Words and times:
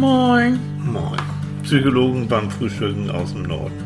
Moin. 0.00 0.58
Moin. 0.82 1.20
Psychologen 1.62 2.26
beim 2.26 2.50
Frühstücken 2.50 3.10
aus 3.10 3.32
dem 3.34 3.42
Norden. 3.42 3.78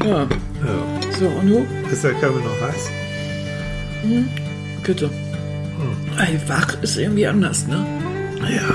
Hm. 0.00 0.08
Ja, 0.08 0.20
Ja. 0.22 1.10
so, 1.18 1.26
und 1.26 1.46
du? 1.48 1.66
Ist 1.92 2.02
der 2.04 2.12
Kaffee 2.14 2.42
noch 2.42 2.60
heiß? 2.66 2.90
Bitte. 4.84 5.10
Ey, 6.18 6.40
wach 6.48 6.80
ist 6.82 6.96
irgendwie 6.96 7.26
anders, 7.26 7.66
ne? 7.66 7.84
Ja. 8.40 8.70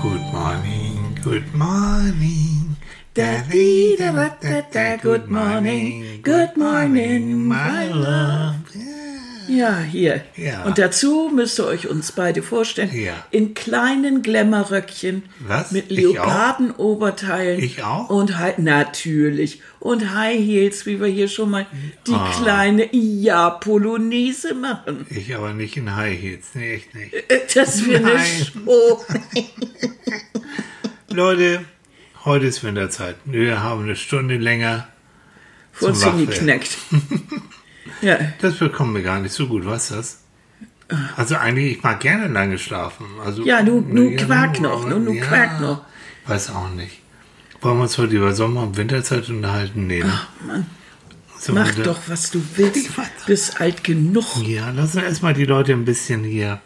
Good 0.00 0.22
morning, 0.32 1.14
good 1.24 1.44
morning. 1.54 2.76
Da, 3.14 3.42
di, 3.52 3.96
da, 3.98 4.12
da, 4.12 4.28
da, 4.40 4.62
da, 4.72 4.96
good 5.02 5.28
morning, 5.28 6.22
good 6.22 6.56
morning, 6.56 7.36
my 7.48 7.88
love. 7.92 8.59
Ja, 9.50 9.78
hier. 9.80 10.22
Ja. 10.36 10.62
Und 10.64 10.78
dazu 10.78 11.30
müsst 11.34 11.58
ihr 11.58 11.66
euch 11.66 11.88
uns 11.88 12.12
beide 12.12 12.42
vorstellen, 12.42 12.90
Ja. 12.94 13.14
in 13.30 13.54
kleinen 13.54 14.22
Glamourröckchen 14.22 15.24
Was? 15.40 15.72
mit? 15.72 15.90
Leopardenoberteilen. 15.90 17.60
Ich 17.62 17.82
auch? 17.82 18.08
Und 18.10 18.38
High, 18.38 18.58
natürlich. 18.58 19.60
Und 19.80 20.14
High 20.14 20.38
Heels, 20.38 20.86
wie 20.86 21.00
wir 21.00 21.08
hier 21.08 21.26
schon 21.28 21.50
mal 21.50 21.66
die 22.06 22.12
Ah. 22.12 22.30
kleine 22.40 22.88
ja 22.94 23.50
Polonaise 23.50 24.54
machen. 24.54 25.06
Ich 25.10 25.34
aber 25.34 25.52
nicht 25.52 25.76
in 25.76 25.96
High 25.96 26.20
Heels. 26.20 26.46
Nee, 26.54 26.74
echt 26.74 26.94
nicht. 26.94 27.12
Äh, 27.14 27.22
Das 27.54 27.84
wäre 27.86 28.04
eine. 28.06 28.24
Show. 28.44 29.04
Leute, 31.08 31.64
heute 32.24 32.46
ist 32.46 32.62
Winterzeit. 32.62 33.16
Wir 33.24 33.62
haben 33.62 33.82
eine 33.82 33.96
Stunde 33.96 34.36
länger. 34.36 34.86
Vor 35.72 35.88
uns 35.88 36.04
hingeknackt. 36.04 36.76
ja, 38.02 38.18
Das 38.40 38.56
bekommen 38.56 38.94
wir 38.94 39.02
gar 39.02 39.20
nicht 39.20 39.32
so 39.34 39.46
gut, 39.46 39.66
was 39.66 39.88
das? 39.88 40.18
Also 41.16 41.36
eigentlich, 41.36 41.76
ich 41.78 41.82
mag 41.82 42.00
gerne 42.00 42.26
lange 42.28 42.58
schlafen. 42.58 43.06
Also, 43.24 43.44
Ja, 43.44 43.62
nu 43.62 44.10
ja, 44.10 44.24
quack 44.24 44.60
noch, 44.60 44.80
aber- 44.84 44.90
nu- 44.90 45.12
nu 45.12 45.20
quack 45.20 45.60
noch. 45.60 45.82
Weiß 46.26 46.50
auch 46.50 46.68
nicht. 46.70 46.98
Wollen 47.60 47.76
wir 47.78 47.82
uns 47.82 47.96
heute 47.98 48.16
über 48.16 48.32
Sommer- 48.32 48.62
und 48.62 48.76
Winterzeit 48.76 49.28
unterhalten? 49.28 49.86
Nee, 49.86 50.00
ne? 50.02 50.20
Mann. 50.46 50.66
So, 51.38 51.52
Mach 51.54 51.72
doch, 51.76 51.98
was 52.08 52.30
du 52.30 52.42
willst. 52.56 52.90
Bist 53.26 53.60
alt 53.60 53.82
genug. 53.84 54.24
Ja, 54.46 54.70
lassen 54.70 54.96
wir 54.96 55.04
erstmal 55.04 55.32
die 55.32 55.44
Leute 55.46 55.72
ein 55.72 55.84
bisschen 55.86 56.22
hier 56.24 56.60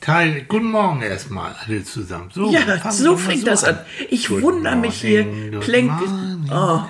teilen. 0.00 0.46
Guten 0.48 0.70
Morgen 0.70 1.02
erstmal 1.02 1.54
alle 1.64 1.84
zusammen. 1.84 2.30
So, 2.32 2.50
Ja, 2.52 2.60
so 2.90 3.16
fängt 3.16 3.46
das 3.46 3.62
an. 3.64 3.78
Ich 4.10 4.28
Good 4.28 4.42
wundere 4.42 4.76
mich 4.76 5.00
hier. 5.00 5.24
Plänk. 5.60 5.92
Oh. 6.50 6.80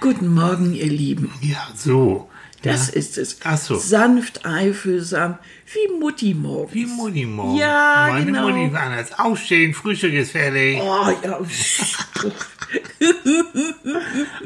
Guten 0.00 0.34
Morgen, 0.34 0.74
ihr 0.74 0.86
Lieben. 0.86 1.30
Ja, 1.40 1.68
so. 1.74 2.28
Das 2.62 2.88
ja. 2.88 2.94
ist 2.94 3.18
es. 3.18 3.38
Ach 3.44 3.56
so. 3.56 3.76
Sanft, 3.76 4.44
einfühlsam, 4.44 5.38
wie 5.72 5.98
Mutti 5.98 6.34
morgens. 6.34 6.74
Wie 6.74 6.86
Mutti 6.86 7.24
morgen. 7.24 7.56
Ja, 7.56 8.08
Meine 8.10 8.26
genau. 8.26 8.48
Mutti 8.48 8.72
war 8.72 8.82
anders. 8.82 9.18
Aufstehen, 9.18 9.74
Frühstück 9.74 10.12
ist 10.12 10.32
fertig. 10.32 10.78
Oh, 10.80 11.10
ja. 11.24 11.40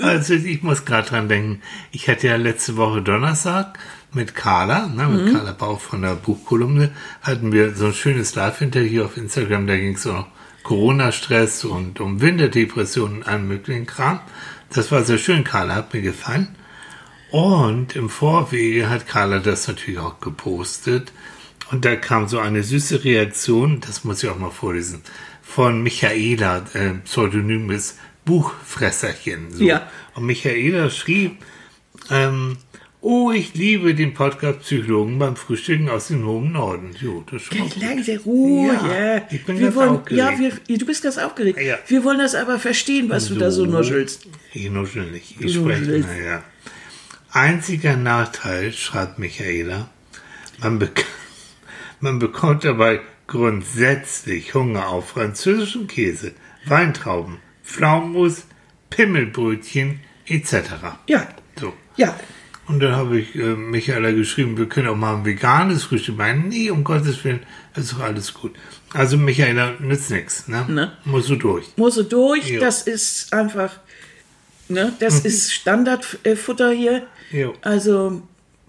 Also 0.00 0.34
ich 0.34 0.62
muss 0.62 0.84
gerade 0.84 1.08
dran 1.08 1.28
denken, 1.28 1.60
ich 1.92 2.08
hatte 2.08 2.28
ja 2.28 2.36
letzte 2.36 2.76
Woche 2.76 3.02
Donnerstag 3.02 3.78
mit 4.12 4.34
Carla, 4.34 4.86
ne, 4.86 5.08
mit 5.08 5.34
Carla 5.34 5.52
Bauch 5.52 5.80
von 5.80 6.02
der 6.02 6.14
Buchkolumne, 6.14 6.90
hatten 7.20 7.52
wir 7.52 7.74
so 7.74 7.86
ein 7.86 7.94
schönes 7.94 8.34
Live-Interview 8.34 9.04
auf 9.04 9.16
Instagram, 9.16 9.66
da 9.66 9.76
ging 9.76 9.94
es 9.94 10.06
um 10.06 10.24
Corona-Stress 10.64 11.64
und 11.64 12.00
um 12.00 12.20
Winterdepressionen 12.20 13.18
und 13.18 13.22
allem 13.22 13.46
möglichen 13.46 13.86
Kram. 13.86 14.18
Das 14.70 14.90
war 14.90 15.04
sehr 15.04 15.18
schön, 15.18 15.44
Carla, 15.44 15.76
hat 15.76 15.94
mir 15.94 16.02
gefallen. 16.02 16.56
Und 17.30 17.94
im 17.94 18.10
Vorwege 18.10 18.88
hat 18.88 19.06
Carla 19.06 19.38
das 19.38 19.68
natürlich 19.68 20.00
auch 20.00 20.18
gepostet. 20.20 21.12
Und 21.70 21.84
da 21.84 21.96
kam 21.96 22.28
so 22.28 22.38
eine 22.38 22.62
süße 22.62 23.04
Reaktion, 23.04 23.80
das 23.80 24.04
muss 24.04 24.22
ich 24.22 24.28
auch 24.28 24.38
mal 24.38 24.50
vorlesen, 24.50 25.02
von 25.42 25.82
Michaela, 25.82 26.64
äh, 26.74 26.94
Pseudonym 27.04 27.70
ist 27.70 27.98
Buchfresserchen. 28.24 29.52
So. 29.52 29.64
Ja. 29.64 29.88
Und 30.14 30.26
Michaela 30.26 30.90
schrieb, 30.90 31.38
ähm, 32.10 32.56
oh, 33.04 33.30
ich 33.32 33.54
liebe 33.54 33.94
den 33.94 34.14
Podcast 34.14 34.60
Psychologen 34.60 35.18
beim 35.18 35.36
Frühstücken 35.36 35.88
aus 35.88 36.08
dem 36.08 36.24
hohen 36.26 36.52
Norden. 36.52 36.94
Jo, 37.00 37.22
das 37.30 37.42
ist 37.42 37.54
schon. 37.54 37.70
Leise 37.80 38.18
Ruhe, 38.24 38.72
Ja, 38.72 39.22
ich 39.30 39.44
bin 39.44 39.58
wir 39.58 39.66
ganz 39.66 39.76
wollen, 39.76 39.88
aufgeregt. 39.90 40.18
Ja, 40.18 40.38
wir, 40.38 40.78
du 40.78 40.86
bist 40.86 41.02
ganz 41.02 41.18
aufgeregt. 41.18 41.60
Ja. 41.60 41.78
Wir 41.86 42.02
wollen 42.04 42.18
das 42.18 42.34
aber 42.34 42.58
verstehen, 42.58 43.08
was 43.10 43.28
du 43.28 43.34
da 43.34 43.50
so 43.50 43.66
nuschelst. 43.66 44.26
Ich 44.52 44.70
nuschel 44.70 45.10
nicht. 45.10 45.36
Ich 45.40 45.54
spreche, 45.54 46.00
naja. 46.00 46.42
Einziger 47.30 47.96
Nachteil, 47.96 48.72
schreibt 48.72 49.18
Michaela, 49.18 49.88
man, 50.60 50.78
bek 50.78 51.04
man 52.00 52.18
bekommt 52.18 52.64
dabei 52.64 53.00
grundsätzlich 53.26 54.54
Hunger 54.54 54.88
auf 54.88 55.10
französischen 55.10 55.86
Käse, 55.88 56.32
Weintrauben, 56.66 57.38
Pflaumenmus, 57.64 58.44
Pimmelbrötchen 58.90 60.00
etc. 60.26 60.54
Ja, 61.08 61.26
So. 61.58 61.72
ja. 61.96 62.14
Und 62.66 62.80
dann 62.80 62.96
habe 62.96 63.20
ich 63.20 63.34
äh, 63.34 63.54
Michaela 63.54 64.12
geschrieben, 64.12 64.56
wir 64.56 64.66
können 64.66 64.88
auch 64.88 64.96
mal 64.96 65.16
ein 65.16 65.24
veganes 65.24 65.84
Frühstück 65.84 66.16
machen. 66.16 66.48
Nee, 66.48 66.70
um 66.70 66.82
Gottes 66.82 67.22
Willen, 67.24 67.40
ist 67.76 67.92
doch 67.92 68.00
alles 68.00 68.32
gut. 68.32 68.52
Also 68.92 69.16
Michaela, 69.16 69.74
nützt 69.80 70.10
nichts, 70.10 70.48
ne? 70.48 70.64
Ne. 70.68 70.92
Musst 71.04 71.28
du 71.28 71.36
durch. 71.36 71.66
Muss 71.76 71.96
so 71.96 72.02
durch. 72.02 72.48
Jo. 72.48 72.60
Das 72.60 72.82
ist 72.82 73.32
einfach, 73.32 73.80
ne, 74.68 74.92
das 75.00 75.20
ist 75.24 75.52
Standardfutter 75.52 76.70
hier. 76.70 77.06
Jo. 77.30 77.54
Also, 77.60 78.22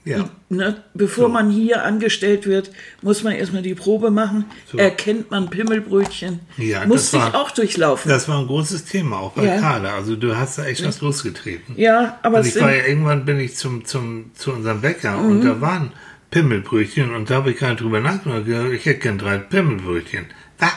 Ja. 0.06 0.30
ne, 0.50 0.84
bevor 0.94 1.30
man 1.30 1.50
hier 1.50 1.84
angestellt 1.84 2.46
wird, 2.46 2.70
muss 3.02 3.24
man 3.24 3.34
erstmal 3.34 3.64
die 3.64 3.74
Probe 3.74 4.12
machen. 4.12 4.46
So. 4.72 4.78
Erkennt 4.78 5.32
man 5.32 5.50
Pimmelbrötchen. 5.50 6.42
Ja, 6.58 6.86
muss 6.86 7.10
das 7.10 7.14
ich 7.14 7.34
war- 7.34 7.42
auch 7.42 7.50
durchlaufen. 7.50 8.08
Das 8.10 8.28
war 8.30 8.40
ein 8.40 8.46
großes 8.46 8.86
Thema, 8.86 9.18
auch 9.18 9.32
bei 9.32 9.46
Ja. 9.46 9.60
Carla. 9.60 9.96
Also 9.96 10.16
du 10.16 10.38
hast 10.38 10.60
da 10.60 10.66
echt 10.66 10.86
was 10.86 11.02
losgetreten. 11.02 11.74
ja, 11.78 12.20
aber 12.22 12.38
Also 12.38 12.50
ich 12.56 12.64
war 12.64 12.74
ja, 12.76 12.86
irgendwann 12.86 13.26
bin 13.26 13.40
ich 13.40 13.56
zum, 13.56 13.84
zum, 13.86 14.32
zu 14.36 14.54
unserem 14.54 14.82
Bäcker 14.82 15.18
Mhm. 15.18 15.30
und 15.32 15.42
da 15.44 15.60
waren 15.60 15.92
Pimmelbrötchen 16.30 17.14
und 17.16 17.30
da 17.32 17.36
habe 17.36 17.52
ich 17.52 17.58
gar 17.58 17.70
nicht 17.72 17.82
drüber 17.82 18.00
nachgedacht. 18.00 18.44
Ich 18.74 18.86
hätte 18.86 19.00
gern 19.00 19.18
drei 19.18 19.40
Pimmelbrötchen. 19.40 20.26
Ah, 20.60 20.70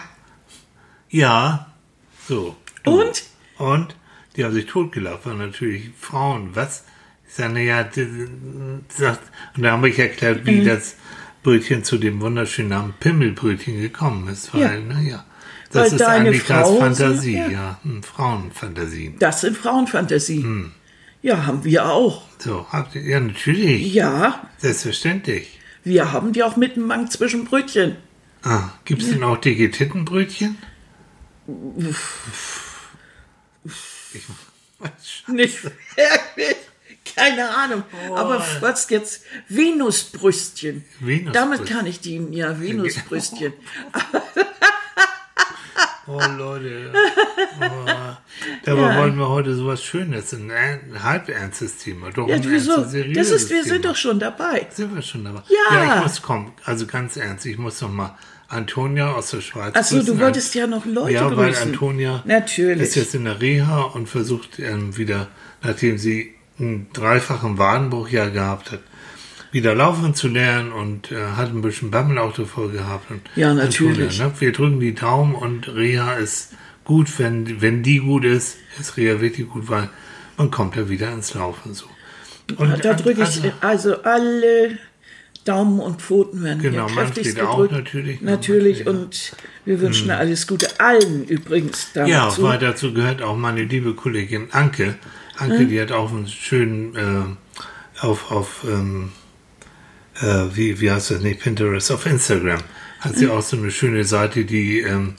ja, 1.10 1.66
so. 2.26 2.56
du. 2.84 2.90
Und? 3.00 3.22
Und? 3.58 3.94
Die 4.36 4.44
haben 4.44 4.52
sich 4.54 4.66
totgelacht, 4.66 5.26
natürlich 5.26 5.90
Frauen. 6.00 6.50
Was? 6.54 6.84
Sage, 7.28 7.52
naja, 7.52 7.88
sagt, 8.88 9.20
und 9.56 9.62
da 9.62 9.72
habe 9.72 9.88
ich 9.90 9.98
erklärt, 9.98 10.42
Mhm. 10.44 10.46
wie 10.46 10.64
das 10.64 10.96
Brötchen 11.42 11.84
zu 11.84 11.98
dem 11.98 12.20
wunderschönen 12.20 12.70
Namen 12.70 12.94
Pimmelbrötchen 12.98 13.80
gekommen 13.80 14.28
ist. 14.28 14.52
Weil, 14.54 14.60
Ja. 14.60 14.80
naja, 14.80 15.24
das 15.70 15.92
Weil 15.92 15.96
ist 16.00 16.02
eigentlich 16.02 16.42
Frau 16.42 16.76
Fantasie, 16.78 17.32
so- 17.32 17.38
ja. 17.38 17.48
ja. 17.50 17.80
Hm, 17.82 18.02
Frauenfantasien. 18.02 19.18
das 19.18 19.42
sind 19.42 19.56
Frauenfantasien. 19.56 20.42
Hm. 20.42 20.72
Ja, 21.22 21.46
haben 21.46 21.64
wir 21.64 21.86
auch. 21.86 22.22
So, 22.38 22.66
habt 22.70 22.94
ihr, 22.94 23.02
ja, 23.02 23.20
natürlich. 23.20 23.92
Ja, 23.92 24.48
Selbstverständlich. 24.58 25.58
wir 25.84 26.12
haben 26.12 26.32
die 26.32 26.42
auch 26.44 26.56
mit 26.56 26.76
einem 26.76 26.86
Mang 26.86 27.10
zwischen 27.10 27.44
Brötchen. 27.44 27.96
Ah, 28.44 28.70
gibt 28.84 29.02
es 29.02 29.10
denn 29.10 29.22
auch 29.24 29.36
dicke 29.36 29.70
Tittenbrötchen? 29.70 30.56
Ich, 34.14 34.22
Nicht 35.28 35.64
wirklich. 35.96 36.56
Keine 37.16 37.48
Ahnung. 37.50 37.82
Aber 38.14 38.44
was 38.60 38.88
jetzt? 38.90 39.22
Venusbrüstchen. 39.48 40.84
Venusbrüstchen. 41.00 41.32
Damit 41.32 41.66
kann 41.66 41.86
ich 41.86 42.00
die, 42.00 42.24
ja, 42.30 42.60
Venusbrüstchen. 42.60 43.52
oh 46.06 46.20
Leute. 46.36 46.92
Oh. 47.60 47.64
Dabei 48.64 48.96
wollen 48.98 49.18
wir 49.18 49.28
heute 49.28 49.54
sowas 49.54 49.82
Schönes, 49.82 50.32
ein, 50.32 50.50
ein 50.50 51.02
halb 51.02 51.28
ernstes 51.28 51.78
Thema. 51.78 52.10
Doch 52.10 52.28
Ja, 52.28 52.36
ein 52.36 52.50
wieso? 52.50 52.76
Das 52.82 52.94
ist, 52.94 53.50
wir 53.50 53.62
Thema. 53.62 53.74
sind 53.74 53.84
doch 53.84 53.96
schon 53.96 54.18
dabei. 54.18 54.66
Sind 54.70 54.94
wir 54.94 55.02
schon 55.02 55.24
dabei? 55.24 55.42
Ja. 55.48 55.74
Ja, 55.84 55.96
ich 55.96 56.02
muss 56.02 56.22
kommen. 56.22 56.52
Also 56.64 56.86
ganz 56.86 57.16
ernst, 57.16 57.46
ich 57.46 57.58
muss 57.58 57.80
noch 57.80 57.90
mal 57.90 58.16
Antonia 58.48 59.12
aus 59.12 59.30
der 59.30 59.42
Schweiz 59.42 59.74
Ach 59.76 59.84
so, 59.84 60.02
du 60.02 60.18
wolltest 60.18 60.54
ja 60.54 60.66
noch 60.66 60.86
Leute 60.86 61.12
Ja, 61.12 61.36
weil 61.36 61.48
grüßen. 61.50 61.68
Antonia 61.72 62.22
Natürlich. 62.24 62.82
ist 62.82 62.94
jetzt 62.94 63.14
in 63.14 63.24
der 63.26 63.40
Reha 63.42 63.82
und 63.82 64.08
versucht 64.08 64.58
ähm, 64.58 64.96
wieder, 64.96 65.28
nachdem 65.62 65.98
sie 65.98 66.34
einen 66.58 66.86
dreifachen 66.92 67.58
Wadenbruch 67.58 68.08
ja 68.08 68.28
gehabt 68.28 68.72
hat, 68.72 68.80
wieder 69.52 69.74
laufen 69.74 70.14
zu 70.14 70.28
lernen 70.28 70.72
und 70.72 71.10
äh, 71.12 71.16
hat 71.36 71.48
ein 71.50 71.62
bisschen 71.62 71.90
Bammel 71.90 72.18
auch 72.18 72.34
davor 72.34 72.70
gehabt. 72.70 73.10
Und 73.10 73.22
Ja, 73.36 73.54
natürlich. 73.54 74.20
Antonia, 74.20 74.26
ne? 74.28 74.32
Wir 74.40 74.52
drücken 74.52 74.80
die 74.80 74.94
Daumen 74.94 75.34
und 75.34 75.68
Reha 75.74 76.14
ist 76.14 76.52
gut, 76.84 77.18
wenn, 77.18 77.60
wenn 77.62 77.82
die 77.82 77.98
gut 77.98 78.24
ist, 78.24 78.56
ist 78.78 78.96
Reha 78.96 79.20
wirklich 79.20 79.48
gut, 79.48 79.68
weil 79.68 79.88
man 80.36 80.50
kommt 80.50 80.76
ja 80.76 80.88
wieder 80.88 81.12
ins 81.12 81.34
Laufen 81.34 81.74
so. 81.74 81.86
Und 82.56 82.84
da 82.84 82.94
drücke 82.94 83.22
ich, 83.22 83.26
also- 83.28 83.52
also 83.60 84.02
alle 84.02 84.78
Daumen 85.44 85.80
und 85.80 86.02
Pfoten 86.02 86.42
werden 86.42 86.60
Genau, 86.62 86.88
hier 86.88 86.96
kräftig 86.96 87.26
Manfred 87.28 87.44
auch 87.46 87.56
gedrückt. 87.56 87.72
natürlich. 87.72 88.20
Natürlich. 88.20 88.84
Manfred, 88.84 89.02
Und 89.04 89.32
wir 89.64 89.80
wünschen 89.80 90.10
alles 90.10 90.46
Gute. 90.46 90.68
Allen 90.78 91.24
übrigens 91.24 91.90
Ja, 91.94 92.26
dazu. 92.26 92.42
weil 92.42 92.58
dazu 92.58 92.92
gehört 92.92 93.22
auch 93.22 93.36
meine 93.36 93.64
liebe 93.64 93.94
Kollegin 93.94 94.48
Anke. 94.52 94.96
Anke, 95.38 95.66
die 95.66 95.80
hat 95.80 95.92
auch 95.92 96.10
einen 96.12 96.26
schönen 96.28 96.94
äh, 96.96 98.04
auf, 98.04 98.30
auf 98.30 98.64
ähm, 98.68 99.10
äh, 100.20 100.44
wie, 100.54 100.80
wie 100.80 100.90
heißt 100.90 101.10
das 101.12 101.20
nicht, 101.22 101.40
Pinterest, 101.40 101.90
auf 101.92 102.06
Instagram. 102.06 102.60
Hat 103.00 103.16
sie 103.16 103.28
auch 103.28 103.42
so 103.42 103.56
eine 103.56 103.70
schöne 103.70 104.04
Seite, 104.04 104.44
die, 104.44 104.80
ähm, 104.80 105.14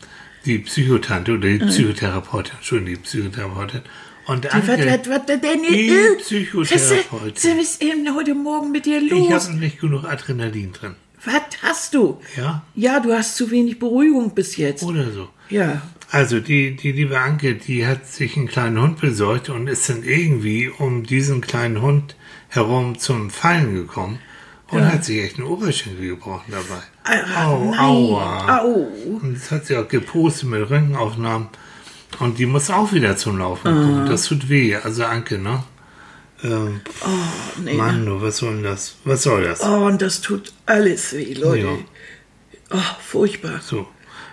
die 0.45 0.60
Psychotante 0.60 1.33
oder 1.33 1.48
die 1.48 1.60
Psychotherapeutin, 1.60 2.56
Entschuldigung, 2.57 2.95
die 2.95 3.07
Psychotherapeutin. 3.07 3.81
Und 4.27 4.45
Was, 4.45 4.54
was, 4.54 4.80
was, 5.10 5.25
denn? 5.25 5.63
die 5.68 5.89
äh, 5.89 6.16
Psychotherapeutin. 6.18 7.57
Was 7.57 7.63
ist 7.63 7.81
denn 7.81 8.13
heute 8.13 8.36
Morgen 8.36 8.72
mit 8.72 8.86
dir 8.86 9.01
Ich 9.01 9.10
los? 9.10 9.48
habe 9.48 9.57
nicht 9.57 9.80
genug 9.80 10.04
Adrenalin 10.04 10.74
drin. 10.74 10.95
Was 11.25 11.42
hast 11.62 11.94
du? 11.95 12.22
Ja? 12.38 12.63
Ja, 12.75 13.00
du 13.00 13.13
hast 13.13 13.36
zu 13.36 13.50
wenig 13.51 13.80
Beruhigung 13.80 14.33
bis 14.36 14.56
jetzt. 14.57 14.83
Oder 14.83 15.12
so. 15.12 15.30
Ja. 15.50 15.81
Also 16.12 16.40
die, 16.40 16.76
die 16.76 16.92
liebe 16.92 17.20
Anke, 17.20 17.56
die 17.56 17.86
hat 17.86 18.08
sich 18.08 18.36
einen 18.36 18.48
kleinen 18.48 18.82
Hund 18.82 19.00
besorgt 19.00 19.50
und 19.50 19.68
ist 19.68 19.90
dann 19.90 20.04
irgendwie 20.04 20.68
um 20.70 21.04
diesen 21.04 21.42
kleinen 21.42 21.82
Hund 21.82 22.16
herum 22.48 22.98
zum 22.98 23.30
Fallen 23.30 23.76
gekommen 23.76 24.20
und 24.70 24.84
hat 24.92 25.06
sich 25.06 25.22
echt 25.24 25.38
einen 25.38 25.48
Oberschenkel 25.48 26.08
gebrochen 26.10 26.52
dabei. 26.52 26.82
Ah, 27.04 27.46
Au, 27.48 27.66
nein. 27.72 27.80
aua. 27.80 28.60
Au. 28.60 28.88
Und 29.22 29.36
das 29.36 29.52
hat 29.52 29.66
sie 29.68 29.78
auch 29.78 29.88
gepostet 29.88 30.50
mit 30.50 30.68
Röntgenaufnahmen. 30.70 31.48
Und 32.20 32.40
die 32.40 32.48
muss 32.48 32.72
auch 32.72 32.92
wieder 32.92 33.16
zum 33.18 33.38
Laufen 33.38 33.64
kommen. 33.72 34.10
Das 34.10 34.26
tut 34.26 34.50
weh. 34.50 34.76
Also 34.76 35.06
Anke, 35.06 35.38
ne? 35.38 35.64
Ähm, 36.44 36.82
Oh, 37.06 37.62
nee. 37.62 37.74
Mann, 37.76 38.06
du, 38.06 38.20
was 38.22 38.38
soll 38.38 38.56
denn 38.56 38.64
das? 38.64 38.96
Was 39.04 39.24
soll 39.24 39.44
das? 39.44 39.62
Oh, 39.64 39.86
und 39.86 40.02
das 40.02 40.22
tut 40.22 40.54
alles 40.66 41.14
weh, 41.16 41.34
Leute. 41.36 41.68
Ja. 41.68 41.78
Oh, 42.72 42.96
furchtbar. 43.04 43.60
So. 43.64 43.88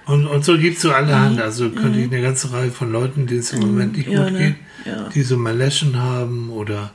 Und, 0.06 0.26
und 0.26 0.44
so 0.44 0.56
gibt 0.56 0.76
es 0.76 0.82
so 0.82 0.92
allerhand. 0.92 1.40
Also 1.40 1.70
könnte 1.70 1.98
ich 1.98 2.04
eine 2.12 2.22
ganze 2.22 2.52
Reihe 2.52 2.70
von 2.70 2.92
Leuten, 2.92 3.26
denen 3.26 3.40
es 3.40 3.52
im 3.52 3.60
Moment 3.60 3.96
nicht 3.96 4.06
Mhm. 4.08 4.12
Ja, 4.14 4.22
gut 4.24 4.32
ne? 4.32 4.38
geht, 4.38 4.54
Ja. 4.86 5.00
Mhm. 5.02 5.10
die 5.14 5.22
so 5.22 5.36
Malaschen 5.36 6.00
haben 6.00 6.50
oder 6.50 6.92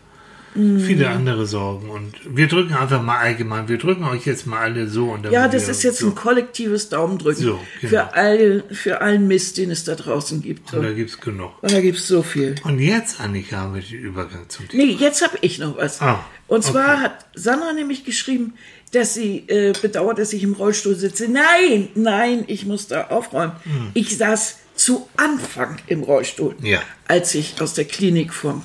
viele 0.53 1.07
andere 1.09 1.45
Sorgen. 1.45 1.89
Und 1.89 2.13
wir 2.29 2.47
drücken 2.47 2.73
einfach 2.73 3.01
mal 3.01 3.17
allgemein, 3.19 3.69
wir 3.69 3.77
drücken 3.77 4.03
euch 4.03 4.25
jetzt 4.25 4.45
mal 4.47 4.59
alle 4.59 4.87
so. 4.89 5.05
Und 5.11 5.25
Ja, 5.31 5.47
das 5.47 5.69
ist 5.69 5.81
jetzt 5.83 5.99
so. 5.99 6.07
ein 6.07 6.15
kollektives 6.15 6.89
Daumendrücken 6.89 7.41
So, 7.41 7.59
genau. 7.79 7.89
für, 7.89 8.13
all, 8.15 8.63
für 8.69 8.99
allen 8.99 9.29
Mist, 9.29 9.57
den 9.57 9.71
es 9.71 9.85
da 9.85 9.95
draußen 9.95 10.41
gibt. 10.41 10.73
Und 10.73 10.83
da 10.83 10.91
gibt 10.91 11.09
es 11.09 11.21
genug. 11.21 11.51
Und 11.61 11.71
da 11.71 11.79
gibt 11.79 11.99
es 11.99 12.07
so 12.07 12.21
viel. 12.21 12.55
Und 12.65 12.79
jetzt, 12.79 13.21
Annika, 13.21 13.57
haben 13.61 13.75
wir 13.75 13.81
den 13.81 13.99
Übergang 13.99 14.41
zum 14.49 14.67
Thema. 14.67 14.83
Nee, 14.83 14.97
jetzt 14.99 15.21
habe 15.23 15.37
ich 15.39 15.57
noch 15.59 15.77
was. 15.77 16.01
Ah, 16.01 16.19
Und 16.47 16.65
zwar 16.65 16.95
okay. 16.95 17.03
hat 17.03 17.25
Sandra 17.33 17.71
nämlich 17.71 18.03
geschrieben, 18.03 18.53
dass 18.91 19.13
sie 19.13 19.45
äh, 19.47 19.73
bedauert, 19.81 20.17
dass 20.19 20.33
ich 20.33 20.43
im 20.43 20.53
Rollstuhl 20.53 20.95
sitze. 20.95 21.27
Nein, 21.29 21.87
nein, 21.95 22.43
ich 22.47 22.65
muss 22.65 22.87
da 22.87 23.07
aufräumen. 23.07 23.53
Ich 23.93 24.17
saß 24.17 24.57
zu 24.75 25.07
Anfang 25.17 25.77
im 25.87 26.03
Rollstuhl, 26.03 26.55
Hm. 26.59 26.65
Ja. 26.65 26.81
als 27.07 27.33
ich 27.35 27.61
aus 27.61 27.73
der 27.73 27.85
Klinik 27.85 28.33
vor 28.33 28.61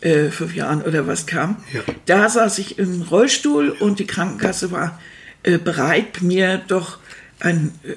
äh, 0.00 0.30
fünf 0.30 0.54
Jahren 0.54 0.82
oder 0.82 1.06
was 1.06 1.26
kam. 1.26 1.56
Ja. 1.74 1.80
Da 2.06 2.28
saß 2.28 2.58
ich 2.58 2.78
im 2.78 3.02
Rollstuhl 3.02 3.70
und 3.70 3.98
die 3.98 4.06
Krankenkasse 4.06 4.70
war 4.70 4.98
äh, 5.42 5.58
bereit, 5.58 6.22
mir 6.22 6.62
doch 6.68 6.98
ein 7.40 7.72
äh, 7.84 7.94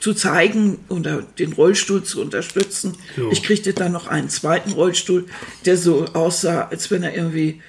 zu 0.00 0.12
zeigen 0.14 0.80
oder 0.88 1.22
den 1.38 1.52
Rollstuhl 1.52 2.02
zu 2.02 2.20
unterstützen. 2.20 2.96
So. 3.16 3.30
Ich 3.30 3.42
kriegte 3.42 3.72
dann 3.72 3.92
noch 3.92 4.08
einen 4.08 4.28
zweiten 4.28 4.72
Rollstuhl, 4.72 5.26
der 5.64 5.76
so 5.78 6.06
aussah, 6.12 6.68
als 6.70 6.90
wenn 6.90 7.04
er 7.04 7.14
irgendwie 7.14 7.62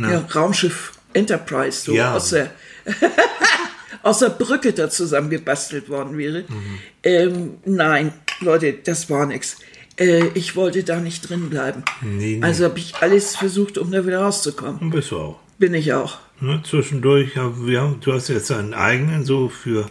ja, 0.00 0.20
Raumschiff 0.34 0.92
Enterprise 1.14 1.80
so 1.84 1.92
Ja. 1.94 2.14
aus 2.14 2.30
der 2.30 2.50
aus 4.02 4.18
der 4.18 4.28
Brücke 4.30 4.72
da 4.72 4.90
zusammengebastelt 4.90 5.88
worden 5.88 6.18
wäre. 6.18 6.40
Mhm. 6.48 6.78
Ähm, 7.02 7.50
nein, 7.64 8.12
Leute, 8.40 8.74
das 8.74 9.08
war 9.08 9.24
nix. 9.26 9.56
Äh, 9.98 10.26
ich 10.34 10.56
wollte 10.56 10.84
da 10.84 11.00
nicht 11.00 11.28
drin 11.28 11.48
bleiben. 11.48 11.84
Nee, 12.02 12.36
nee. 12.36 12.42
Also 12.42 12.64
habe 12.64 12.78
ich 12.78 12.94
alles 13.00 13.36
versucht, 13.36 13.78
um 13.78 13.90
da 13.90 14.06
wieder 14.06 14.20
rauszukommen. 14.20 14.78
Und 14.80 14.90
bist 14.90 15.10
du 15.10 15.18
auch. 15.18 15.40
Bin 15.58 15.72
ich 15.72 15.92
auch. 15.94 16.18
Ne, 16.40 16.60
zwischendurch, 16.68 17.36
ja, 17.36 17.52
wir 17.64 17.80
haben, 17.80 18.00
du 18.00 18.12
hast 18.12 18.28
jetzt 18.28 18.50
einen 18.50 18.74
eigenen 18.74 19.24
so 19.24 19.48
für, 19.48 19.88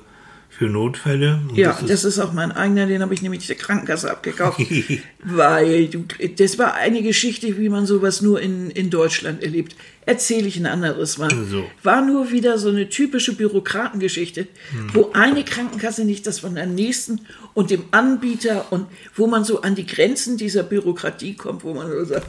für 0.57 0.65
Notfälle. 0.65 1.41
Und 1.49 1.57
Ja, 1.57 1.71
das 1.71 1.81
ist- 1.81 1.89
das 1.89 2.03
ist 2.05 2.19
auch 2.19 2.31
mein 2.33 2.51
eigener, 2.51 2.85
den 2.85 3.01
habe 3.01 3.13
ich 3.13 3.21
nämlich 3.21 3.47
der 3.47 3.55
Krankenkasse 3.55 4.09
abgekauft. 4.11 4.59
weil 5.23 5.87
du, 5.87 6.05
das 6.37 6.57
war 6.57 6.75
eine 6.75 7.01
Geschichte, 7.01 7.57
wie 7.57 7.69
man 7.69 7.85
sowas 7.85 8.21
nur 8.21 8.39
in, 8.41 8.69
in 8.69 8.89
Deutschland 8.89 9.41
erlebt. 9.43 9.75
Erzähle 10.05 10.47
ich 10.47 10.57
ein 10.57 10.65
anderes 10.65 11.17
Mal. 11.17 11.29
So. 11.49 11.63
War 11.81 12.05
nur 12.05 12.31
wieder 12.31 12.57
so 12.57 12.69
eine 12.69 12.89
typische 12.89 13.33
Bürokratengeschichte, 13.35 14.47
Hm. 14.71 14.89
wo 14.93 15.11
eine 15.13 15.43
Krankenkasse 15.43 16.03
nicht 16.05 16.27
das 16.27 16.39
von 16.39 16.55
der 16.55 16.65
nächsten 16.65 17.21
und 17.53 17.71
dem 17.71 17.85
Anbieter 17.91 18.71
und 18.71 18.85
wo 19.15 19.27
man 19.27 19.43
so 19.45 19.61
an 19.61 19.75
die 19.75 19.85
Grenzen 19.85 20.37
dieser 20.37 20.63
Bürokratie 20.63 21.35
kommt, 21.35 21.63
wo 21.63 21.73
man 21.73 21.89
so 21.89 22.03
sagt, 22.05 22.27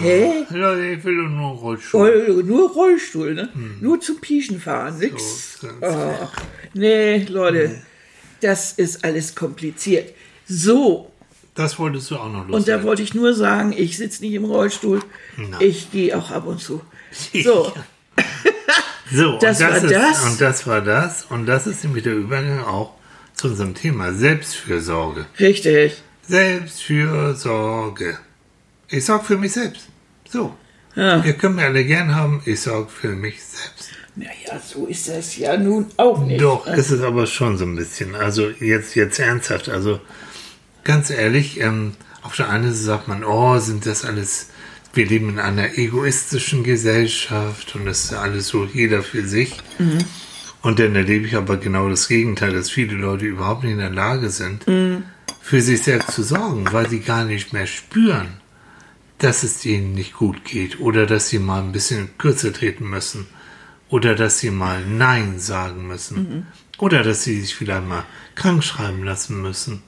hä? 0.00 0.46
Ja, 0.54 0.76
ich 0.78 1.04
will 1.04 1.28
nur 1.28 1.52
Rollstuhl. 1.56 2.00
Roll, 2.00 2.42
nur 2.44 2.70
Rollstuhl, 2.70 3.34
ne? 3.34 3.48
Nur 3.80 4.00
zum 4.00 4.20
Pieschen 4.20 4.60
fahren, 4.60 4.98
nix. 4.98 5.58
Hm. 5.60 5.70
So, 5.80 5.86
oh, 5.86 6.28
nee, 6.74 7.24
Leute, 7.28 7.82
das 8.40 8.72
ist 8.72 9.04
alles 9.04 9.34
kompliziert. 9.34 10.12
So, 10.48 11.10
Das 11.54 11.78
wolltest 11.78 12.10
du 12.10 12.16
auch 12.16 12.30
noch 12.30 12.40
und 12.42 12.50
da 12.52 12.56
loswerden. 12.58 12.86
wollte 12.86 13.02
ich 13.02 13.14
nur 13.14 13.34
sagen, 13.34 13.74
ich 13.76 13.96
sitze 13.96 14.22
nicht 14.22 14.34
im 14.34 14.44
Rollstuhl, 14.44 15.00
Nein. 15.36 15.56
ich 15.60 15.90
gehe 15.90 16.16
auch 16.16 16.30
ab 16.30 16.46
und 16.46 16.60
zu. 16.60 16.80
So, 17.42 17.72
So, 19.12 19.38
Das 19.38 19.60
und 19.60 19.68
war 19.68 19.76
ist, 19.76 19.90
das. 19.90 20.24
Und 20.24 20.40
das 20.40 20.66
war 20.66 20.80
das. 20.80 21.26
Und 21.30 21.46
das 21.46 21.66
ist 21.68 21.84
nämlich 21.84 22.02
der 22.04 22.14
Übergang 22.14 22.60
auch 22.64 22.92
zu 23.34 23.48
unserem 23.48 23.74
Thema 23.74 24.12
Selbstfürsorge. 24.12 25.26
richtig. 25.38 26.02
Selbstfürsorge. 26.26 28.18
Ich 28.88 29.04
sorge 29.04 29.24
für 29.24 29.38
mich 29.38 29.52
selbst. 29.52 29.88
So. 30.28 30.54
Ja. 30.94 31.22
Ihr 31.24 31.34
könnt 31.34 31.56
mir 31.56 31.64
alle 31.64 31.84
gern 31.84 32.14
haben, 32.14 32.42
ich 32.44 32.60
sorge 32.60 32.88
für 32.88 33.08
mich 33.08 33.42
selbst. 33.42 33.90
Naja, 34.14 34.60
so 34.64 34.86
ist 34.86 35.08
das 35.08 35.36
ja 35.36 35.56
nun 35.58 35.86
auch 35.98 36.24
nicht. 36.24 36.40
Doch, 36.40 36.66
ist 36.66 36.90
es 36.90 37.02
aber 37.02 37.26
schon 37.26 37.58
so 37.58 37.66
ein 37.66 37.76
bisschen. 37.76 38.14
Also 38.14 38.48
jetzt, 38.48 38.94
jetzt 38.94 39.18
ernsthaft. 39.18 39.68
Also 39.68 40.00
ganz 40.84 41.10
ehrlich, 41.10 41.60
ähm, 41.60 41.92
auf 42.22 42.34
der 42.34 42.48
einen 42.48 42.72
Seite 42.72 42.76
sagt 42.76 43.08
man, 43.08 43.24
oh, 43.24 43.58
sind 43.58 43.84
das 43.84 44.04
alles, 44.04 44.48
wir 44.94 45.06
leben 45.06 45.28
in 45.28 45.38
einer 45.38 45.76
egoistischen 45.76 46.64
Gesellschaft 46.64 47.74
und 47.74 47.84
das 47.84 48.04
ist 48.04 48.14
alles 48.14 48.48
so 48.48 48.64
jeder 48.64 49.02
für 49.02 49.26
sich. 49.26 49.58
Und 50.62 50.78
dann 50.78 50.96
erlebe 50.96 51.26
ich 51.26 51.36
aber 51.36 51.58
genau 51.58 51.88
das 51.90 52.08
Gegenteil, 52.08 52.52
dass 52.52 52.70
viele 52.70 52.94
Leute 52.94 53.26
überhaupt 53.26 53.64
nicht 53.64 53.72
in 53.72 53.78
der 53.78 53.90
Lage 53.90 54.30
sind, 54.30 54.64
für 55.42 55.60
sich 55.60 55.82
selbst 55.82 56.12
zu 56.12 56.22
sorgen, 56.22 56.66
weil 56.72 56.88
sie 56.88 57.00
gar 57.00 57.24
nicht 57.24 57.52
mehr 57.52 57.66
spüren, 57.66 58.40
dass 59.18 59.42
es 59.42 59.64
ihnen 59.64 59.92
nicht 59.94 60.14
gut 60.14 60.44
geht 60.44 60.80
oder 60.80 61.06
dass 61.06 61.28
sie 61.28 61.38
mal 61.38 61.62
ein 61.62 61.72
bisschen 61.72 62.16
kürzer 62.18 62.52
treten 62.52 62.88
müssen 62.88 63.26
oder 63.88 64.14
dass 64.14 64.40
sie 64.40 64.50
mal 64.50 64.84
Nein 64.84 65.38
sagen 65.38 65.86
müssen 65.86 66.46
oder 66.78 67.02
dass 67.02 67.24
sie 67.24 67.40
sich 67.40 67.54
vielleicht 67.54 67.86
mal 67.86 68.04
krank 68.34 68.62
schreiben 68.62 69.04
lassen 69.04 69.40
müssen. 69.40 69.82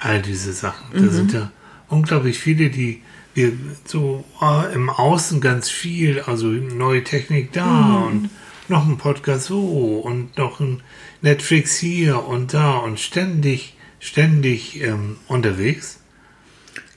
All 0.00 0.20
diese 0.20 0.52
Sachen. 0.52 0.92
Da 0.92 1.10
sind 1.10 1.32
ja 1.32 1.50
unglaublich 1.88 2.38
viele, 2.38 2.68
die 2.68 3.02
wir 3.34 3.52
so 3.84 4.24
äh, 4.42 4.74
im 4.74 4.90
Außen 4.90 5.40
ganz 5.40 5.68
viel, 5.70 6.20
also 6.20 6.48
neue 6.48 7.04
Technik 7.04 7.52
da 7.52 8.04
und 8.06 8.30
noch 8.68 8.86
ein 8.86 8.98
Podcast 8.98 9.46
so 9.46 10.00
und 10.00 10.36
noch 10.38 10.60
ein 10.60 10.82
Netflix 11.22 11.76
hier 11.76 12.26
und 12.26 12.54
da 12.54 12.76
und 12.78 12.98
ständig, 12.98 13.74
ständig 14.00 14.82
ähm, 14.82 15.16
unterwegs. 15.28 16.00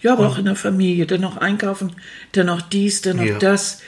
Ja, 0.01 0.13
aber 0.13 0.27
auch 0.27 0.37
in 0.37 0.45
der 0.45 0.55
Familie. 0.55 1.05
Dann 1.05 1.21
noch 1.21 1.37
einkaufen, 1.37 1.91
dann 2.31 2.45
noch 2.47 2.61
dies, 2.61 3.01
dann 3.01 3.17
noch 3.17 3.25
Ja. 3.25 3.37
das. 3.39 3.81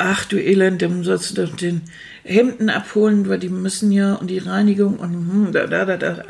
Ach 0.00 0.24
du 0.24 0.40
Elend, 0.40 0.80
dann 0.80 1.02
sollst 1.02 1.36
du 1.36 1.46
den 1.46 1.82
Hemden 2.22 2.70
abholen, 2.70 3.28
weil 3.28 3.40
die 3.40 3.48
müssen 3.48 3.90
ja 3.90 4.14
und 4.14 4.28
die 4.28 4.38
Reinigung 4.38 4.98
und 5.00 5.10
hm, 5.12 5.48
da, 5.52 5.66
da, 5.66 5.84
da, 5.84 5.96
da, 5.96 6.24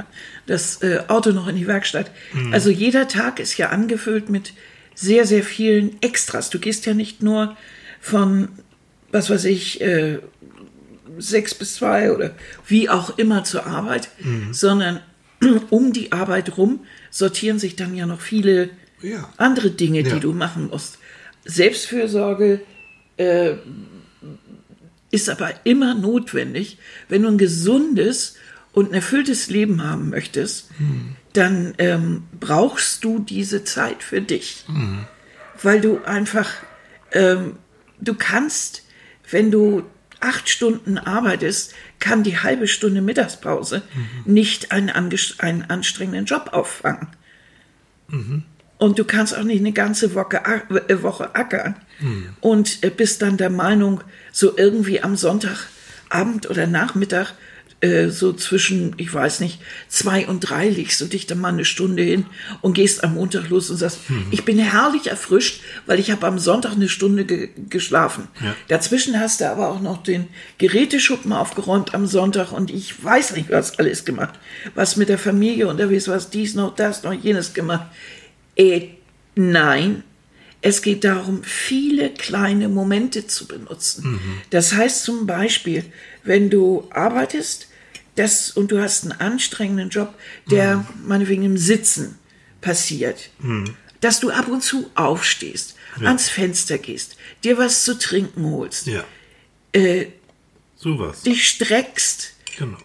das 0.47 0.81
äh, 0.83 1.01
Auto 1.09 1.33
noch 1.33 1.49
in 1.49 1.57
die 1.57 1.67
Werkstatt. 1.67 2.11
Also 2.51 2.71
jeder 2.71 3.09
Tag 3.09 3.41
ist 3.41 3.59
ja 3.59 3.69
angefüllt 3.69 4.31
mit 4.31 4.55
sehr, 4.95 5.27
sehr 5.27 5.43
vielen 5.43 6.01
Extras. 6.01 6.49
Du 6.49 6.59
gehst 6.59 6.87
ja 6.87 6.95
nicht 6.95 7.23
nur 7.23 7.57
von, 8.01 8.49
was 9.13 9.29
weiß 9.29 9.45
ich, 9.45 9.83
äh, 9.83 10.19
sechs 11.19 11.55
bis 11.55 11.75
zwei 11.75 12.11
oder 12.13 12.31
wie 12.67 12.89
auch 12.89 13.19
immer 13.19 13.45
zur 13.45 13.67
Arbeit, 13.67 14.09
sondern 14.51 15.01
um 15.71 15.93
die 15.93 16.13
Arbeit 16.13 16.57
rum 16.57 16.81
sortieren 17.11 17.59
sich 17.59 17.77
dann 17.77 17.95
ja 17.95 18.07
noch 18.07 18.21
viele 18.21 18.71
Ja. 19.03 19.29
andere 19.37 19.71
Dinge, 19.71 20.01
Ja. 20.03 20.15
die 20.15 20.21
du 20.21 20.33
machen 20.33 20.69
musst. 20.69 20.99
Selbstfürsorge 21.45 22.61
äh, 23.17 23.55
ist 25.11 25.29
aber 25.31 25.51
immer 25.65 25.95
notwendig, 25.95 26.79
wenn 27.09 27.23
du 27.23 27.29
ein 27.29 27.39
gesundes 27.39 28.37
und 28.73 28.91
ein 28.91 28.95
erfülltes 28.95 29.49
Leben 29.49 29.83
haben 29.83 30.11
möchtest, 30.11 30.71
dann 31.33 31.75
ähm, 31.79 32.25
brauchst 32.39 33.03
du 33.03 33.19
diese 33.19 33.65
Zeit 33.65 34.03
für 34.03 34.21
dich, 34.21 34.65
weil 35.63 35.81
du 35.81 36.01
einfach, 36.05 36.51
ähm, 37.13 37.57
du 38.01 38.15
kannst, 38.15 38.85
wenn 39.31 39.51
du 39.51 39.83
acht 40.21 40.49
Stunden 40.49 40.99
arbeitest, 40.99 41.75
kann 41.99 42.23
die 42.23 42.39
halbe 42.39 42.69
Stunde 42.69 43.01
Mittagspause 43.01 43.83
nicht 44.27 44.71
einen, 44.73 44.91
einen 44.91 45.63
anstrengenden 45.63 46.27
Job 46.27 46.51
auffangen. 46.53 47.09
Und 48.79 48.99
du 48.99 49.05
kannst 49.05 49.37
auch 49.37 49.43
nicht 49.43 49.61
eine 49.61 49.73
ganze 49.73 50.15
Woche, 50.15 50.41
äh, 50.89 51.03
Woche 51.03 51.35
ackern 51.35 51.77
und 52.41 52.85
äh, 52.85 52.91
bist 52.91 53.23
dann 53.23 53.37
der 53.37 53.51
Meinung, 53.51 54.03
so 54.33 54.57
irgendwie 54.57 55.03
am 55.03 55.17
Sonntag 55.17 55.69
Abend 56.11 56.49
oder 56.49 56.67
Nachmittag 56.67 57.35
äh, 57.81 58.09
so 58.09 58.33
zwischen, 58.33 58.95
ich 58.97 59.13
weiß 59.15 59.39
nicht, 59.39 59.61
zwei 59.89 60.27
und 60.27 60.41
drei 60.41 60.69
legst 60.69 61.01
du 61.01 61.05
dich 61.05 61.27
dann 61.27 61.41
mal 61.41 61.53
eine 61.53 61.65
Stunde 61.65 62.03
hin 62.03 62.27
und 62.61 62.75
gehst 62.75 63.05
am 63.05 63.15
Montag 63.15 63.51
los 63.51 63.71
und 63.71 63.77
sagst, 63.77 64.01
ich 64.33 64.45
bin 64.45 64.59
herrlich 64.59 65.07
erfrischt, 65.07 65.61
weil 65.87 66.01
ich 66.01 66.11
habe 66.11 66.27
am 66.27 66.41
Sonntag 66.41 66.73
eine 66.73 66.89
Stunde 66.89 67.25
ge 67.25 67.51
geschlafen. 67.71 68.27
Ja. 68.43 68.57
Dazwischen 68.67 69.21
hast 69.21 69.41
du 69.41 69.49
aber 69.49 69.69
auch 69.69 69.81
noch 69.81 70.03
den 70.03 70.27
Geräteschuppen 70.59 71.33
aufgeräumt 71.33 71.95
am 71.95 72.07
Sonntag 72.07 72.51
und 72.51 72.73
ich 72.73 73.03
weiß 73.03 73.37
nicht, 73.37 73.49
was 73.51 73.79
alles 73.79 74.05
gemacht. 74.05 74.35
Was 74.75 74.97
mit 74.97 75.09
der 75.09 75.19
Familie 75.19 75.69
unterwegs, 75.69 76.09
was 76.09 76.31
dies 76.31 76.57
noch, 76.57 76.75
das 76.75 77.05
noch, 77.05 77.13
jenes 77.13 77.55
gemacht. 77.55 77.87
Äh, 78.59 78.89
nein, 79.35 80.03
es 80.61 80.83
geht 80.83 81.05
darum, 81.05 81.43
viele 81.45 82.11
kleine 82.11 82.69
Momente 82.69 83.27
zu 83.27 83.47
benutzen. 83.47 84.21
Das 84.51 84.73
heißt 84.75 85.05
zum 85.05 85.27
Beispiel, 85.27 85.85
wenn 86.25 86.51
du 86.51 86.89
arbeitest 86.91 87.69
das, 88.17 88.51
und 88.51 88.73
du 88.73 88.81
hast 88.83 89.05
einen 89.05 89.13
anstrengenden 89.21 89.89
Job, 89.91 90.13
der 90.51 90.85
meinetwegen 91.07 91.45
im 91.45 91.57
Sitzen 91.57 92.19
passiert, 92.61 93.31
dass 94.01 94.19
du 94.19 94.31
ab 94.31 94.49
und 94.49 94.63
zu 94.65 94.91
aufstehst, 94.97 95.77
ans 96.01 96.29
Fenster 96.29 96.79
gehst, 96.79 97.17
dir 97.45 97.57
was 97.59 97.85
zu 97.85 97.97
trinken 97.97 98.45
holst, 98.51 98.89
Ja. 98.89 99.05
äh, 99.73 100.07
Sowas. 100.77 101.23
dich 101.23 101.47
streckst, 101.49 102.33
Genau. 102.57 102.79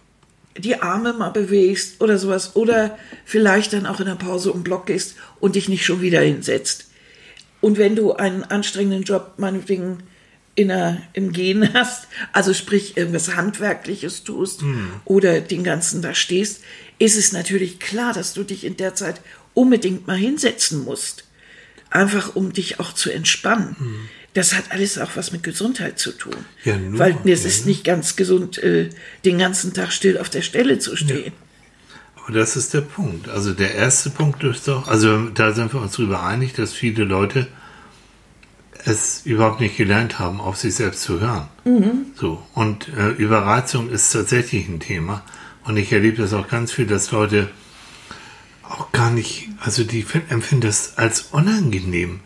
Die 0.57 0.81
Arme 0.81 1.13
mal 1.13 1.29
bewegst 1.29 2.01
oder 2.01 2.17
sowas 2.17 2.55
oder 2.55 2.97
vielleicht 3.25 3.73
dann 3.73 3.85
auch 3.85 3.99
in 3.99 4.05
der 4.05 4.15
Pause 4.15 4.51
um 4.51 4.63
Block 4.63 4.85
gehst 4.85 5.15
und 5.39 5.55
dich 5.55 5.69
nicht 5.69 5.85
schon 5.85 6.01
wieder 6.01 6.21
hinsetzt. 6.21 6.87
Und 7.61 7.77
wenn 7.77 7.95
du 7.95 8.13
einen 8.13 8.43
anstrengenden 8.43 9.03
Job 9.03 9.33
meinetwegen 9.37 10.03
in 10.55 10.67
der, 10.67 11.01
im 11.13 11.31
Gehen 11.31 11.73
hast, 11.73 12.07
also 12.31 12.53
sprich 12.53 12.97
irgendwas 12.97 13.35
Handwerkliches 13.35 14.23
tust 14.23 14.63
oder 15.05 15.41
den 15.41 15.63
ganzen 15.63 16.01
da 16.01 16.13
stehst, 16.13 16.61
ist 16.99 17.17
es 17.17 17.31
natürlich 17.31 17.79
klar, 17.79 18.13
dass 18.13 18.33
du 18.33 18.43
dich 18.43 18.63
in 18.63 18.77
der 18.77 18.95
Zeit 18.95 19.21
unbedingt 19.53 20.07
mal 20.07 20.17
hinsetzen 20.17 20.83
musst. 20.83 21.25
Einfach 21.89 22.35
um 22.35 22.53
dich 22.53 22.79
auch 22.79 22.93
zu 22.93 23.11
entspannen. 23.11 23.75
Das 24.33 24.53
hat 24.55 24.71
alles 24.71 24.97
auch 24.97 25.11
was 25.15 25.31
mit 25.31 25.43
Gesundheit 25.43 25.99
zu 25.99 26.11
tun. 26.11 26.35
Ja, 26.63 26.75
nur, 26.77 26.97
Weil 26.99 27.17
es 27.25 27.43
ja. 27.43 27.49
ist 27.49 27.65
nicht 27.67 27.83
ganz 27.83 28.15
gesund, 28.15 28.57
äh, 28.57 28.89
den 29.25 29.37
ganzen 29.37 29.73
Tag 29.73 29.91
still 29.91 30.17
auf 30.17 30.29
der 30.29 30.41
Stelle 30.41 30.79
zu 30.79 30.95
stehen. 30.95 31.33
Aber 32.15 32.33
das 32.33 32.55
ist 32.55 32.73
der 32.73 32.81
Punkt. 32.81 33.29
Also 33.29 33.53
der 33.53 33.75
erste 33.75 34.09
Punkt 34.09 34.43
ist 34.43 34.67
doch, 34.67 34.87
also 34.87 35.27
da 35.29 35.53
sind 35.53 35.73
wir 35.73 35.81
uns 35.81 35.91
darüber 35.97 36.23
einig, 36.23 36.53
dass 36.53 36.73
viele 36.73 37.03
Leute 37.03 37.47
es 38.85 39.21
überhaupt 39.25 39.59
nicht 39.61 39.77
gelernt 39.77 40.19
haben, 40.19 40.41
auf 40.41 40.57
sich 40.57 40.75
selbst 40.75 41.03
zu 41.03 41.19
hören. 41.19 41.47
So. 42.15 42.41
Und 42.53 42.89
äh, 42.97 43.09
Überreizung 43.11 43.89
ist 43.89 44.11
tatsächlich 44.11 44.67
ein 44.67 44.79
Thema. 44.79 45.23
Und 45.63 45.77
ich 45.77 45.93
erlebe 45.93 46.21
das 46.21 46.33
auch 46.33 46.47
ganz 46.49 46.71
viel, 46.73 46.87
dass 46.87 47.11
Leute 47.11 47.49
auch 48.63 48.91
gar 48.91 49.11
nicht, 49.11 49.49
also 49.61 49.83
die 49.83 50.01
fin- 50.03 50.23
empfinden 50.29 50.67
das 50.67 50.97
als 50.97 51.21
unangenehm, 51.31 52.21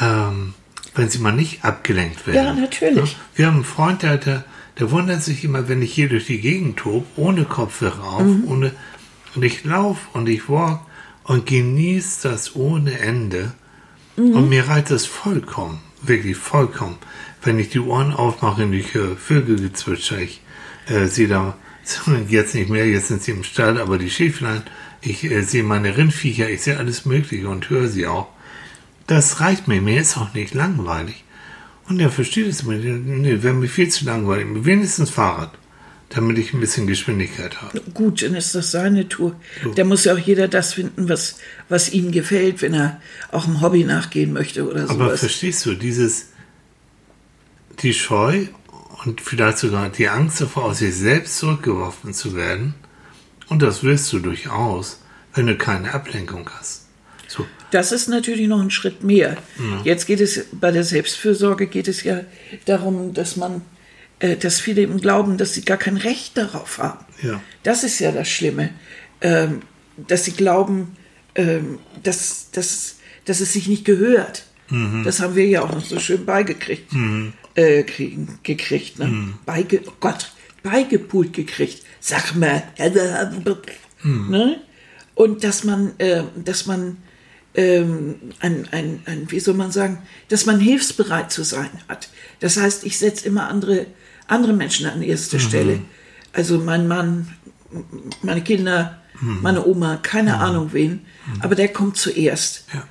ähm, 0.00 0.54
wenn 0.94 1.08
sie 1.08 1.18
mal 1.18 1.32
nicht 1.32 1.64
abgelenkt 1.64 2.26
werden. 2.26 2.36
Ja, 2.36 2.52
natürlich. 2.52 3.16
Wir 3.34 3.46
haben 3.46 3.56
einen 3.56 3.64
Freund, 3.64 4.02
der, 4.02 4.18
der, 4.18 4.44
der 4.78 4.90
wundert 4.90 5.22
sich 5.22 5.44
immer, 5.44 5.68
wenn 5.68 5.82
ich 5.82 5.92
hier 5.92 6.08
durch 6.08 6.26
die 6.26 6.40
Gegend 6.40 6.78
tob, 6.78 7.06
ohne 7.16 7.44
Kopfhörer 7.44 8.04
auf, 8.04 8.26
ohne, 8.46 8.72
und 9.34 9.44
ich 9.44 9.64
laufe 9.64 10.00
und 10.12 10.28
ich 10.28 10.48
walk 10.48 10.80
und 11.24 11.46
genieße 11.46 12.28
das 12.28 12.56
ohne 12.56 12.98
Ende. 12.98 13.52
Und 14.16 14.48
mir 14.50 14.68
reicht 14.68 14.90
das 14.90 15.06
vollkommen, 15.06 15.80
wirklich 16.02 16.36
vollkommen. 16.36 16.98
Wenn 17.42 17.58
ich 17.58 17.70
die 17.70 17.80
Ohren 17.80 18.12
aufmache 18.12 18.64
und 18.64 18.74
ich 18.74 18.92
höre 18.92 19.16
Vögelgezwitscher, 19.16 20.18
ich 20.18 20.42
äh, 20.88 21.06
sehe 21.06 21.28
da, 21.28 21.56
jetzt 22.28 22.54
nicht 22.54 22.68
mehr, 22.68 22.86
jetzt 22.86 23.08
sind 23.08 23.22
sie 23.22 23.30
im 23.30 23.44
Stall, 23.44 23.80
aber 23.80 23.96
die 23.96 24.10
Schäflein, 24.10 24.62
ich 25.00 25.24
äh, 25.24 25.42
sehe 25.42 25.62
meine 25.62 25.96
Rindviecher, 25.96 26.50
ich 26.50 26.62
sehe 26.62 26.76
alles 26.76 27.06
Mögliche 27.06 27.48
und 27.48 27.70
höre 27.70 27.88
sie 27.88 28.06
auch. 28.06 28.28
Das 29.10 29.40
reicht 29.40 29.66
mir, 29.66 29.80
mir 29.80 30.00
ist 30.00 30.16
auch 30.16 30.34
nicht 30.34 30.54
langweilig. 30.54 31.24
Und 31.88 31.98
er 31.98 32.10
versteht 32.10 32.46
es 32.46 32.60
immer. 32.60 32.74
Nee, 32.74 33.42
wäre 33.42 33.54
mir 33.54 33.66
viel 33.66 33.88
zu 33.88 34.04
langweilig. 34.04 34.46
Wenigstens 34.64 35.10
Fahrrad, 35.10 35.50
damit 36.10 36.38
ich 36.38 36.54
ein 36.54 36.60
bisschen 36.60 36.86
Geschwindigkeit 36.86 37.60
habe. 37.60 37.80
Gut, 37.92 38.22
dann 38.22 38.36
ist 38.36 38.54
das 38.54 38.70
seine 38.70 39.08
Tour. 39.08 39.34
Da 39.74 39.82
muss 39.82 40.04
ja 40.04 40.14
auch 40.14 40.18
jeder 40.18 40.46
das 40.46 40.74
finden, 40.74 41.08
was, 41.08 41.38
was 41.68 41.92
ihm 41.92 42.12
gefällt, 42.12 42.62
wenn 42.62 42.72
er 42.72 43.00
auch 43.32 43.48
einem 43.48 43.60
Hobby 43.60 43.82
nachgehen 43.82 44.32
möchte 44.32 44.64
oder 44.64 44.84
Aber 44.84 45.06
sowas. 45.06 45.18
verstehst 45.18 45.66
du, 45.66 45.74
dieses, 45.74 46.26
die 47.80 47.94
Scheu 47.94 48.46
und 49.04 49.20
vielleicht 49.20 49.58
sogar 49.58 49.88
die 49.88 50.08
Angst 50.08 50.40
davor, 50.40 50.66
aus 50.66 50.78
sich 50.78 50.94
selbst 50.94 51.36
zurückgeworfen 51.38 52.14
zu 52.14 52.36
werden, 52.36 52.74
und 53.48 53.60
das 53.60 53.82
wirst 53.82 54.12
du 54.12 54.20
durchaus, 54.20 55.00
wenn 55.34 55.48
du 55.48 55.56
keine 55.56 55.94
Ablenkung 55.94 56.48
hast. 56.56 56.79
Das 57.70 57.92
ist 57.92 58.08
natürlich 58.08 58.48
noch 58.48 58.60
ein 58.60 58.70
Schritt 58.70 59.02
mehr. 59.02 59.36
Jetzt 59.84 60.06
geht 60.06 60.20
es 60.20 60.46
bei 60.52 60.70
der 60.70 60.84
Selbstfürsorge 60.84 61.66
geht 61.66 61.88
es 61.88 62.02
ja 62.02 62.20
darum, 62.64 63.14
dass 63.14 63.36
man, 63.36 63.62
äh, 64.18 64.36
dass 64.36 64.60
viele 64.60 64.82
eben 64.82 65.00
glauben, 65.00 65.38
dass 65.38 65.54
sie 65.54 65.62
gar 65.62 65.78
kein 65.78 65.96
Recht 65.96 66.36
darauf 66.36 66.78
haben. 66.78 67.04
ja. 67.22 67.40
Das 67.62 67.84
ist 67.84 67.98
ja 67.98 68.10
das 68.12 68.28
Schlimme, 68.28 68.70
ähm, 69.20 69.60
dass 69.96 70.24
sie 70.24 70.32
glauben, 70.32 70.96
ähm, 71.34 71.78
dass, 72.02 72.50
dass, 72.52 72.96
dass 73.26 73.40
es 73.40 73.52
sich 73.52 73.68
nicht 73.68 73.84
gehört. 73.84 74.44
Das 75.04 75.18
haben 75.18 75.34
wir 75.34 75.46
ja 75.46 75.62
auch 75.62 75.72
noch 75.72 75.84
so 75.84 75.98
schön 75.98 76.24
beigekriegt, 76.24 76.92
äh, 77.56 77.82
kriegen, 77.82 78.38
gekriegt, 78.44 79.00
ne? 79.00 79.34
Beige, 79.44 79.82
oh 79.84 79.92
Gott, 79.98 80.30
beigepult 80.62 81.32
gekriegt. 81.32 81.82
Sag 81.98 82.36
mal, 82.36 82.62
ne? 84.04 84.60
Und 85.16 85.42
dass 85.42 85.64
man, 85.64 85.98
äh, 85.98 86.22
dass 86.36 86.66
man 86.66 86.98
ähm, 87.54 88.16
ein, 88.40 88.68
ein, 88.70 89.02
ein, 89.06 89.30
wie 89.30 89.40
soll 89.40 89.54
man 89.54 89.72
sagen, 89.72 89.98
dass 90.28 90.46
man 90.46 90.60
hilfsbereit 90.60 91.32
zu 91.32 91.42
sein 91.42 91.70
hat. 91.88 92.08
Das 92.40 92.56
heißt, 92.56 92.84
ich 92.84 92.98
setze 92.98 93.26
immer 93.26 93.48
andere, 93.48 93.86
andere 94.26 94.52
Menschen 94.52 94.86
an 94.86 95.02
erste 95.02 95.40
Stelle. 95.40 95.80
Also 96.32 96.58
mein 96.58 96.86
Mann, 96.86 97.28
meine 98.22 98.42
Kinder, 98.42 99.02
meine 99.20 99.66
Oma, 99.66 99.96
keine 99.96 100.38
Ahnung 100.38 100.72
wen, 100.72 101.00
aber 101.40 101.54
der 101.54 101.68
kommt 101.68 101.96
zuerst, 101.96 102.64
Ja. 102.72 102.86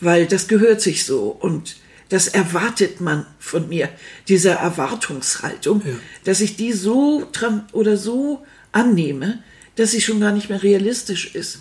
weil 0.00 0.26
das 0.26 0.46
gehört 0.48 0.80
sich 0.80 1.04
so 1.04 1.28
und 1.28 1.76
das 2.10 2.26
erwartet 2.28 3.00
man 3.00 3.24
von 3.38 3.68
mir, 3.68 3.88
diese 4.28 4.50
Erwartungshaltung, 4.50 5.82
Ja. 5.86 5.92
dass 6.24 6.40
ich 6.40 6.56
die 6.56 6.72
so 6.72 7.26
oder 7.72 7.96
so 7.96 8.44
annehme, 8.72 9.42
dass 9.76 9.92
sie 9.92 10.00
schon 10.00 10.20
gar 10.20 10.32
nicht 10.32 10.48
mehr 10.50 10.62
realistisch 10.62 11.34
ist. 11.34 11.60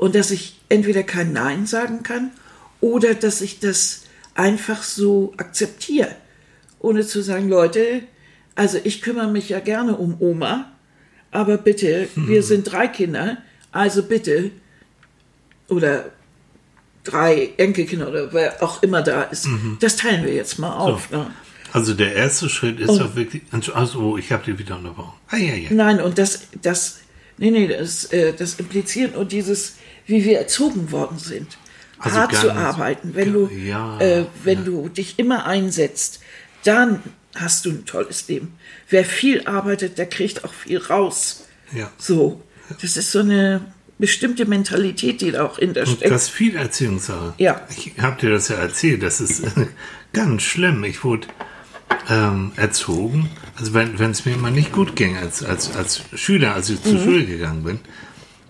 Und 0.00 0.14
dass 0.14 0.30
ich 0.30 0.58
entweder 0.70 1.02
kein 1.02 1.34
Nein 1.34 1.66
sagen 1.66 2.02
kann 2.02 2.30
oder 2.80 3.12
dass 3.12 3.42
ich 3.42 3.60
das 3.60 4.04
einfach 4.34 4.82
so 4.82 5.34
akzeptiere, 5.36 6.16
ohne 6.78 7.06
zu 7.06 7.20
sagen, 7.20 7.50
Leute, 7.50 8.04
also 8.54 8.78
ich 8.82 9.02
kümmere 9.02 9.30
mich 9.30 9.50
ja 9.50 9.60
gerne 9.60 9.94
um 9.94 10.16
Oma, 10.18 10.72
aber 11.30 11.58
bitte, 11.58 12.08
wir 12.14 12.42
sind 12.50 12.72
drei 12.72 12.88
Kinder, 12.88 13.36
also 13.72 14.02
bitte, 14.02 14.52
oder 15.68 16.06
drei 17.04 17.50
Enkelkinder 17.58 18.08
oder 18.08 18.32
wer 18.32 18.62
auch 18.62 18.82
immer 18.82 19.02
da 19.02 19.24
ist, 19.24 19.48
das 19.80 19.96
teilen 19.96 20.24
wir 20.24 20.32
jetzt 20.32 20.58
mal 20.58 20.78
auf. 20.78 21.10
Ne? 21.10 21.30
Also 21.74 21.92
der 21.92 22.14
erste 22.14 22.48
Schritt 22.48 22.80
ist 22.80 22.96
doch 22.96 23.16
wirklich, 23.16 23.42
also 23.74 24.16
ich 24.16 24.32
habe 24.32 24.44
die 24.46 24.58
wieder 24.58 24.78
unterbrochen. 24.78 25.12
Ah, 25.28 25.36
ja, 25.36 25.54
ja. 25.56 25.68
Nein, 25.70 26.00
und 26.00 26.16
das, 26.16 26.48
das, 26.62 27.00
nee, 27.36 27.50
nee, 27.50 27.68
das, 27.68 28.06
äh, 28.06 28.32
das 28.32 28.54
impliziert 28.54 29.14
nur 29.14 29.26
dieses, 29.26 29.74
wie 30.10 30.24
wir 30.24 30.38
erzogen 30.38 30.90
worden 30.92 31.18
sind. 31.18 31.56
Also 31.98 32.16
hart 32.16 32.34
zu 32.34 32.52
arbeiten. 32.52 33.14
Wenn 33.14 33.32
du, 33.32 33.48
ja, 33.48 33.98
äh, 34.00 34.24
wenn 34.44 34.58
ja. 34.60 34.64
du 34.64 34.88
dich 34.88 35.18
immer 35.18 35.46
einsetzt, 35.46 36.20
dann 36.64 37.02
hast 37.34 37.64
du 37.64 37.70
ein 37.70 37.84
tolles 37.84 38.26
Leben. 38.28 38.54
Wer 38.88 39.04
viel 39.04 39.46
arbeitet, 39.46 39.98
der 39.98 40.06
kriegt 40.06 40.44
auch 40.44 40.52
viel 40.52 40.78
raus. 40.78 41.46
Ja. 41.72 41.90
So, 41.98 42.42
das 42.80 42.96
ist 42.96 43.12
so 43.12 43.20
eine 43.20 43.60
bestimmte 43.98 44.46
Mentalität, 44.46 45.20
die 45.20 45.30
da 45.30 45.44
auch 45.44 45.58
hinter 45.58 45.82
Und 45.82 45.96
steckt. 45.96 46.10
das 46.10 46.24
ist 46.24 46.30
viel 46.30 46.56
Erziehungssache. 46.56 47.34
Ja. 47.36 47.60
Ich 47.68 47.92
habe 48.00 48.18
dir 48.20 48.30
das 48.30 48.48
ja 48.48 48.56
erzählt, 48.56 49.02
das 49.02 49.20
ist 49.20 49.40
äh, 49.40 49.66
ganz 50.14 50.42
schlimm. 50.42 50.82
Ich 50.84 51.04
wurde 51.04 51.28
ähm, 52.08 52.52
erzogen, 52.56 53.28
also 53.58 53.74
wenn 53.74 54.10
es 54.10 54.24
mir 54.24 54.32
immer 54.32 54.50
nicht 54.50 54.72
gut 54.72 54.96
ging 54.96 55.18
als, 55.18 55.42
als, 55.42 55.76
als 55.76 56.02
Schüler, 56.14 56.54
als 56.54 56.70
ich 56.70 56.82
zur 56.82 56.94
Mhm. 56.94 57.04
Schule 57.04 57.26
gegangen 57.26 57.62
bin, 57.62 57.80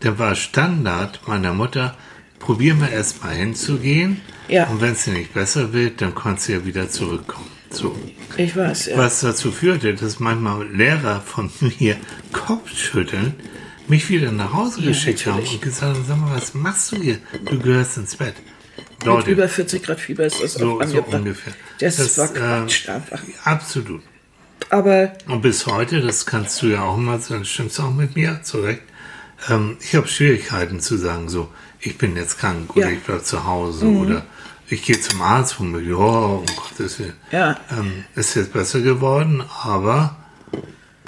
dann 0.01 0.19
war 0.19 0.35
Standard 0.35 1.21
meiner 1.27 1.53
Mutter, 1.53 1.97
probier 2.39 2.75
mal 2.75 2.91
erst 2.91 3.23
mal 3.23 3.35
hinzugehen 3.35 4.21
Ja. 4.49 4.67
und 4.69 4.81
wenn 4.81 4.93
es 4.93 5.05
dir 5.05 5.13
nicht 5.13 5.35
besser 5.35 5.73
wird, 5.73 6.01
dann 6.01 6.15
kannst 6.15 6.49
du 6.49 6.53
ja 6.53 6.65
wieder 6.65 6.89
zurückkommen. 6.89 7.47
So. 7.71 7.97
Ich 8.37 8.57
weiß, 8.57 8.87
ja. 8.87 8.97
Was 8.97 9.21
dazu 9.21 9.53
führte, 9.53 9.95
dass 9.95 10.19
manchmal 10.19 10.67
Lehrer 10.69 11.21
von 11.21 11.51
mir 11.79 11.97
Kopfschütteln 12.33 13.35
mich 13.89 14.09
wieder 14.09 14.33
nach 14.33 14.53
Hause 14.53 14.83
geschickt 14.83 15.27
haben 15.27 15.35
natürlich. 15.37 15.55
und 15.55 15.63
gesagt 15.63 15.83
haben, 15.97 16.05
sag 16.07 16.17
mal, 16.19 16.35
was 16.37 16.55
machst 16.55 16.93
du 16.93 16.97
hier? 16.97 17.19
Du 17.45 17.59
gehörst 17.59 17.97
ins 17.99 18.17
Bett. 18.17 18.35
Mit 18.99 19.07
Leute, 19.07 19.31
über 19.31 19.49
40 19.49 19.83
Grad 19.83 20.01
Fieber 20.01 20.25
ist 20.27 20.43
das 20.43 20.55
so, 20.55 20.81
auch 20.81 20.87
so 20.87 21.03
ungefähr. 21.03 21.53
Das, 21.79 21.97
Das, 21.97 22.19
war 22.19 22.29
Quatsch 22.29 22.87
ähm, 22.89 22.95
einfach. 22.95 23.21
absolut. 23.45 24.03
Aber 24.69 25.13
Und 25.27 25.43
bis 25.43 25.67
heute, 25.67 26.01
das 26.01 26.27
kannst 26.27 26.61
du 26.63 26.67
ja 26.69 26.83
auch 26.83 26.97
immer, 26.99 27.19
dann 27.29 27.45
stimmst 27.45 27.79
du 27.79 27.83
auch 27.83 27.93
mit 27.95 28.15
mir 28.15 28.41
zurecht. 28.43 28.83
Ähm, 29.49 29.77
ich 29.81 29.95
habe 29.95 30.07
Schwierigkeiten 30.09 30.81
zu 30.81 30.97
sagen, 30.97 31.29
so, 31.29 31.49
ich 31.81 31.97
bin 31.97 32.17
jetzt 32.17 32.39
krank 32.39 32.77
oder 32.77 32.87
Ja. 32.89 32.93
ich 32.93 33.01
bleib 33.03 33.25
zu 33.25 33.45
Hause 33.47 33.87
oder 33.87 34.27
ich 34.69 34.83
gehe 34.85 35.01
zum 35.01 35.23
Arzt 35.23 35.59
und 35.61 35.73
mir, 35.73 35.99
oh, 35.99 36.45
um 36.45 36.47
Gottes 36.57 36.99
Willen. 36.99 37.15
Ja. 37.33 37.59
Ähm, 37.71 38.05
ist 38.15 38.35
jetzt 38.37 38.53
besser 38.53 38.81
geworden, 38.81 39.43
aber 39.63 40.17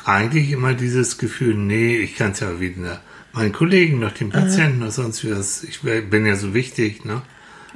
eigentlich 0.04 0.50
immer 0.50 0.74
dieses 0.74 1.18
Gefühl, 1.18 1.54
nee, 1.54 1.96
ich 1.96 2.16
kann 2.16 2.32
es 2.32 2.40
ja 2.40 2.58
wieder 2.58 3.00
meinen 3.32 3.52
Kollegen, 3.52 4.00
noch 4.00 4.12
den 4.12 4.30
Patienten 4.30 4.82
oder 4.82 4.90
sonst 4.90 5.28
was, 5.30 5.62
ich 5.62 5.80
bin 5.80 6.26
ja 6.26 6.36
so 6.36 6.54
wichtig, 6.54 7.04
ne? 7.04 7.22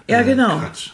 Ja, 0.08 0.22
genau. 0.22 0.58
Quatsch. 0.58 0.90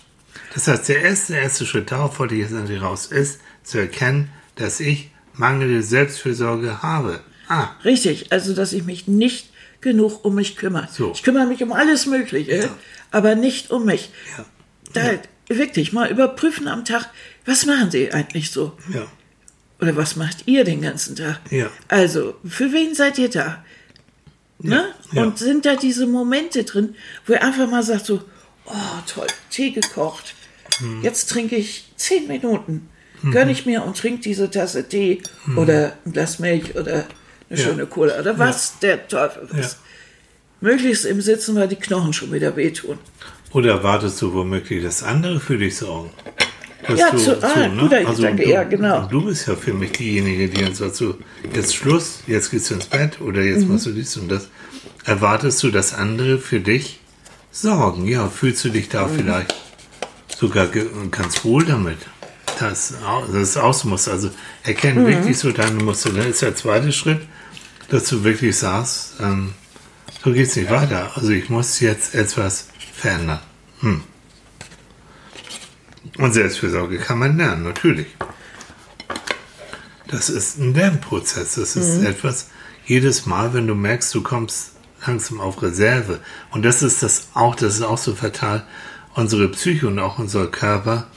Das 0.55 0.69
heißt, 0.69 0.89
der 0.89 1.03
erste, 1.03 1.35
erste 1.37 1.67
Schritt 1.67 1.91
darauf 1.91 2.19
wollte 2.19 2.35
ich 2.35 2.43
jetzt 2.43 2.53
endlich 2.53 2.81
raus, 2.83 3.07
ist 3.07 3.41
zu 3.65 3.79
erkennen, 3.79 4.31
dass 4.57 4.81
ich 4.81 5.11
mangelnde 5.35 5.83
Selbstfürsorge 5.83 6.83
habe. 6.83 7.21
Ah, 7.49 7.69
richtig, 7.85 8.31
also 8.33 8.55
dass 8.55 8.73
ich 8.73 8.85
mich 8.85 9.09
nicht 9.09 9.52
genug 9.83 10.25
um 10.25 10.35
mich 10.37 10.57
kümmere. 10.57 10.89
So. 10.91 11.13
Ich 11.13 11.23
kümmere 11.23 11.47
mich 11.47 11.63
um 11.63 11.73
alles 11.73 12.07
Mögliche, 12.07 12.71
aber 13.11 13.35
nicht 13.35 13.71
um 13.71 13.85
mich. 13.85 14.11
ja, 14.39 14.45
Da 14.95 15.55
wirklich 15.55 15.93
mal 15.93 16.11
überprüfen 16.11 16.69
am 16.69 16.85
Tag, 16.87 17.11
was 17.45 17.67
machen 17.67 17.91
Sie 17.91 18.11
eigentlich 18.11 18.51
so? 18.51 18.73
ja, 18.93 19.07
Oder 19.81 19.97
was 19.97 20.17
macht 20.17 20.45
ihr 20.47 20.65
den 20.65 20.81
ganzen 20.81 21.17
Tag? 21.17 21.41
Ja. 21.51 21.69
Also, 21.89 22.37
für 22.49 22.73
wen 22.73 22.95
seid 22.95 23.19
ihr 23.19 23.29
da? 23.29 23.63
Ne? 24.61 24.95
ja. 25.13 25.23
Und 25.23 25.39
sind 25.39 25.67
da 25.67 25.75
diese 25.75 26.07
Momente 26.07 26.63
drin, 26.65 26.95
wo 27.27 27.33
ihr 27.33 27.43
einfach 27.43 27.69
mal 27.69 27.83
sagt 27.83 28.07
so, 28.07 28.23
oh 28.65 28.99
toll, 29.13 29.27
Tee 29.51 29.73
gekocht. 29.73 30.35
Hm. 30.79 31.03
Jetzt 31.03 31.29
trinke 31.29 31.57
ich 31.57 31.93
zehn 31.97 32.29
Minuten. 32.29 32.89
Gönn 33.31 33.49
ich 33.51 33.67
mir 33.67 33.85
und 33.85 33.97
trinke 33.97 34.21
diese 34.21 34.51
Tasse 34.51 34.89
Tee 34.89 35.23
oder 35.57 35.93
ein 36.05 36.13
Glas 36.13 36.41
Milch 36.41 36.75
oder 36.75 37.07
eine. 37.53 37.61
Ja. 37.61 37.69
schöne 37.69 37.87
Cola 37.87 38.19
oder 38.21 38.39
was 38.39 38.79
der 38.81 39.07
Teufel 39.09 39.49
was. 39.51 39.73
Ja. 39.73 39.79
Möglichst 40.61 41.05
im 41.07 41.21
Sitzen, 41.21 41.57
weil 41.57 41.69
die 41.69 41.77
Knochen 41.77 42.13
schon 42.13 42.33
wieder 42.33 42.55
wehtun. 42.57 42.99
Oder 43.53 43.73
erwartest 43.73 44.21
du 44.23 44.33
womöglich, 44.33 44.83
dass 44.83 45.03
andere 45.03 45.41
für 45.41 45.59
dich 45.59 45.77
sorgen? 45.77 46.11
Dass 46.87 46.99
Ja, 46.99 47.17
zu- 47.17 47.43
ah, 47.43 47.69
guter 47.79 48.05
Gedanke, 48.05 48.45
du, 48.45 48.51
ja, 48.51 48.63
genau. 48.65 49.07
Du 49.07 49.25
bist 49.25 49.47
ja 49.47 49.55
für 49.55 49.73
mich 49.75 49.93
diejenige, 49.93 50.49
die 50.49 50.75
sagt 50.75 50.97
so, 50.97 51.17
jetzt 51.55 51.75
Schluss, 51.75 52.21
jetzt 52.27 52.51
gehst 52.51 52.71
du 52.71 52.75
ins 52.75 52.87
Bett 52.87 53.21
oder 53.21 53.43
jetzt 53.43 53.63
Mhm. 53.67 53.73
machst 53.75 53.87
du 53.87 53.93
dies 53.93 54.17
und 54.17 54.29
das. 54.31 54.49
Erwartest 55.05 55.63
du, 55.63 55.71
dass 55.71 55.95
andere 55.95 56.39
für 56.39 56.61
dich 56.61 57.01
sorgen? 57.51 58.07
Ja, 58.07 58.29
fühlst 58.29 58.65
du 58.65 58.71
dich 58.71 58.89
da 58.89 59.07
Mhm. 59.07 59.17
vielleicht 59.17 59.55
sogar 60.39 60.69
ganz 61.11 61.45
wohl 61.45 61.65
damit? 61.65 61.99
Das, 62.59 62.95
das 63.33 63.57
aus 63.57 63.85
muss. 63.85 64.09
Also 64.09 64.31
erkennen 64.65 65.03
Mhm. 65.05 65.09
wirklich 65.09 65.39
so 65.39 65.51
deine 65.53 65.83
Muster. 65.83 66.11
Dann 66.11 66.29
ist 66.29 66.43
der 66.43 66.55
zweite 66.57 66.93
Schritt, 66.93 67.21
dass 67.93 68.05
du 68.05 68.25
wirklich 68.25 68.57
sagst, 68.57 69.17
ähm, 69.21 69.53
so 70.25 70.33
geht's 70.33 70.57
nicht 70.57 70.71
weiter. 70.71 71.13
Also 71.15 71.29
ich 71.29 71.51
muss 71.51 71.79
jetzt 71.81 72.15
etwas 72.15 72.69
verändern. 72.95 73.41
Hm. 73.81 74.03
Und 76.17 76.33
Selbstfürsorge 76.33 76.97
kann 76.97 77.19
man 77.19 77.37
lernen, 77.37 77.65
natürlich. 77.65 78.07
Das 80.09 80.31
ist 80.31 80.59
ein 80.59 80.73
Lernprozess. 80.73 81.57
Das 81.57 81.77
ist 81.77 82.03
etwas, 82.03 82.49
jedes 82.87 83.27
Mal, 83.27 83.53
wenn 83.53 83.67
du 83.67 83.75
merkst, 83.75 84.15
du 84.15 84.23
kommst 84.23 84.73
langsam 85.07 85.41
auf 85.41 85.61
Reserve. 85.61 86.21
Und 86.51 86.63
das 86.63 86.83
ist 86.83 87.03
das 87.03 87.29
auch, 87.35 87.55
das 87.55 87.75
ist 87.75 87.83
auch 87.83 87.99
so 87.99 88.15
fatal. 88.15 88.65
Unsere 89.15 89.49
Psyche 89.49 89.87
und 89.87 89.99
auch 89.99 90.19
unser 90.19 90.47
Körper 90.47 91.09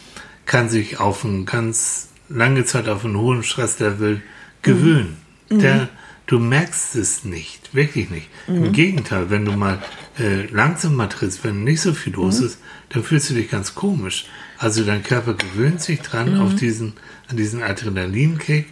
kann 0.46 0.68
sich 0.68 1.00
auf 1.00 1.24
eine 1.24 1.46
ganz 1.46 2.10
lange 2.28 2.66
Zeit 2.66 2.90
auf 2.90 3.06
einen 3.06 3.18
hohen 3.18 3.44
Stresslevel 3.44 4.22
gewöhnen. 4.62 5.22
Der, 5.50 5.88
du 6.28 6.40
merkst 6.40 6.96
es 6.96 7.24
nicht, 7.24 7.74
wirklich 7.74 8.10
nicht. 8.10 8.28
Im 8.48 8.72
Gegenteil, 8.72 9.30
wenn 9.30 9.46
du 9.46 9.52
mal 9.54 9.82
äh, 10.20 10.46
langsam 10.52 10.96
mal 10.96 11.08
trittst, 11.08 11.44
wenn 11.44 11.64
nicht 11.64 11.82
so 11.82 11.94
viel 11.94 12.14
los 12.14 12.40
ist, 12.40 12.60
dann 12.90 13.04
fühlst 13.04 13.30
du 13.30 13.34
dich 13.34 13.50
ganz 13.50 13.76
komisch. 13.76 14.26
Also 14.58 14.84
dein 14.84 15.04
Körper 15.04 15.34
gewöhnt 15.36 15.82
sich 15.82 16.02
dran 16.02 16.40
auf 16.40 16.56
diesen, 16.56 16.94
an 17.28 17.38
diesen 17.38 17.62
Adrenalinkick 17.64 18.68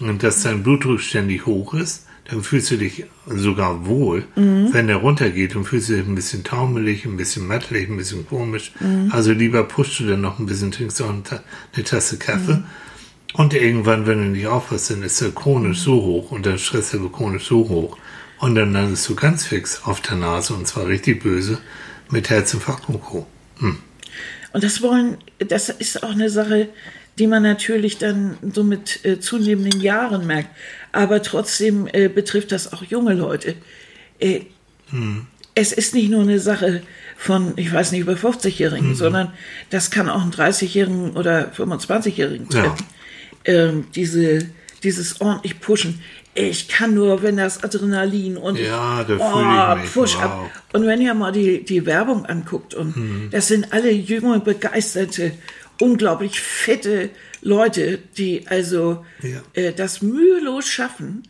und 0.00 0.22
dass 0.22 0.42
dein 0.42 0.62
Blutdruck 0.62 1.00
ständig 1.00 1.46
hoch 1.46 1.74
ist, 1.74 2.06
dann 2.30 2.42
fühlst 2.42 2.70
du 2.70 2.76
dich 2.76 3.04
sogar 3.26 3.86
wohl. 3.86 4.24
Wenn 4.72 4.86
der 4.86 4.96
runtergeht, 4.96 5.54
dann 5.54 5.64
fühlst 5.64 5.88
du 5.88 5.94
dich 5.96 6.06
ein 6.06 6.14
bisschen 6.14 6.44
taumelig, 6.44 7.04
ein 7.04 7.16
bisschen 7.16 7.46
mattelig, 7.46 7.88
ein 7.90 7.96
bisschen 7.96 8.26
komisch. 8.26 8.72
Also 9.10 9.32
lieber 9.32 9.64
pushst 9.64 10.00
du 10.00 10.06
dann 10.06 10.20
noch 10.20 10.38
ein 10.38 10.46
bisschen, 10.46 10.70
trinkst 10.70 11.02
auch 11.02 11.10
eine, 11.10 11.22
Ta- 11.24 11.42
eine 11.74 11.84
Tasse 11.84 12.18
Kaffee. 12.18 12.62
Und 13.34 13.54
irgendwann, 13.54 14.06
wenn 14.06 14.18
du 14.18 14.24
nicht 14.24 14.46
aufpasst, 14.46 14.90
dann 14.90 15.02
ist 15.02 15.20
der 15.20 15.30
chronisch 15.30 15.80
so 15.80 15.94
hoch 16.02 16.30
und 16.32 16.44
der 16.44 16.58
Stresslevel 16.58 17.10
chronisch 17.10 17.46
so 17.48 17.68
hoch. 17.68 17.96
Und 18.38 18.54
dann 18.56 18.72
landest 18.72 19.08
du 19.08 19.14
ganz 19.14 19.46
fix 19.46 19.82
auf 19.84 20.00
der 20.00 20.16
Nase 20.16 20.54
und 20.54 20.66
zwar 20.66 20.86
richtig 20.86 21.22
böse 21.22 21.58
mit 22.10 22.28
Herzinfarkt 22.28 22.88
und 22.88 23.00
Co. 23.00 23.26
Und 24.52 24.64
das 24.64 24.82
wollen, 24.82 25.16
das 25.38 25.68
ist 25.70 26.02
auch 26.02 26.10
eine 26.10 26.28
Sache, 26.28 26.68
die 27.18 27.26
man 27.26 27.42
natürlich 27.42 27.98
dann 27.98 28.36
so 28.52 28.64
mit 28.64 29.04
äh, 29.04 29.20
zunehmenden 29.20 29.80
Jahren 29.80 30.26
merkt. 30.26 30.50
Aber 30.92 31.22
trotzdem 31.22 31.88
äh, 31.92 32.08
betrifft 32.08 32.52
das 32.52 32.72
auch 32.72 32.82
junge 32.82 33.14
Leute. 33.14 33.54
Äh, 34.18 34.40
Es 35.54 35.72
ist 35.72 35.94
nicht 35.94 36.10
nur 36.10 36.22
eine 36.22 36.38
Sache 36.38 36.82
von, 37.16 37.52
ich 37.56 37.72
weiß 37.72 37.92
nicht, 37.92 38.00
über 38.00 38.14
50-Jährigen, 38.14 38.94
sondern 38.94 39.32
das 39.70 39.90
kann 39.90 40.08
auch 40.10 40.22
einen 40.22 40.32
30-Jährigen 40.32 41.12
oder 41.12 41.52
25-Jährigen 41.56 42.48
Ja. 42.64 42.74
Ähm, 43.44 43.86
diese, 43.94 44.48
dieses 44.82 45.20
ordentlich 45.20 45.60
Pushen. 45.60 46.00
Ich 46.34 46.68
kann 46.68 46.94
nur, 46.94 47.22
wenn 47.22 47.36
das 47.36 47.62
Adrenalin 47.62 48.36
und 48.38 48.58
Ja, 48.58 49.04
da 49.04 49.16
oh, 49.18 49.76
ich 49.76 49.82
mich. 49.82 49.92
Push 49.92 50.14
Wow. 50.16 50.22
up. 50.22 50.50
Und 50.72 50.86
wenn 50.86 51.00
ihr 51.00 51.12
mal 51.14 51.30
die, 51.32 51.62
die 51.64 51.84
Werbung 51.84 52.24
anguckt, 52.24 52.74
und 52.74 52.96
Mhm. 52.96 53.28
das 53.30 53.48
sind 53.48 53.72
alle 53.72 53.90
junge, 53.90 54.40
begeisterte, 54.40 55.32
unglaublich 55.80 56.40
fette 56.40 57.10
Leute, 57.42 57.98
die 58.16 58.46
also 58.46 59.04
Ja. 59.22 59.42
äh, 59.54 59.72
das 59.72 60.00
mühelos 60.02 60.66
schaffen, 60.68 61.24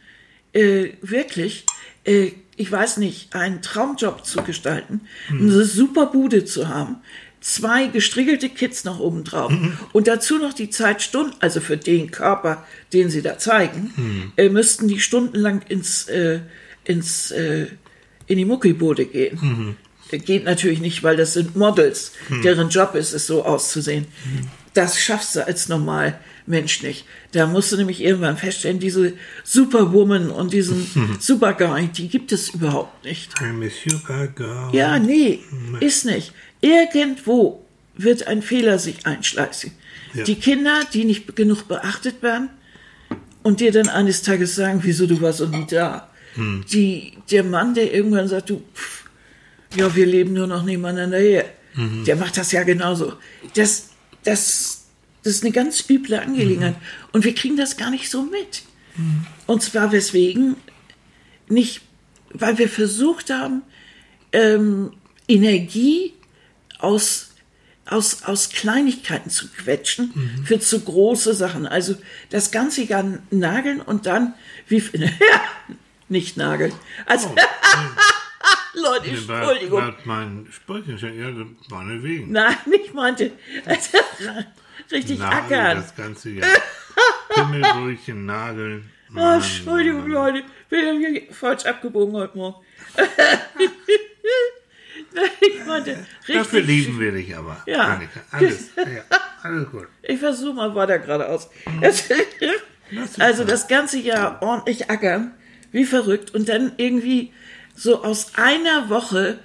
äh, 0.53 0.91
wirklich, 1.01 1.65
äh, 2.05 2.33
ich 2.57 2.71
weiß 2.71 2.99
nicht, 2.99 3.35
einen 3.35 3.63
Traumjob 3.63 4.25
zu 4.27 4.43
gestalten, 4.43 5.01
Mhm. 5.31 5.51
eine 5.51 5.65
super 5.65 6.07
Bude 6.07 6.45
zu 6.45 6.69
haben, 6.69 6.97
zwei 7.43 7.89
gestriegelte 7.89 8.49
Kids 8.49 8.85
noch 8.85 8.99
oben 9.01 9.25
drauf 9.25 9.51
Mhm. 9.53 9.75
und 9.93 10.07
dazu 10.07 10.39
noch 10.39 10.55
die 10.55 10.71
Zeit 10.71 11.03
Stunden, 11.03 11.35
also 11.41 11.61
für 11.61 11.77
den 11.77 12.11
Körper, 12.11 12.65
den 12.95 13.11
sie 13.11 13.21
da 13.21 13.37
zeigen, 13.37 13.93
Mhm. 13.97 14.33
äh, 14.37 14.49
müssten 14.49 14.89
die 14.89 15.01
stundenlang 15.01 15.61
ins, 15.69 16.09
äh, 16.09 16.41
ins, 16.85 17.31
äh, 17.33 17.67
in 18.27 18.39
die 18.39 18.45
Muckibude 18.47 19.05
gehen. 19.05 19.39
Mhm. 19.43 19.77
Äh, 20.11 20.19
Geht 20.19 20.45
natürlich 20.45 20.81
nicht, 20.81 21.03
weil 21.03 21.17
das 21.17 21.33
sind 21.35 21.57
Models, 21.57 22.13
deren 22.45 22.69
Job 22.71 22.95
ist 22.95 23.13
es, 23.13 23.27
so 23.27 23.45
auszusehen. 23.45 24.07
Mhm. 24.25 24.47
Das 24.75 24.99
schaffst 25.01 25.37
du 25.37 25.45
als 25.47 25.69
normal 25.69 26.19
Mensch 26.47 26.83
nicht. 26.83 27.05
Da 27.33 27.47
musst 27.47 27.71
du 27.73 27.77
nämlich 27.77 28.01
irgendwann 28.03 28.37
feststellen, 28.37 28.79
diese 28.81 29.13
Superwoman 29.45 30.31
und 30.31 30.53
diesen 30.53 30.87
Superguy, 31.21 31.89
die 31.89 32.09
gibt 32.09 32.33
es 32.33 32.51
überhaupt 32.51 33.05
nicht. 33.05 33.33
I'm 33.37 33.65
a 33.67 33.71
super 33.71 34.27
girl. 34.29 34.71
Ja, 34.73 34.99
nee, 34.99 35.41
ist 35.81 36.05
nicht. 36.05 36.33
Irgendwo 36.63 37.63
wird 37.95 38.27
ein 38.27 38.41
Fehler 38.41 38.79
sich 38.79 39.05
einschleißen. 39.05 39.73
Ja. 40.15 40.25
Die 40.25 40.37
Kinder, 40.37 40.81
die 40.95 41.05
nicht 41.05 41.37
genug 41.37 41.69
beachtet 41.69 42.23
werden 42.23 42.49
und 43.43 43.61
dir 43.61 43.73
dann 43.73 43.91
eines 43.91 44.23
Tages 44.23 44.55
sagen, 44.55 44.81
wieso 44.83 45.07
du 45.07 45.21
warst 45.21 45.43
und 45.43 45.51
nie 45.51 45.67
da. 45.67 46.09
Die, 46.35 47.13
der 47.31 47.45
Mann, 47.45 47.75
der 47.75 47.93
irgendwann 47.93 48.27
sagt, 48.27 48.49
du, 48.49 48.63
pff, 48.75 49.05
ja, 49.77 49.95
wir 49.95 50.07
leben 50.07 50.33
nur 50.33 50.47
noch 50.47 50.65
nebeneinander 50.65 51.19
her. 51.19 51.45
Der 52.07 52.17
macht 52.17 52.37
das 52.39 52.53
ja 52.53 52.63
genauso. 52.63 53.15
Das, 53.55 53.91
das, 54.25 54.85
das 55.23 55.35
ist 55.35 55.45
eine 55.45 55.53
ganz 55.53 55.85
üble 55.89 56.19
Angelegenheit. 56.19 56.77
Und 57.13 57.25
wir 57.25 57.35
kriegen 57.35 57.57
das 57.57 57.77
gar 57.77 57.91
nicht 57.91 58.11
so 58.11 58.23
mit. 58.23 58.63
Und 59.47 59.63
zwar 59.63 59.93
weswegen 59.93 60.57
nicht, 61.49 61.81
weil 62.31 62.59
wir 62.59 62.69
versucht 62.69 63.31
haben, 63.31 63.63
ähm, 64.33 64.93
Energie 65.29 66.13
aus, 66.83 67.33
aus, 67.87 68.25
aus 68.25 68.51
Kleinigkeiten 68.51 69.31
zu 69.31 69.49
quetschen 69.49 70.43
für 70.45 70.59
zu 70.61 70.81
große 70.81 71.35
Sachen. 71.35 71.67
Also 71.67 71.97
das 72.31 72.51
Ganze 72.51 72.87
gar 72.87 73.05
nageln 73.31 73.81
und 73.81 74.07
dann, 74.07 74.35
wie, 74.69 74.79
ja, 74.95 75.09
nicht 76.09 76.37
nageln. 76.37 76.73
Also, 77.07 77.35
Leute, 78.75 79.11
Entschuldigung. 79.11 79.81
Laut 79.81 80.07
meinen 80.07 80.51
Sprüchen, 80.51 80.99
ja, 80.99 81.31
das 81.31 81.71
war 81.71 81.81
eine 81.81 82.03
wegen. 82.03 82.33
Nein, 82.33 82.57
ich 82.85 82.93
meinte, 82.93 83.33
also, 83.65 83.99
richtig 84.91 85.19
Nagel 85.19 85.37
ackern. 85.59 85.77
das 85.77 85.95
ganze 85.95 86.31
Jahr. 86.31 86.49
Pimmelbrötchen, 87.29 88.27
Nageln. 88.27 88.91
Oh, 89.11 89.15
Mann, 89.15 89.35
Entschuldigung, 89.35 90.09
Mann. 90.09 90.35
Leute, 90.35 90.45
bin 90.69 91.01
ja 91.01 91.21
falsch 91.33 91.65
abgebogen 91.65 92.15
heute 92.15 92.37
Morgen. 92.37 92.65
Ich 95.41 95.67
meinte, 95.67 95.97
Dafür 96.27 96.61
richtig. 96.61 96.67
lieben 96.67 97.01
wir 97.01 97.13
dich 97.13 97.37
aber. 97.37 97.63
Ja. 97.67 97.81
Annika. 97.85 98.21
Alles, 98.31 98.71
ja, 98.77 99.19
alles 99.43 99.71
gut. 99.71 99.87
Ich 100.03 100.19
versuche 100.19 100.55
mal 100.55 100.75
weiter 100.75 100.99
geradeaus. 100.99 101.49
Also 103.19 103.45
das 103.45 103.69
ganze 103.69 103.99
Jahr 103.99 104.43
ordentlich 104.43 104.91
ackern, 104.91 105.33
wie 105.71 105.85
verrückt, 105.85 106.35
und 106.35 106.49
dann 106.49 106.73
irgendwie 106.77 107.33
so 107.75 108.03
aus 108.05 108.33
einer 108.37 108.89
Woche 108.91 109.39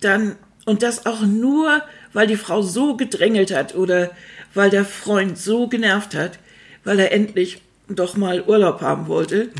dann, 0.00 0.36
und 0.64 0.82
das 0.82 1.06
auch 1.06 1.22
nur, 1.22 1.82
weil 2.12 2.26
die 2.26 2.36
Frau 2.36 2.62
so 2.62 2.96
gedrängelt 2.96 3.52
hat 3.54 3.74
oder 3.74 4.10
weil 4.54 4.70
der 4.70 4.84
Freund 4.84 5.38
so 5.38 5.66
genervt 5.68 6.14
hat, 6.14 6.38
weil 6.84 6.98
er 7.00 7.12
endlich 7.12 7.62
doch 7.88 8.16
mal 8.16 8.42
Urlaub 8.42 8.80
haben 8.80 9.06
wollte. 9.08 9.50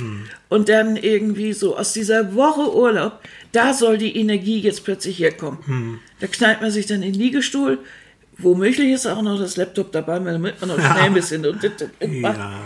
Und 0.48 0.68
dann 0.68 0.96
irgendwie 0.96 1.52
so 1.52 1.76
aus 1.76 1.92
dieser 1.92 2.35
Woche 2.35 2.74
Urlaub, 2.74 3.20
da 3.52 3.74
soll 3.74 3.98
die 3.98 4.16
Energie 4.16 4.60
jetzt 4.60 4.84
plötzlich 4.84 5.18
herkommen. 5.18 6.00
Da 6.20 6.26
knallt 6.26 6.60
man 6.60 6.70
sich 6.70 6.86
dann 6.86 7.02
in 7.02 7.12
den 7.12 7.20
Liegestuhl. 7.20 7.78
Womöglich 8.38 8.92
ist 8.92 9.06
auch 9.06 9.20
noch 9.22 9.38
das 9.38 9.56
Laptop 9.56 9.92
dabei, 9.92 10.18
damit 10.18 10.60
man 10.60 10.70
noch 10.70 10.76
schnell 10.76 11.02
ein 11.02 11.14
bisschen 11.14 11.44
und, 11.46 11.62
und, 11.62 11.90
und 12.00 12.20
macht. 12.20 12.38
Ja, 12.38 12.60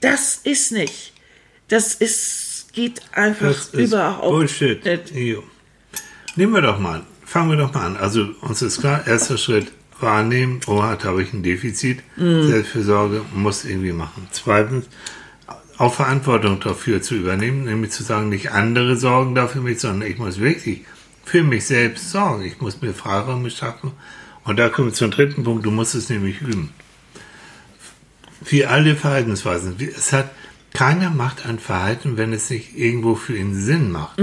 Das 0.00 0.40
ist 0.44 0.70
nicht. 0.72 1.12
Das 1.68 1.94
ist, 1.94 2.68
geht 2.72 3.00
einfach 3.12 3.48
das 3.48 3.68
ist 3.68 3.74
überhaupt 3.74 4.28
Bullshit. 4.28 4.84
nicht. 4.84 5.10
Jo. 5.14 5.42
Nehmen 6.36 6.52
wir 6.52 6.62
doch 6.62 6.78
mal 6.78 6.96
an. 6.96 7.06
Fangen 7.24 7.50
wir 7.50 7.56
doch 7.56 7.72
mal 7.74 7.86
an. 7.86 7.96
Also 7.96 8.28
uns 8.42 8.62
ist 8.62 8.80
klar, 8.80 9.06
erster 9.06 9.36
Schritt 9.38 9.72
wahrnehmen, 10.00 10.60
oh, 10.66 10.76
da 10.80 11.02
habe 11.04 11.22
ich 11.22 11.32
ein 11.32 11.42
Defizit. 11.42 12.00
Mhm. 12.16 12.46
Selbstfürsorge 12.46 13.22
muss 13.34 13.64
irgendwie 13.64 13.92
machen. 13.92 14.28
Zweitens, 14.30 14.86
auch 15.78 15.94
Verantwortung 15.94 16.58
dafür 16.60 17.00
zu 17.00 17.14
übernehmen, 17.14 17.64
nämlich 17.64 17.92
zu 17.92 18.02
sagen, 18.02 18.28
nicht 18.28 18.50
andere 18.50 18.96
sorgen 18.96 19.36
da 19.36 19.46
für 19.46 19.60
mich, 19.60 19.78
sondern 19.78 20.10
ich 20.10 20.18
muss 20.18 20.40
wirklich 20.40 20.82
für 21.24 21.44
mich 21.44 21.66
selbst 21.66 22.10
sorgen. 22.10 22.44
Ich 22.44 22.60
muss 22.60 22.82
mir 22.82 22.92
Freiräume 22.92 23.50
schaffen. 23.50 23.92
Und 24.44 24.58
da 24.58 24.68
kommen 24.68 24.88
wir 24.88 24.94
zum 24.94 25.12
dritten 25.12 25.44
Punkt, 25.44 25.64
du 25.64 25.70
musst 25.70 25.94
es 25.94 26.08
nämlich 26.08 26.40
üben. 26.40 26.70
Wie 28.44 28.66
alle 28.66 28.96
Verhaltensweisen. 28.96 29.76
Es 29.78 30.12
hat, 30.12 30.30
keiner 30.72 31.10
macht 31.10 31.46
ein 31.46 31.58
Verhalten, 31.58 32.16
wenn 32.16 32.32
es 32.32 32.50
nicht 32.50 32.76
irgendwo 32.76 33.14
für 33.14 33.36
ihn 33.36 33.54
Sinn 33.54 33.92
macht. 33.92 34.18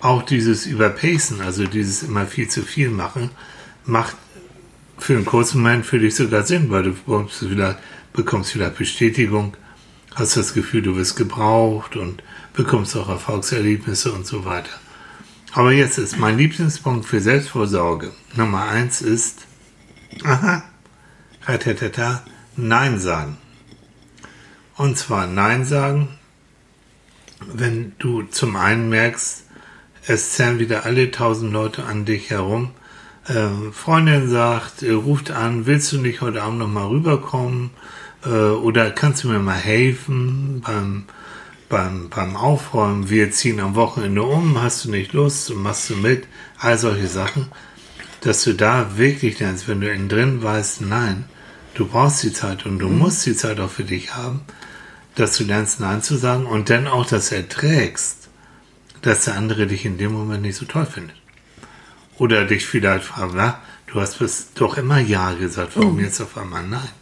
Auch 0.00 0.22
dieses 0.22 0.66
Überpacen, 0.66 1.40
also 1.40 1.64
dieses 1.64 2.02
immer 2.02 2.26
viel 2.26 2.48
zu 2.48 2.62
viel 2.62 2.90
machen, 2.90 3.30
macht 3.84 4.16
für 4.98 5.14
einen 5.14 5.24
kurzen 5.24 5.62
Moment 5.62 5.86
für 5.86 5.98
dich 5.98 6.14
sogar 6.16 6.42
Sinn, 6.42 6.70
weil 6.70 6.82
du 6.82 6.92
bekommst 6.92 7.38
vielleicht, 7.38 7.78
bekommst 8.12 8.52
vielleicht 8.52 8.76
Bestätigung, 8.76 9.56
hast 10.14 10.36
das 10.36 10.54
Gefühl, 10.54 10.82
du 10.82 10.96
wirst 10.96 11.16
gebraucht 11.16 11.96
und 11.96 12.22
bekommst 12.52 12.96
auch 12.96 13.08
Erfolgserlebnisse 13.08 14.12
und 14.12 14.26
so 14.26 14.44
weiter. 14.44 14.70
Aber 15.52 15.72
jetzt 15.72 15.98
ist 15.98 16.18
mein 16.18 16.38
Lieblingspunkt 16.38 17.06
für 17.06 17.20
Selbstvorsorge. 17.20 18.12
Nummer 18.36 18.68
eins 18.68 19.02
ist, 19.02 19.46
aha, 20.24 20.62
ratatata, 21.44 22.22
Nein 22.56 22.98
sagen. 22.98 23.38
Und 24.76 24.96
zwar 24.96 25.26
Nein 25.26 25.64
sagen, 25.64 26.08
wenn 27.40 27.92
du 27.98 28.22
zum 28.22 28.56
einen 28.56 28.88
merkst, 28.88 29.44
es 30.06 30.32
zerren 30.32 30.58
wieder 30.58 30.84
alle 30.84 31.10
tausend 31.10 31.52
Leute 31.52 31.84
an 31.84 32.04
dich 32.04 32.30
herum. 32.30 32.70
Ähm, 33.28 33.72
Freundin 33.72 34.28
sagt, 34.28 34.82
äh, 34.82 34.92
ruft 34.92 35.30
an, 35.30 35.66
willst 35.66 35.92
du 35.92 35.98
nicht 35.98 36.20
heute 36.20 36.42
Abend 36.42 36.58
noch 36.58 36.68
mal 36.68 36.86
rüberkommen? 36.86 37.70
Äh, 38.24 38.28
oder 38.28 38.90
kannst 38.90 39.24
du 39.24 39.28
mir 39.28 39.38
mal 39.38 39.54
helfen 39.54 40.62
beim, 40.64 41.04
beim, 41.68 42.08
beim 42.08 42.36
Aufräumen? 42.36 43.10
Wir 43.10 43.30
ziehen 43.30 43.60
am 43.60 43.74
Wochenende 43.74 44.22
um, 44.22 44.60
hast 44.60 44.84
du 44.84 44.90
nicht 44.90 45.12
Lust 45.12 45.54
machst 45.54 45.90
du 45.90 45.96
mit? 45.96 46.26
All 46.58 46.78
solche 46.78 47.08
Sachen. 47.08 47.48
Dass 48.20 48.44
du 48.44 48.54
da 48.54 48.98
wirklich 48.98 49.38
lernst, 49.38 49.66
wenn 49.68 49.80
du 49.80 49.90
innen 49.90 50.08
drin 50.08 50.42
weißt, 50.42 50.82
nein, 50.82 51.24
du 51.74 51.86
brauchst 51.86 52.22
die 52.22 52.32
Zeit 52.32 52.66
und 52.66 52.78
du 52.78 52.88
musst 52.88 53.24
die 53.24 53.34
Zeit 53.34 53.58
auch 53.60 53.70
für 53.70 53.84
dich 53.84 54.14
haben, 54.14 54.42
dass 55.14 55.38
du 55.38 55.44
lernst, 55.44 55.80
Nein 55.80 56.02
zu 56.02 56.16
sagen 56.16 56.46
und 56.46 56.70
dann 56.70 56.86
auch 56.86 57.06
das 57.06 57.32
erträgst, 57.32 58.28
dass 59.02 59.24
der 59.24 59.36
andere 59.36 59.66
dich 59.66 59.86
in 59.86 59.96
dem 59.96 60.12
Moment 60.12 60.42
nicht 60.42 60.56
so 60.56 60.66
toll 60.66 60.86
findet. 60.86 61.16
Oder 62.18 62.44
dich 62.44 62.66
vielleicht 62.66 63.04
fragt, 63.04 63.32
na, 63.34 63.60
du 63.86 64.00
hast 64.00 64.18
bis 64.18 64.52
doch 64.54 64.76
immer 64.76 64.98
Ja 64.98 65.32
gesagt, 65.32 65.72
warum 65.76 65.98
jetzt 66.00 66.20
auf 66.20 66.36
einmal 66.36 66.66
Nein? 66.66 66.99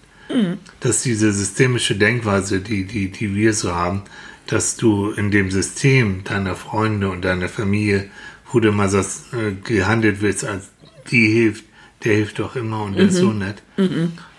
Dass 0.80 1.02
diese 1.02 1.32
systemische 1.32 1.96
Denkweise, 1.96 2.60
die, 2.60 2.84
die, 2.84 3.10
die 3.10 3.34
wir 3.34 3.54
so 3.54 3.74
haben, 3.74 4.02
dass 4.46 4.76
du 4.76 5.10
in 5.10 5.30
dem 5.30 5.50
System 5.50 6.24
deiner 6.24 6.54
Freunde 6.54 7.10
und 7.10 7.22
deiner 7.22 7.48
Familie, 7.48 8.10
wo 8.52 8.60
du 8.60 8.72
mal 8.72 8.88
sagst, 8.88 9.32
äh, 9.34 9.52
gehandelt 9.62 10.20
wirst, 10.22 10.44
als 10.44 10.68
die 11.10 11.28
hilft, 11.28 11.64
der 12.04 12.14
hilft 12.14 12.38
doch 12.38 12.56
immer 12.56 12.82
und 12.84 12.96
der 12.96 13.06
ist 13.08 13.16
so 13.16 13.32
nett, 13.32 13.62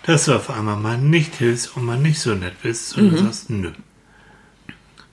dass 0.04 0.24
du 0.24 0.32
auf 0.34 0.50
einmal 0.50 0.76
mal 0.76 0.98
nicht 0.98 1.34
hilfst 1.36 1.76
und 1.76 1.84
mal 1.84 1.98
nicht 1.98 2.18
so 2.20 2.34
nett 2.34 2.54
bist, 2.62 2.90
sondern 2.90 3.16
sagst, 3.24 3.50
nö. 3.50 3.70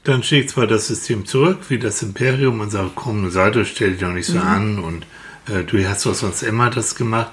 Dann 0.04 0.24
schlägt 0.24 0.52
zwar 0.52 0.68
das 0.68 0.88
System 0.88 1.26
zurück, 1.26 1.60
wie 1.70 1.80
das 1.80 2.02
Imperium, 2.02 2.62
und 2.62 2.72
sagt, 2.72 2.96
komm, 2.96 3.30
sei 3.30 3.50
doch, 3.52 3.66
stell 3.66 3.92
dich 3.92 4.00
doch 4.00 4.14
nicht 4.14 4.28
so 4.28 4.40
an 4.40 4.80
und 4.80 5.06
äh, 5.50 5.64
du 5.64 5.88
hast 5.88 6.06
doch 6.06 6.14
sonst 6.14 6.44
immer 6.44 6.70
das 6.70 6.96
gemacht. 6.96 7.32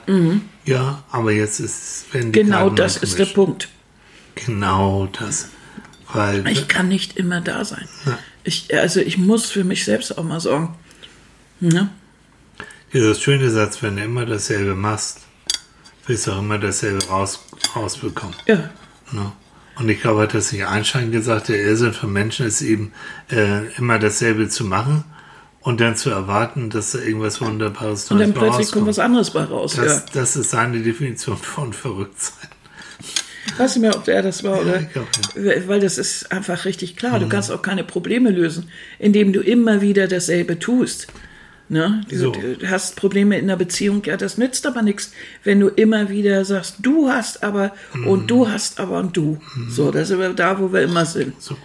Ja, 0.65 1.05
aber 1.11 1.33
jetzt 1.33 1.61
ist, 1.61 2.07
wenn 2.13 2.33
die 2.33 2.43
Genau 2.43 2.59
Karten 2.59 2.77
das 2.77 2.97
ist 2.97 3.19
der. 3.19 3.27
Punkt. 3.27 3.69
Genau 4.35 5.09
das. 5.19 5.49
Weil, 6.13 6.47
Ich 6.49 6.69
kann 6.69 6.89
nicht 6.89 7.17
immer 7.17 7.41
da 7.41 7.65
sein. 7.65 7.89
Ja. 8.07 8.19
Ich, 8.45 8.77
also 8.77 9.01
ich 9.01 9.19
muss 9.19 9.51
für 9.51 9.65
mich 9.65 9.85
selbst 9.85 10.17
auch 10.17 10.25
mal 10.25 10.41
sorgen. 10.41 10.75
Ne? 11.61 11.91
dieses 12.95 13.21
schöne 13.21 13.51
Satz, 13.51 13.83
wenn 13.83 13.97
du 13.97 14.05
immer 14.05 14.25
dasselbe 14.25 14.75
machst, 14.75 15.23
wirst 16.07 16.27
du 16.27 16.33
auch 16.33 16.39
immer 16.39 16.59
dasselbe 16.59 17.05
raus, 17.07 17.45
rausbekommen. 17.75 18.37
Ja. 18.47 18.71
Ne? 19.11 19.33
Und 19.77 19.89
ich 19.89 20.01
glaube, 20.01 20.23
hat 20.23 20.35
das 20.35 20.53
nicht 20.53 20.65
Einstein 20.65 21.11
gesagt, 21.11 21.49
der 21.49 21.61
Irrsinn 21.61 21.93
von 21.93 22.13
Menschen 22.13 22.47
ist 22.47 22.63
eben, 22.63 22.93
äh, 23.31 23.67
immer 23.77 23.99
dasselbe 23.99 24.49
zu 24.49 24.65
machen 24.65 25.05
und 25.65 25.81
dann 25.81 25.97
zu 25.97 26.11
erwarten, 26.11 26.69
dass 26.69 26.93
da 26.93 26.99
irgendwas 26.99 27.41
Wunderbares 27.41 28.11
Und 28.11 28.21
dann 28.21 28.35
plötzlich 28.35 28.71
kommt 28.71 28.87
was 28.87 28.99
anderes 28.99 29.31
bei 29.31 29.45
raus. 29.45 29.75
Das, 29.77 29.87
ja. 29.87 30.05
das 30.13 30.37
ist 30.37 30.51
seine 30.51 30.81
Definition 30.83 31.39
von 31.39 31.73
Verrücktsein. 31.73 32.51
Weiß 33.57 33.77
nicht 33.77 33.83
mehr, 33.83 33.97
ob 33.97 34.05
der 34.05 34.23
das 34.23 34.45
war 34.45 34.61
oder. 34.61 34.81
ich 34.81 34.93
glaub, 34.93 35.07
Weil 35.67 35.81
das 35.81 35.97
ist 35.97 36.31
einfach 36.31 36.67
richtig 36.67 36.97
klar. 36.97 37.19
Du 37.19 37.29
kannst 37.29 37.51
auch 37.51 37.63
keine 37.63 37.83
Probleme 37.83 38.31
lösen, 38.31 38.69
indem 38.99 39.33
du 39.33 39.41
immer 39.41 39.81
wieder 39.81 40.07
dasselbe 40.07 40.59
tust. 40.59 41.07
Ne? 41.71 42.03
Du, 42.11 42.17
So. 42.17 42.35
hast 42.67 42.97
Probleme 42.97 43.39
in 43.39 43.47
der 43.47 43.57
Beziehung, 43.57 44.03
ja, 44.05 44.19
das 44.19 44.37
nützt 44.37 44.67
aber 44.67 44.83
nichts, 44.83 45.13
wenn 45.45 45.61
du 45.61 45.69
immer 45.69 46.11
wieder 46.11 46.45
sagst, 46.45 46.77
du 46.81 47.09
hast 47.09 47.43
aber 47.43 47.73
und 48.05 48.31
du 48.31 48.49
hast 48.49 48.81
aber 48.81 48.99
und 48.99 49.17
du. 49.17 49.41
So, 49.71 49.91
da 49.91 50.05
sind 50.05 50.19
wir 50.19 50.29
da, 50.35 50.59
wo 50.59 50.73
wir 50.75 50.83
immer 50.83 51.07
sind. 51.07 51.41
So. 51.41 51.57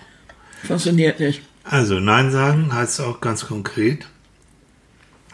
Funktioniert 0.66 1.20
nicht. 1.20 1.42
Also 1.72 2.00
Nein 2.00 2.32
sagen 2.32 2.74
heißt 2.74 3.00
auch 3.02 3.22
ganz 3.22 3.46
konkret, 3.46 4.08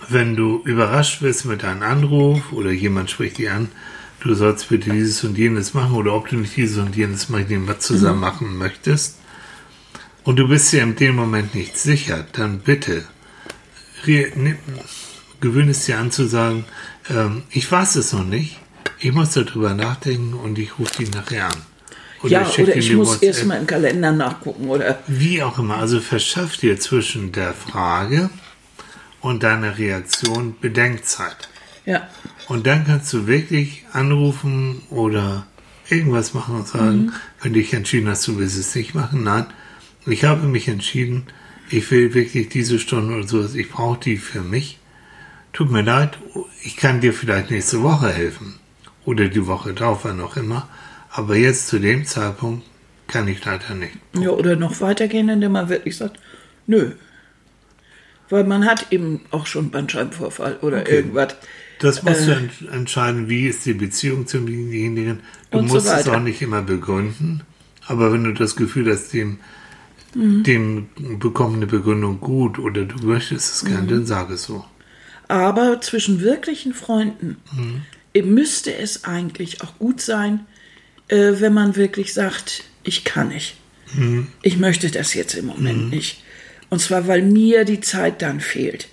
wenn 0.10 0.36
du 0.36 0.62
überrascht 0.66 1.22
wirst 1.22 1.46
mit 1.46 1.64
einem 1.64 1.82
Anruf 1.82 2.52
oder 2.52 2.72
jemand 2.72 3.10
spricht 3.10 3.38
dir 3.38 3.54
an, 3.54 3.70
du 4.20 4.34
sollst 4.36 4.68
bitte 4.68 4.90
dieses 4.90 5.24
und 5.24 5.38
jenes 5.38 5.74
machen 5.74 5.94
oder 5.94 6.14
ob 6.14 6.28
du 6.28 6.36
nicht 6.36 6.58
dieses 6.58 6.78
und 6.78 6.94
jenes 6.94 7.30
mit 7.30 7.50
jemand 7.50 7.82
zusammen 7.82 8.20
machen 8.20 8.58
möchtest 8.58 9.18
und 10.26 10.36
du 10.36 10.50
bist 10.50 10.74
dir 10.74 10.84
in 10.84 10.98
dem 10.98 11.16
Moment 11.16 11.56
nicht 11.56 11.78
sicher, 11.78 12.26
dann 12.34 12.60
bitte 12.60 13.06
nimm- 14.06 14.58
gewöhne 15.40 15.72
es 15.72 15.86
dir 15.86 16.00
an 16.00 16.12
zu 16.12 16.28
sagen, 16.28 16.66
ähm, 17.10 17.44
ich 17.50 17.72
weiß 17.72 17.96
es 17.96 18.12
noch 18.12 18.26
nicht, 18.26 18.60
ich 19.00 19.14
muss 19.14 19.32
darüber 19.32 19.74
nachdenken 19.74 20.34
und 20.34 20.60
ich 20.60 20.80
rufe 20.80 20.98
dich 20.98 21.12
nachher 21.12 21.46
an. 21.46 21.75
Ja, 22.32 22.46
schick 22.46 22.68
oder 22.68 22.76
ich 22.78 22.94
muss 22.94 23.10
WhatsApp. 23.10 23.24
erst 23.24 23.46
mal 23.46 23.60
im 23.60 23.68
Kalender 23.68 24.12
nachgucken 24.12 24.70
oder 24.70 25.00
Wie 25.08 25.42
auch 25.44 25.60
immer, 25.60 25.78
also 25.78 26.00
verschaff 26.00 26.58
dir 26.58 26.80
zwischen 26.80 27.32
der 27.32 27.54
Frage 27.54 28.30
und 29.22 29.44
deiner 29.44 29.78
Reaktion 29.78 30.56
Bedenkzeit. 30.60 31.50
ja. 31.86 32.08
Und 32.48 32.68
dann 32.68 32.86
kannst 32.86 33.12
du 33.12 33.26
wirklich 33.26 33.86
anrufen 33.92 34.84
oder 34.92 35.48
irgendwas 35.90 36.36
machen 36.36 36.56
und 36.56 36.68
sagen, 36.68 37.12
wenn 37.42 37.54
du 37.54 37.60
dich 37.60 37.74
entschieden 37.74 38.08
hast, 38.08 38.28
du 38.28 38.38
willst 38.38 38.58
es 38.58 38.76
nicht 38.76 38.94
machen. 38.94 39.24
Nein, 39.24 39.48
ich 40.06 40.24
habe 40.26 40.46
mich 40.48 40.68
entschieden, 40.68 41.26
ich 41.72 41.90
will 41.90 42.14
wirklich 42.14 42.50
diese 42.50 42.78
Stunde 42.78 43.16
oder 43.16 43.28
so, 43.28 43.44
ich 43.52 43.70
brauche 43.70 44.00
die 44.00 44.18
für 44.18 44.42
mich. 44.42 44.78
Tut 45.54 45.72
mir 45.72 45.82
leid, 45.82 46.20
ich 46.64 46.76
kann 46.78 47.02
dir 47.02 47.14
vielleicht 47.14 47.50
nächste 47.50 47.82
Woche 47.82 48.10
helfen. 48.10 48.60
Oder 49.06 49.28
die 49.28 49.48
Woche 49.48 49.74
drauf, 49.74 50.00
wann 50.04 50.22
auch 50.22 50.38
immer. 50.38 50.68
Aber 51.16 51.36
jetzt 51.36 51.68
zu 51.68 51.80
dem 51.80 52.06
Zeitpunkt 52.06 52.66
kann 53.08 53.28
ich 53.28 53.44
leider 53.46 53.74
nicht. 53.74 53.94
Ja, 54.20 54.30
oder 54.32 54.56
noch 54.56 54.82
weitergehen, 54.82 55.30
indem 55.30 55.54
man 55.54 55.70
wirklich 55.70 55.96
sagt, 55.98 56.20
nö. 56.68 56.92
Weil 58.30 58.44
man 58.44 58.66
hat 58.66 58.88
eben 58.92 59.22
auch 59.32 59.46
schon 59.46 59.70
Bandscheibenvorfall 59.70 60.58
oder 60.62 60.90
irgendwas. 60.90 61.36
Das 61.80 62.04
musst 62.04 62.28
du 62.28 62.32
Äh. 62.32 62.38
ent 62.38 62.52
entscheiden, 62.72 63.30
wie 63.30 63.48
ist 63.48 63.66
die 63.66 63.74
Beziehung 63.74 64.26
zu 64.28 64.40
demjenigen. 64.40 65.20
Du 65.52 65.60
Und 65.60 65.68
so 65.68 65.76
musst 65.76 65.88
es 65.88 66.08
auch 66.08 66.20
nicht 66.20 66.42
immer 66.42 66.62
begründen, 66.64 67.44
aber 67.88 68.12
wenn 68.12 68.24
du 68.24 68.34
das 68.34 68.56
Gefühl 68.56 68.92
hast, 68.92 69.14
dem, 69.14 69.40
Mhm. 70.16 70.44
dem 70.44 70.88
bekommt 71.20 71.58
eine 71.58 71.68
Begründung 71.68 72.20
gut 72.20 72.58
oder 72.58 72.84
du 72.86 73.06
möchtest 73.06 73.54
es 73.56 73.64
Mhm. 73.64 73.68
gerne, 73.68 73.88
dann 73.88 74.06
sag 74.06 74.30
es 74.32 74.44
so. 74.44 74.66
Aber 75.28 75.80
zwischen 75.82 76.20
wirklichen 76.22 76.74
Freunden 76.74 77.38
äh, 78.14 78.22
müsste 78.22 78.74
es 78.76 79.04
eigentlich 79.06 79.62
auch 79.62 79.78
gut 79.78 80.00
sein, 80.02 80.46
äh, 81.08 81.34
wenn 81.40 81.54
man 81.54 81.76
wirklich 81.76 82.14
sagt, 82.14 82.64
ich 82.84 83.04
kann 83.04 83.30
nicht. 83.30 83.56
ich 84.42 84.58
möchte 84.58 84.90
das 84.92 85.14
jetzt 85.14 85.36
im 85.36 85.46
Moment 85.46 85.90
nicht. 85.90 86.24
Und 86.70 86.80
zwar, 86.82 87.08
weil 87.08 87.22
mir 87.22 87.64
die 87.64 87.80
Zeit 87.80 88.22
dann 88.22 88.42
fehlt. 88.42 88.88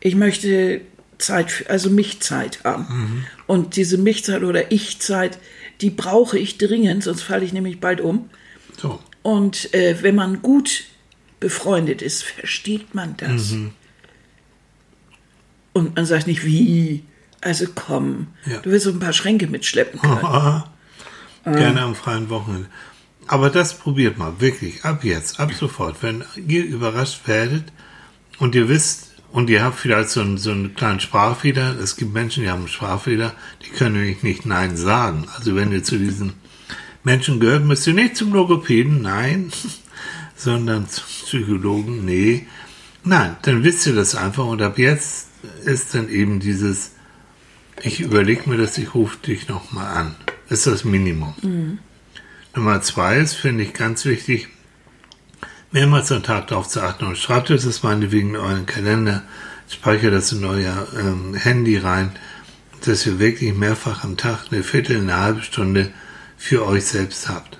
Ich 0.00 0.14
möchte 0.16 0.80
Zeit, 1.18 1.50
für- 1.52 1.70
also 1.70 1.90
Mich-Zeit 1.90 2.64
haben. 2.64 3.24
Und 3.46 3.76
diese 3.76 3.98
Mich-Zeit 3.98 4.42
oder 4.42 4.72
Ich-Zeit, 4.72 5.38
die 5.80 5.90
brauche 5.90 6.38
ich 6.38 6.58
dringend, 6.58 7.04
sonst 7.04 7.22
falle 7.22 7.44
ich 7.44 7.52
nämlich 7.52 7.78
bald 7.80 8.00
um. 8.00 8.28
So. 8.80 8.98
Und 9.22 9.72
äh, 9.74 9.96
wenn 10.02 10.14
man 10.14 10.42
gut 10.42 10.84
befreundet 11.38 12.02
ist, 12.02 12.22
versteht 12.24 12.94
man 12.94 13.16
das. 13.18 13.54
Und 15.72 15.94
man 15.96 16.06
sagt 16.06 16.26
nicht, 16.26 16.44
wie, 16.44 17.04
also 17.42 17.66
komm, 17.74 18.28
Ja. 18.46 18.58
du 18.58 18.70
willst 18.70 18.84
so 18.86 18.90
ein 18.90 18.98
paar 18.98 19.12
Schränke 19.12 19.46
mitschleppen 19.46 20.00
können. 20.00 20.62
Gerne 21.46 21.82
am 21.82 21.94
freien 21.94 22.28
Wochenende. 22.28 22.68
Aber 23.28 23.50
das 23.50 23.78
probiert 23.78 24.18
mal, 24.18 24.40
wirklich, 24.40 24.84
ab 24.84 25.04
jetzt, 25.04 25.40
ab 25.40 25.52
sofort. 25.52 26.02
Wenn 26.02 26.24
ihr 26.46 26.64
überrascht 26.64 27.26
werdet 27.26 27.72
und 28.38 28.54
ihr 28.54 28.68
wisst, 28.68 29.06
und 29.32 29.50
ihr 29.50 29.62
habt 29.62 29.78
vielleicht 29.78 30.10
so 30.10 30.20
einen, 30.20 30.38
so 30.38 30.50
einen 30.50 30.74
kleinen 30.74 31.00
Sprachfehler, 31.00 31.78
es 31.78 31.96
gibt 31.96 32.14
Menschen, 32.14 32.44
die 32.44 32.50
haben 32.50 32.60
einen 32.60 32.68
Sprachfehler, 32.68 33.34
die 33.62 33.70
können 33.70 33.96
nämlich 33.96 34.22
nicht 34.22 34.46
Nein 34.46 34.76
sagen. 34.76 35.26
Also 35.36 35.54
wenn 35.54 35.72
ihr 35.72 35.84
zu 35.84 35.98
diesen 35.98 36.34
Menschen 37.04 37.38
gehört, 37.38 37.64
müsst 37.64 37.86
ihr 37.86 37.92
nicht 37.92 38.16
zum 38.16 38.32
Logopäden, 38.32 39.02
nein, 39.02 39.52
sondern 40.36 40.88
zum 40.88 41.04
Psychologen, 41.04 42.04
nee. 42.04 42.46
Nein, 43.04 43.36
dann 43.42 43.62
wisst 43.62 43.86
ihr 43.86 43.94
das 43.94 44.14
einfach 44.14 44.46
und 44.46 44.62
ab 44.62 44.78
jetzt 44.78 45.28
ist 45.64 45.94
dann 45.94 46.08
eben 46.08 46.40
dieses, 46.40 46.92
ich 47.82 48.00
überlege 48.00 48.48
mir 48.48 48.56
das, 48.56 48.78
ich 48.78 48.94
rufe 48.94 49.18
dich 49.18 49.48
nochmal 49.48 49.96
an. 49.96 50.16
Ist 50.48 50.66
das 50.66 50.84
Minimum. 50.84 51.78
Nummer 52.54 52.80
zwei 52.82 53.18
ist, 53.18 53.34
finde 53.34 53.64
ich 53.64 53.74
ganz 53.74 54.04
wichtig, 54.04 54.48
mehrmals 55.72 56.12
am 56.12 56.22
Tag 56.22 56.46
darauf 56.48 56.68
zu 56.68 56.80
achten 56.80 57.04
und 57.06 57.18
schreibt 57.18 57.50
euch 57.50 57.62
das 57.62 57.82
meinetwegen 57.82 58.30
in 58.30 58.36
euren 58.36 58.66
Kalender, 58.66 59.22
speichert 59.68 60.14
das 60.14 60.32
in 60.32 60.44
euer 60.44 60.86
ähm, 60.98 61.34
Handy 61.34 61.76
rein, 61.76 62.12
dass 62.84 63.04
ihr 63.06 63.18
wirklich 63.18 63.52
mehrfach 63.54 64.04
am 64.04 64.16
Tag 64.16 64.46
eine 64.50 64.62
Viertel, 64.62 64.98
eine 64.98 65.16
halbe 65.16 65.42
Stunde 65.42 65.92
für 66.38 66.64
euch 66.64 66.86
selbst 66.86 67.28
habt. 67.28 67.58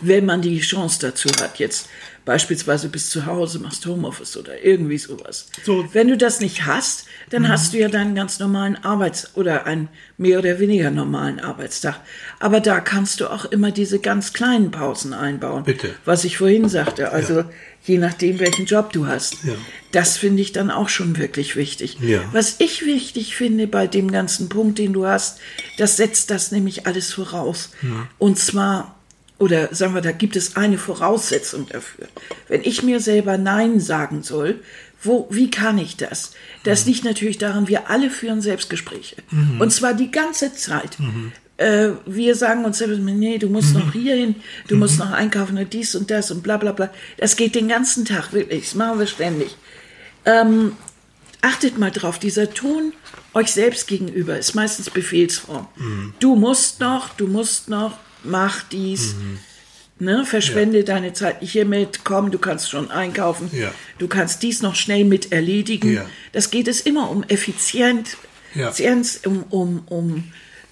wenn 0.00 0.26
man 0.26 0.42
die 0.42 0.60
Chance 0.60 0.98
dazu 1.00 1.28
hat, 1.40 1.58
jetzt 1.58 1.88
beispielsweise 2.24 2.88
bis 2.88 3.10
zu 3.10 3.26
Hause 3.26 3.58
machst 3.58 3.84
Homeoffice 3.86 4.36
oder 4.36 4.64
irgendwie 4.64 4.98
sowas. 4.98 5.48
So. 5.62 5.86
Wenn 5.92 6.08
du 6.08 6.16
das 6.16 6.40
nicht 6.40 6.66
hast, 6.66 7.06
dann 7.30 7.48
hast 7.48 7.72
du 7.72 7.78
ja 7.78 7.88
deinen 7.88 8.14
ganz 8.14 8.38
normalen 8.38 8.76
Arbeits- 8.82 9.36
oder 9.36 9.66
einen 9.66 9.88
mehr 10.16 10.38
oder 10.38 10.58
weniger 10.58 10.90
normalen 10.90 11.40
Arbeitstag. 11.40 12.00
Aber 12.40 12.60
da 12.60 12.80
kannst 12.80 13.20
du 13.20 13.28
auch 13.28 13.44
immer 13.44 13.70
diese 13.70 13.98
ganz 13.98 14.32
kleinen 14.32 14.70
Pausen 14.70 15.12
einbauen. 15.12 15.64
Bitte. 15.64 15.94
Was 16.04 16.24
ich 16.24 16.38
vorhin 16.38 16.68
sagte, 16.68 17.10
also 17.10 17.44
je 17.82 17.98
nachdem, 17.98 18.40
welchen 18.40 18.64
Job 18.64 18.92
du 18.92 19.06
hast. 19.06 19.44
Ja. 19.44 19.52
Das 19.92 20.16
finde 20.16 20.40
ich 20.40 20.52
dann 20.52 20.70
auch 20.70 20.88
schon 20.88 21.18
wirklich 21.18 21.54
wichtig. 21.56 21.98
Ja. 22.00 22.22
Was 22.32 22.56
ich 22.58 22.86
wichtig 22.86 23.36
finde 23.36 23.66
bei 23.66 23.86
dem 23.86 24.10
ganzen 24.10 24.48
Punkt, 24.48 24.78
den 24.78 24.92
du 24.92 25.06
hast, 25.06 25.38
das 25.76 25.98
setzt 25.98 26.30
das 26.30 26.50
nämlich 26.50 26.86
alles 26.86 27.12
voraus. 27.12 27.70
Und 28.18 28.38
zwar, 28.38 28.93
oder 29.38 29.74
sagen 29.74 29.94
wir, 29.94 30.00
da 30.00 30.12
gibt 30.12 30.36
es 30.36 30.56
eine 30.56 30.78
Voraussetzung 30.78 31.66
dafür. 31.68 32.06
Wenn 32.48 32.62
ich 32.62 32.82
mir 32.82 33.00
selber 33.00 33.36
Nein 33.36 33.80
sagen 33.80 34.22
soll, 34.22 34.60
wo, 35.02 35.26
wie 35.30 35.50
kann 35.50 35.76
ich 35.76 35.96
das? 35.96 36.32
Das 36.62 36.86
liegt 36.86 37.04
natürlich 37.04 37.38
daran, 37.38 37.68
wir 37.68 37.90
alle 37.90 38.10
führen 38.10 38.40
Selbstgespräche. 38.40 39.16
Und 39.58 39.70
zwar 39.70 39.92
die 39.92 40.10
ganze 40.10 40.54
Zeit. 40.54 40.96
Äh, 41.56 41.90
wir 42.06 42.34
sagen 42.34 42.64
uns 42.64 42.78
selber, 42.78 42.96
nee, 42.96 43.38
du 43.38 43.48
musst 43.48 43.74
noch 43.74 43.92
hier 43.92 44.14
hin, 44.14 44.36
du 44.68 44.76
musst 44.76 44.98
noch 44.98 45.10
einkaufen 45.10 45.58
und 45.58 45.72
dies 45.72 45.94
und 45.94 46.10
das 46.10 46.30
und 46.30 46.42
bla 46.42 46.56
bla 46.56 46.72
bla. 46.72 46.90
Das 47.18 47.36
geht 47.36 47.54
den 47.54 47.68
ganzen 47.68 48.04
Tag, 48.04 48.32
wirklich. 48.32 48.64
Das 48.64 48.74
machen 48.74 48.98
wir 48.98 49.06
ständig 49.06 49.56
achtet 51.44 51.78
mal 51.78 51.90
drauf, 51.90 52.18
dieser 52.18 52.52
Ton 52.52 52.92
euch 53.34 53.52
selbst 53.52 53.86
gegenüber 53.86 54.38
ist 54.38 54.54
meistens 54.54 54.88
Befehlsform. 54.90 55.68
Du 56.20 56.36
musst 56.36 56.80
noch, 56.80 57.10
du 57.10 57.26
musst 57.26 57.68
noch, 57.68 57.98
mach 58.24 58.62
dies. 58.64 59.14
Ne, 60.00 60.26
verschwende 60.26 60.82
deine 60.82 61.12
Zeit 61.12 61.40
nicht 61.40 61.52
hiermit, 61.52 62.00
komm, 62.02 62.32
du 62.32 62.38
kannst 62.38 62.68
schon 62.68 62.90
einkaufen, 62.90 63.48
Ja. 63.52 63.72
du 63.98 64.08
kannst 64.08 64.42
dies 64.42 64.60
noch 64.60 64.74
schnell 64.74 65.04
mit 65.04 65.30
erledigen. 65.30 65.94
Ja. 65.94 66.06
Das 66.32 66.50
geht 66.50 66.66
es 66.66 66.80
immer 66.80 67.10
um 67.10 67.22
Effizient, 67.28 68.16
Ja. 68.54 68.68
Effizienz, 68.70 69.20
um, 69.24 69.44
um, 69.50 69.82
um, 69.86 70.24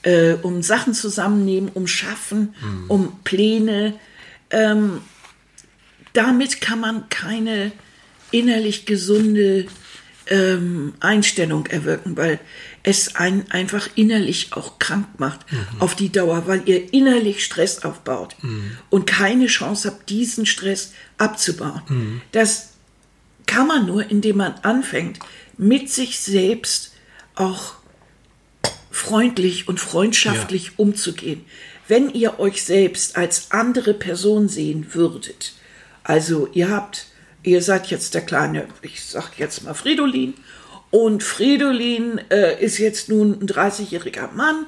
äh, 0.02 0.32
um 0.42 0.62
Sachen 0.62 0.92
zusammennehmen, 0.92 1.70
um 1.72 1.86
Schaffen, 1.86 2.54
um 2.88 3.20
Pläne. 3.22 3.94
Ähm, 4.50 5.00
damit 6.14 6.60
kann 6.60 6.80
man 6.80 7.08
keine 7.08 7.70
innerlich 8.32 8.86
gesunde 8.86 9.66
ähm, 10.26 10.94
Einstellung 11.00 11.66
erwirken, 11.66 12.16
weil 12.16 12.40
es 12.82 13.14
einen 13.14 13.50
einfach 13.50 13.88
innerlich 13.94 14.52
auch 14.52 14.78
krank 14.78 15.06
macht 15.18 15.40
auf 15.78 15.94
die 15.94 16.10
Dauer, 16.10 16.46
weil 16.46 16.62
ihr 16.68 16.92
innerlich 16.92 17.44
Stress 17.44 17.84
aufbaut 17.84 18.36
und 18.90 19.06
keine 19.06 19.46
Chance 19.46 19.88
habt, 19.88 20.10
diesen 20.10 20.46
Stress 20.46 20.92
abzubauen. 21.16 22.20
Das 22.32 22.70
kann 23.46 23.66
man 23.66 23.86
nur, 23.86 24.10
indem 24.10 24.38
man 24.38 24.54
anfängt, 24.62 25.20
mit 25.56 25.90
sich 25.90 26.18
selbst 26.20 26.92
auch 27.34 27.74
freundlich 28.90 29.68
und 29.68 29.80
freundschaftlich 29.80 30.78
umzugehen. 30.78 31.44
Wenn 31.88 32.10
ihr 32.10 32.38
euch 32.38 32.62
selbst 32.62 33.16
als 33.16 33.50
andere 33.50 33.94
Person 33.94 34.48
sehen 34.48 34.94
würdet, 34.94 35.54
also 36.04 36.48
ihr 36.52 36.70
habt, 36.70 37.06
ihr 37.42 37.62
seid 37.62 37.88
jetzt 37.88 38.14
der 38.14 38.22
kleine, 38.22 38.68
ich 38.82 39.04
sag 39.04 39.38
jetzt 39.38 39.64
mal 39.64 39.74
Fridolin, 39.74 40.34
und 40.92 41.22
Fridolin 41.22 42.20
äh, 42.30 42.62
ist 42.62 42.76
jetzt 42.76 43.08
nun 43.08 43.40
ein 43.40 43.46
30-jähriger 43.48 44.30
Mann, 44.34 44.66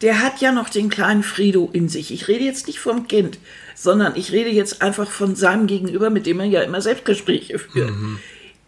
der 0.00 0.22
hat 0.22 0.40
ja 0.40 0.52
noch 0.52 0.70
den 0.70 0.88
kleinen 0.88 1.22
Frido 1.22 1.68
in 1.74 1.90
sich. 1.90 2.12
Ich 2.12 2.28
rede 2.28 2.44
jetzt 2.44 2.66
nicht 2.66 2.78
vom 2.80 3.06
Kind, 3.06 3.38
sondern 3.74 4.16
ich 4.16 4.32
rede 4.32 4.48
jetzt 4.48 4.80
einfach 4.80 5.10
von 5.10 5.36
seinem 5.36 5.66
Gegenüber, 5.66 6.08
mit 6.08 6.24
dem 6.24 6.40
er 6.40 6.46
ja 6.46 6.62
immer 6.62 6.80
Selbstgespräche 6.80 7.58
führt. 7.58 7.92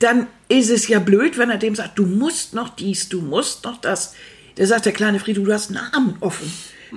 Dann 0.01 0.27
ist 0.49 0.69
es 0.69 0.87
ja 0.87 0.99
blöd, 0.99 1.39
wenn 1.39 1.49
er 1.49 1.57
dem 1.57 1.75
sagt, 1.75 1.99
du 1.99 2.05
musst 2.05 2.53
noch 2.53 2.69
dies, 2.77 3.09
du 3.09 3.23
musst 3.23 3.65
noch 3.65 3.81
das. 3.81 4.15
Der 4.59 4.67
sagt 4.67 4.85
der 4.85 4.93
kleine 4.93 5.19
Frido, 5.19 5.43
du 5.43 5.53
hast 5.53 5.71
einen 5.71 5.81
Namen 5.93 6.17
offen. 6.21 6.53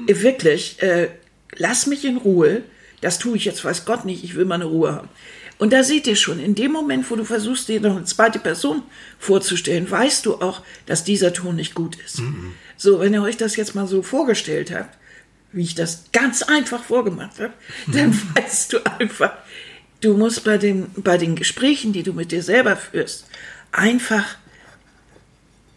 Äh, 0.08 0.22
Wirklich, 0.22 0.82
äh, 0.84 1.08
lass 1.56 1.88
mich 1.88 2.04
in 2.04 2.18
Ruhe. 2.18 2.64
Das 3.00 3.18
tue 3.18 3.38
ich 3.38 3.46
jetzt, 3.46 3.64
weiß 3.64 3.86
Gott 3.86 4.04
nicht, 4.04 4.26
ich 4.26 4.36
will 4.36 4.44
meine 4.44 4.66
Ruhe 4.66 4.92
haben. 4.92 5.10
Und 5.58 5.72
da 5.72 5.84
seht 5.84 6.06
ihr 6.08 6.16
schon, 6.16 6.40
in 6.40 6.54
dem 6.54 6.72
Moment, 6.72 7.10
wo 7.10 7.16
du 7.16 7.24
versuchst, 7.24 7.70
dir 7.70 7.80
noch 7.80 7.96
eine 7.96 8.06
zweite 8.06 8.40
Person 8.40 8.84
vorzustellen, 9.20 9.90
weißt 9.90 10.26
du 10.26 10.42
auch, 10.42 10.62
dass 10.86 11.04
dieser 11.04 11.32
Ton 11.34 11.56
nicht 11.56 11.76
gut 11.76 11.96
ist. 11.96 12.22
So, 12.76 13.00
wenn 13.00 13.14
ihr 13.14 13.22
euch 13.22 13.38
das 13.38 13.56
jetzt 13.56 13.74
mal 13.74 13.88
so 13.88 14.02
vorgestellt 14.02 14.72
habt, 14.72 14.98
wie 15.54 15.64
ich 15.64 15.76
das 15.76 16.06
ganz 16.12 16.44
einfach 16.44 16.84
vorgemacht 16.84 17.40
habe, 17.40 17.54
dann 17.88 18.20
weißt 18.36 18.74
du 18.74 18.80
einfach, 19.00 19.32
du 20.02 20.18
musst 20.18 20.44
bei, 20.44 20.58
dem, 20.58 20.88
bei 20.98 21.18
den 21.18 21.36
Gesprächen, 21.36 21.94
die 21.94 22.04
du 22.04 22.12
mit 22.12 22.34
dir 22.34 22.44
selber 22.44 22.76
führst, 22.76 23.26
einfach 23.72 24.26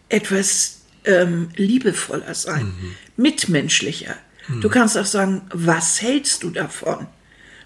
etwas 0.09 0.81
ähm, 1.05 1.51
liebevoller 1.55 2.35
sein, 2.35 2.73
mitmenschlicher. 3.17 4.17
Du 4.63 4.69
kannst 4.71 4.97
auch 4.97 5.05
sagen, 5.05 5.43
was 5.53 6.01
hältst 6.01 6.43
du 6.43 6.51
davon? 6.51 7.07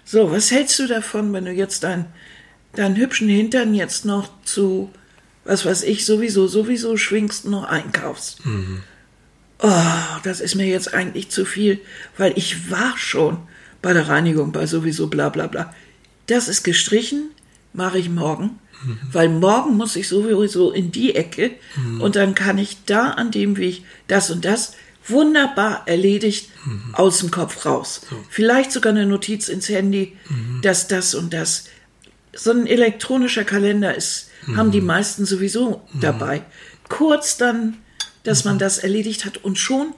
So, 0.05 0.31
was 0.31 0.51
hältst 0.51 0.79
du 0.79 0.87
davon, 0.87 1.31
wenn 1.33 1.45
du 1.45 1.51
jetzt 1.51 1.83
dein, 1.83 2.05
deinen 2.75 2.95
hübschen 2.95 3.29
Hintern 3.29 3.73
jetzt 3.73 4.05
noch 4.05 4.29
zu, 4.43 4.91
was 5.45 5.65
weiß 5.65 5.83
ich, 5.83 6.05
sowieso, 6.05 6.47
sowieso 6.47 6.97
schwingst 6.97 7.45
und 7.45 7.51
noch 7.51 7.63
einkaufst? 7.65 8.39
Oh, 9.59 10.19
das 10.23 10.41
ist 10.41 10.55
mir 10.55 10.67
jetzt 10.67 10.93
eigentlich 10.93 11.29
zu 11.29 11.45
viel, 11.45 11.79
weil 12.17 12.33
ich 12.37 12.69
war 12.69 12.97
schon 12.97 13.37
bei 13.81 13.93
der 13.93 14.07
Reinigung, 14.09 14.51
bei 14.51 14.65
sowieso 14.65 15.07
bla 15.07 15.29
bla 15.29 15.47
bla. 15.47 15.73
Das 16.27 16.47
ist 16.47 16.63
gestrichen, 16.63 17.29
mache 17.73 17.97
ich 17.99 18.09
morgen, 18.09 18.59
weil 19.11 19.29
morgen 19.29 19.77
muss 19.77 19.95
ich 19.95 20.07
sowieso 20.09 20.71
in 20.71 20.91
die 20.91 21.15
Ecke 21.15 21.51
und 21.99 22.15
dann 22.17 22.35
kann 22.35 22.57
ich 22.57 22.83
da 22.85 23.11
an 23.11 23.31
dem 23.31 23.55
Weg 23.57 23.83
das 24.07 24.29
und 24.31 24.43
das 24.43 24.73
wunderbar 25.07 25.83
erledigt 25.87 26.49
aus 26.93 27.19
dem 27.19 27.31
Kopf 27.31 27.65
raus. 27.65 28.01
Vielleicht 28.29 28.71
sogar 28.71 28.91
eine 28.93 29.05
Notiz 29.05 29.47
ins 29.49 29.69
Handy, 29.69 30.17
dass 30.61 30.87
das 30.87 31.13
und 31.15 31.33
das. 31.33 31.65
So 32.35 32.51
ein 32.51 32.65
elektronischer 32.67 33.43
Kalender 33.43 33.95
ist, 33.95 34.29
haben 34.55 34.71
die 34.71 34.81
meisten 34.81 35.25
sowieso 35.25 35.81
dabei. 35.93 36.43
Kurz 36.89 37.37
dann, 37.37 37.77
dass 38.23 38.43
man 38.45 38.57
das 38.59 38.77
erledigt 38.79 39.25
hat 39.25 39.37
und 39.43 39.57
schon 39.57 39.93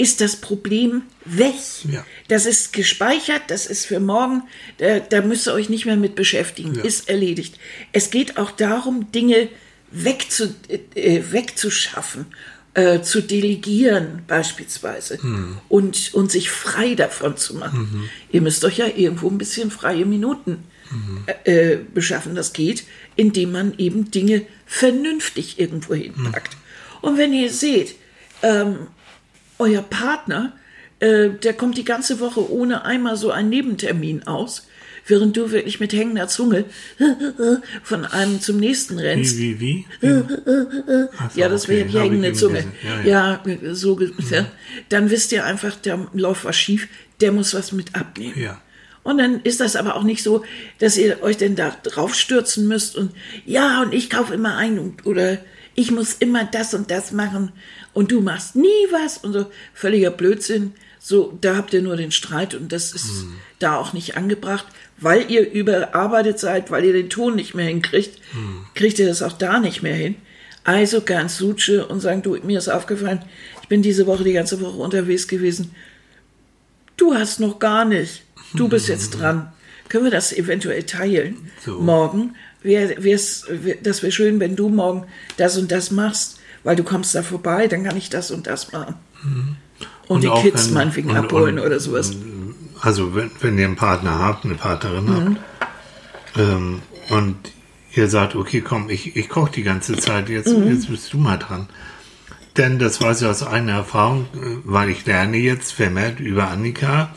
ist 0.00 0.20
das 0.20 0.36
Problem 0.36 1.02
weg. 1.24 1.54
Ja. 1.90 2.04
Das 2.28 2.46
ist 2.46 2.72
gespeichert, 2.72 3.42
das 3.48 3.66
ist 3.66 3.84
für 3.86 3.98
morgen, 3.98 4.42
da, 4.78 5.00
da 5.00 5.22
müsst 5.22 5.48
ihr 5.48 5.52
euch 5.54 5.68
nicht 5.68 5.86
mehr 5.86 5.96
mit 5.96 6.14
beschäftigen, 6.14 6.76
Ja. 6.76 6.84
ist 6.84 7.08
erledigt. 7.08 7.58
Es 7.92 8.10
geht 8.10 8.36
auch 8.36 8.52
darum, 8.52 9.10
Dinge 9.10 9.48
wegzu, 9.90 10.54
äh, 10.94 11.22
wegzuschaffen 11.32 12.26
äh, 12.74 13.00
zu 13.00 13.22
delegieren 13.22 14.22
beispielsweise 14.26 15.18
und, 15.68 16.14
und 16.14 16.30
sich 16.30 16.50
frei 16.50 16.94
davon 16.94 17.36
zu 17.36 17.56
machen. 17.56 18.10
Ihr 18.30 18.42
müsst 18.42 18.64
euch 18.64 18.78
ja 18.78 18.86
irgendwo 18.86 19.28
ein 19.28 19.38
bisschen 19.38 19.70
freie 19.70 20.04
Minuten 20.04 20.64
äh, 21.44 21.72
äh, 21.72 21.78
beschaffen. 21.94 22.34
Das 22.34 22.52
geht, 22.52 22.84
indem 23.16 23.52
man 23.52 23.74
eben 23.78 24.10
Dinge 24.10 24.42
vernünftig 24.66 25.58
irgendwo 25.58 25.94
hinpackt. 25.94 26.56
Und 27.00 27.18
wenn 27.18 27.32
ihr 27.32 27.50
seht, 27.50 27.96
ähm, 28.42 28.86
euer 29.58 29.82
Partner, 29.82 30.56
äh, 31.00 31.30
der 31.30 31.54
kommt 31.54 31.76
die 31.76 31.84
ganze 31.84 32.20
Woche 32.20 32.50
ohne 32.50 32.84
einmal 32.84 33.16
so 33.16 33.30
einen 33.30 33.50
Nebentermin 33.50 34.26
aus, 34.26 34.66
während 35.08 35.36
du 35.36 35.50
wirklich 35.50 35.80
mit 35.80 35.92
hängender 35.92 36.28
Zunge 36.28 36.64
von 37.82 38.04
einem 38.04 38.40
zum 38.40 38.58
nächsten 38.58 38.98
rennst. 38.98 39.36
Wie, 39.38 39.58
wie, 39.60 39.86
wie? 40.00 40.08
So, 40.08 41.40
Ja, 41.40 41.48
das 41.48 41.68
wäre 41.68 41.82
okay, 41.82 41.92
die 41.92 41.98
hängende 41.98 42.32
Zunge. 42.32 42.64
Ja, 42.84 43.02
ja. 43.02 43.42
Ja, 43.44 43.74
so, 43.74 43.98
ja. 44.00 44.46
Dann 44.88 45.10
wisst 45.10 45.32
ihr 45.32 45.44
einfach, 45.44 45.76
da 45.82 46.08
läuft 46.12 46.44
was 46.44 46.56
schief, 46.56 46.88
der 47.20 47.32
muss 47.32 47.54
was 47.54 47.72
mit 47.72 47.94
abnehmen. 47.94 48.40
Ja. 48.40 48.60
Und 49.02 49.18
dann 49.18 49.40
ist 49.42 49.60
das 49.60 49.74
aber 49.76 49.96
auch 49.96 50.02
nicht 50.02 50.22
so, 50.22 50.44
dass 50.78 50.98
ihr 50.98 51.22
euch 51.22 51.38
denn 51.38 51.56
da 51.56 51.74
drauf 51.82 52.14
stürzen 52.14 52.68
müsst 52.68 52.94
und 52.94 53.12
ja, 53.46 53.82
und 53.82 53.94
ich 53.94 54.10
kaufe 54.10 54.34
immer 54.34 54.56
ein 54.56 54.78
und, 54.78 55.06
oder 55.06 55.38
ich 55.74 55.90
muss 55.90 56.14
immer 56.14 56.44
das 56.44 56.74
und 56.74 56.90
das 56.90 57.12
machen 57.12 57.52
und 57.94 58.12
du 58.12 58.20
machst 58.20 58.54
nie 58.56 58.68
was 58.90 59.18
und 59.18 59.32
so 59.32 59.46
völliger 59.72 60.10
Blödsinn. 60.10 60.72
So, 60.98 61.38
da 61.40 61.56
habt 61.56 61.72
ihr 61.72 61.80
nur 61.80 61.96
den 61.96 62.10
Streit 62.10 62.54
und 62.54 62.70
das 62.70 62.92
ist 62.92 63.24
da 63.60 63.76
auch 63.76 63.92
nicht 63.92 64.16
angebracht, 64.16 64.66
weil 65.00 65.30
ihr 65.30 65.50
überarbeitet 65.50 66.38
seid, 66.38 66.70
weil 66.70 66.84
ihr 66.84 66.92
den 66.92 67.10
Ton 67.10 67.36
nicht 67.36 67.54
mehr 67.54 67.66
hinkriegt, 67.66 68.18
kriegt 68.74 68.98
ihr 68.98 69.06
das 69.06 69.22
auch 69.22 69.32
da 69.32 69.60
nicht 69.60 69.82
mehr 69.82 69.94
hin. 69.94 70.16
Also 70.64 71.00
ganz 71.02 71.38
Suche 71.38 71.86
und 71.86 72.00
sagen, 72.00 72.22
du, 72.22 72.36
mir 72.42 72.58
ist 72.58 72.68
aufgefallen, 72.68 73.22
ich 73.62 73.68
bin 73.68 73.80
diese 73.82 74.06
Woche 74.06 74.24
die 74.24 74.32
ganze 74.34 74.60
Woche 74.60 74.76
unterwegs 74.78 75.26
gewesen. 75.28 75.74
Du 76.96 77.14
hast 77.14 77.40
noch 77.40 77.58
gar 77.58 77.84
nicht. 77.84 78.22
Du 78.54 78.68
bist 78.68 78.88
jetzt 78.88 79.10
dran. 79.18 79.52
Können 79.88 80.04
wir 80.04 80.10
das 80.10 80.32
eventuell 80.32 80.82
teilen? 80.82 81.50
So. 81.64 81.78
Morgen. 81.80 82.34
Wär, 82.62 83.02
wär's, 83.04 83.44
wär, 83.48 83.76
das 83.82 84.02
wäre 84.02 84.10
schön, 84.12 84.40
wenn 84.40 84.56
du 84.56 84.68
morgen 84.68 85.06
das 85.36 85.56
und 85.56 85.70
das 85.70 85.90
machst, 85.92 86.40
weil 86.64 86.74
du 86.76 86.82
kommst 86.82 87.14
da 87.14 87.22
vorbei, 87.22 87.68
dann 87.68 87.84
kann 87.84 87.96
ich 87.96 88.10
das 88.10 88.30
und 88.32 88.46
das 88.48 88.72
machen. 88.72 88.96
Und, 90.08 90.24
die 90.24 90.28
auch 90.28 90.42
Kids 90.42 90.66
wenn- 90.66 90.74
meinetwegen 90.74 91.10
und- 91.10 91.16
abholen 91.16 91.58
und- 91.60 91.64
oder 91.66 91.78
sowas. 91.78 92.12
Also 92.80 93.14
wenn, 93.14 93.30
wenn 93.40 93.58
ihr 93.58 93.66
einen 93.66 93.76
Partner 93.76 94.18
habt, 94.18 94.44
eine 94.44 94.54
Partnerin 94.54 95.10
habt, 95.14 96.38
ähm, 96.38 96.82
und 97.10 97.36
ihr 97.94 98.08
sagt, 98.08 98.36
okay, 98.36 98.60
komm, 98.60 98.90
ich, 98.90 99.16
ich 99.16 99.28
koche 99.28 99.52
die 99.52 99.62
ganze 99.62 99.96
Zeit, 99.96 100.28
jetzt, 100.28 100.52
jetzt 100.52 100.88
bist 100.88 101.12
du 101.12 101.18
mal 101.18 101.38
dran. 101.38 101.68
Denn 102.56 102.78
das 102.78 103.00
weiß 103.00 103.22
ich 103.22 103.28
aus 103.28 103.46
eigener 103.46 103.74
Erfahrung, 103.74 104.26
äh, 104.34 104.56
weil 104.64 104.90
ich 104.90 105.06
lerne 105.06 105.36
jetzt 105.38 105.72
vermehrt 105.72 106.20
über 106.20 106.48
Annika, 106.48 107.10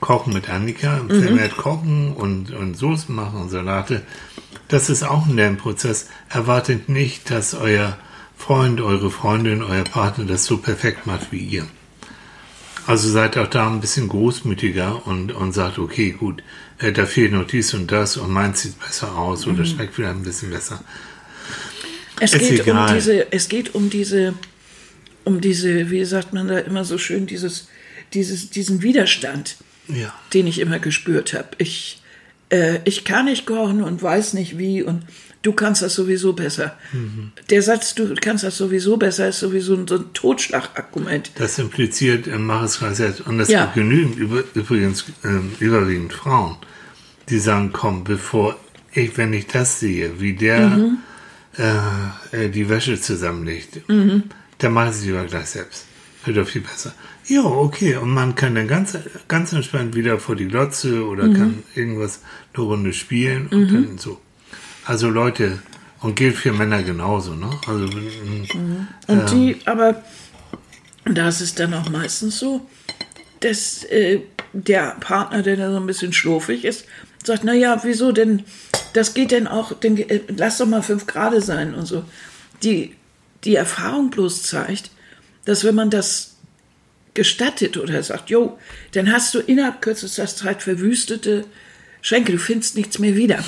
Kochen 0.00 0.32
mit 0.32 0.50
Annika, 0.50 1.00
vermehrt 1.06 1.56
kochen 1.56 2.12
und, 2.12 2.50
und 2.50 2.76
Soßen 2.76 3.14
machen 3.14 3.40
und 3.40 3.50
Salate. 3.50 4.02
Das 4.66 4.90
ist 4.90 5.04
auch 5.04 5.26
ein 5.26 5.36
Lernprozess. 5.36 6.08
Erwartet 6.28 6.88
nicht, 6.88 7.30
dass 7.30 7.54
euer 7.54 7.96
Freund, 8.36 8.80
eure 8.80 9.12
Freundin, 9.12 9.62
euer 9.62 9.84
Partner 9.84 10.24
das 10.24 10.44
so 10.44 10.56
perfekt 10.56 11.06
macht 11.06 11.30
wie 11.30 11.38
ihr. 11.38 11.66
Also 12.86 13.08
seid 13.10 13.36
auch 13.38 13.46
da 13.48 13.68
ein 13.68 13.80
bisschen 13.80 14.08
großmütiger 14.08 15.06
und, 15.06 15.32
und 15.32 15.52
sagt, 15.52 15.78
okay, 15.78 16.10
gut, 16.10 16.42
äh, 16.78 16.92
da 16.92 17.06
fehlt 17.06 17.32
noch 17.32 17.46
dies 17.46 17.74
und 17.74 17.90
das 17.92 18.16
und 18.16 18.30
meins 18.30 18.62
sieht 18.62 18.78
besser 18.80 19.16
aus 19.16 19.46
oder 19.46 19.64
schmeckt 19.64 19.96
wieder 19.98 20.10
ein 20.10 20.22
bisschen 20.22 20.50
besser. 20.50 20.82
Es 22.20 22.32
Ist 22.34 22.40
geht 22.48 22.60
um 22.62 22.66
egal. 22.76 22.94
diese, 22.94 23.32
es 23.32 23.48
geht 23.48 23.74
um 23.74 23.90
diese, 23.90 24.34
um 25.24 25.40
diese, 25.40 25.90
wie 25.90 26.04
sagt 26.04 26.32
man 26.32 26.48
da 26.48 26.58
immer 26.58 26.84
so 26.84 26.98
schön, 26.98 27.26
dieses, 27.26 27.68
dieses, 28.14 28.50
diesen 28.50 28.82
Widerstand, 28.82 29.56
Ja. 29.88 30.12
den 30.34 30.46
ich 30.46 30.58
immer 30.58 30.78
gespürt 30.78 31.32
habe. 31.34 31.48
Ich, 31.58 32.00
äh, 32.50 32.78
ich 32.84 33.04
kann 33.04 33.24
nicht 33.26 33.46
kochen 33.46 33.82
und 33.82 34.02
weiß 34.02 34.34
nicht 34.34 34.58
wie 34.58 34.82
und 34.82 35.02
du 35.42 35.52
kannst 35.52 35.82
das 35.82 35.94
sowieso 35.94 36.32
besser. 36.32 36.76
Der 37.50 37.62
Satz, 37.62 37.94
du 37.94 38.14
kannst 38.20 38.44
das 38.44 38.56
sowieso 38.56 38.96
besser, 38.96 39.28
ist 39.28 39.40
sowieso 39.40 39.84
so 39.86 39.96
ein 39.96 40.12
Totschlagargument. 40.14 41.32
Das 41.36 41.58
impliziert, 41.58 42.26
äh, 42.26 42.38
mach 42.38 42.62
es 42.64 42.78
gleich 42.78 42.96
selbst. 42.96 43.20
Und 43.26 43.40
es 43.40 43.48
Ja. 43.48 43.64
gibt 43.64 43.74
genügend, 43.74 44.16
über, 44.16 44.42
übrigens 44.54 45.04
ähm, 45.24 45.52
überwiegend 45.60 46.12
Frauen, 46.12 46.56
die 47.28 47.38
sagen, 47.38 47.70
komm, 47.72 48.04
bevor 48.04 48.56
ich, 48.92 49.16
wenn 49.16 49.32
ich 49.32 49.46
das 49.46 49.80
sehe, 49.80 50.20
wie 50.20 50.34
der 50.34 50.68
Mhm. 50.70 50.98
äh, 51.58 52.44
äh, 52.46 52.48
die 52.48 52.68
Wäsche 52.68 52.98
zusammenlegt, 53.00 53.80
dann 53.88 54.72
mache 54.72 54.90
ich 54.90 54.96
es 54.96 55.04
lieber 55.04 55.24
gleich 55.24 55.46
selbst. 55.46 55.84
Wird 56.24 56.36
doch 56.38 56.46
viel 56.48 56.62
besser. 56.62 56.94
Ja, 57.26 57.42
okay. 57.44 57.96
Und 57.96 58.10
man 58.10 58.34
kann 58.34 58.54
dann 58.54 58.68
ganz, 58.68 58.96
ganz 59.28 59.52
entspannt 59.52 59.94
wieder 59.94 60.18
vor 60.18 60.34
die 60.36 60.46
Glotze 60.48 61.04
oder 61.04 61.24
Mhm. 61.24 61.34
kann 61.34 61.62
irgendwas 61.74 62.20
eine 62.54 62.64
Runde 62.64 62.92
spielen 62.92 63.48
und 63.48 63.72
dann 63.72 63.98
so. 63.98 64.20
Also 64.84 65.08
Leute, 65.08 65.58
und 66.02 66.16
gilt 66.16 66.36
für 66.36 66.52
Männer 66.52 66.82
genauso, 66.82 67.34
ne? 67.34 67.48
Also, 67.66 67.84
ähm, 67.86 68.88
Und 69.06 69.30
die, 69.30 69.56
aber 69.64 70.02
da 71.04 71.28
ist 71.28 71.40
es 71.40 71.54
dann 71.54 71.74
auch 71.74 71.88
meistens 71.88 72.38
so, 72.38 72.68
dass 73.40 73.84
äh, 73.84 74.20
der 74.52 74.96
Partner, 75.00 75.42
der 75.42 75.56
da 75.56 75.70
so 75.70 75.78
ein 75.78 75.86
bisschen 75.86 76.12
schlurfig 76.12 76.64
ist, 76.64 76.86
sagt, 77.24 77.44
na 77.44 77.54
ja, 77.54 77.80
wieso 77.84 78.12
denn, 78.12 78.44
das 78.94 79.14
geht 79.14 79.30
denn 79.30 79.46
auch, 79.46 79.72
denn, 79.78 79.96
äh, 79.96 80.20
lass 80.36 80.58
doch 80.58 80.66
mal 80.66 80.82
fünf 80.82 81.06
Grade 81.06 81.40
sein 81.40 81.74
und 81.74 81.86
so. 81.86 82.04
Die, 82.62 82.94
die 83.44 83.54
Erfahrung 83.54 84.10
bloß 84.10 84.42
zeigt, 84.42 84.90
dass 85.44 85.64
wenn 85.64 85.74
man 85.74 85.90
das 85.90 86.36
gestattet 87.14 87.76
oder 87.76 88.02
sagt, 88.02 88.30
jo, 88.30 88.58
dann 88.92 89.12
hast 89.12 89.34
du 89.34 89.38
innerhalb 89.38 89.82
kürzester 89.82 90.26
Zeit 90.26 90.62
verwüstete 90.62 91.44
Schränke, 92.00 92.32
du 92.32 92.38
findest 92.38 92.76
nichts 92.76 92.98
mehr 92.98 93.16
wieder. 93.16 93.44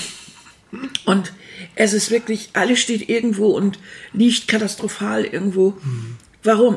Und 1.05 1.33
es 1.75 1.93
ist 1.93 2.11
wirklich, 2.11 2.51
alles 2.53 2.79
steht 2.81 3.09
irgendwo 3.09 3.49
und 3.49 3.79
liegt 4.13 4.49
katastrophal 4.49 5.25
irgendwo. 5.25 5.75
Warum? 6.43 6.77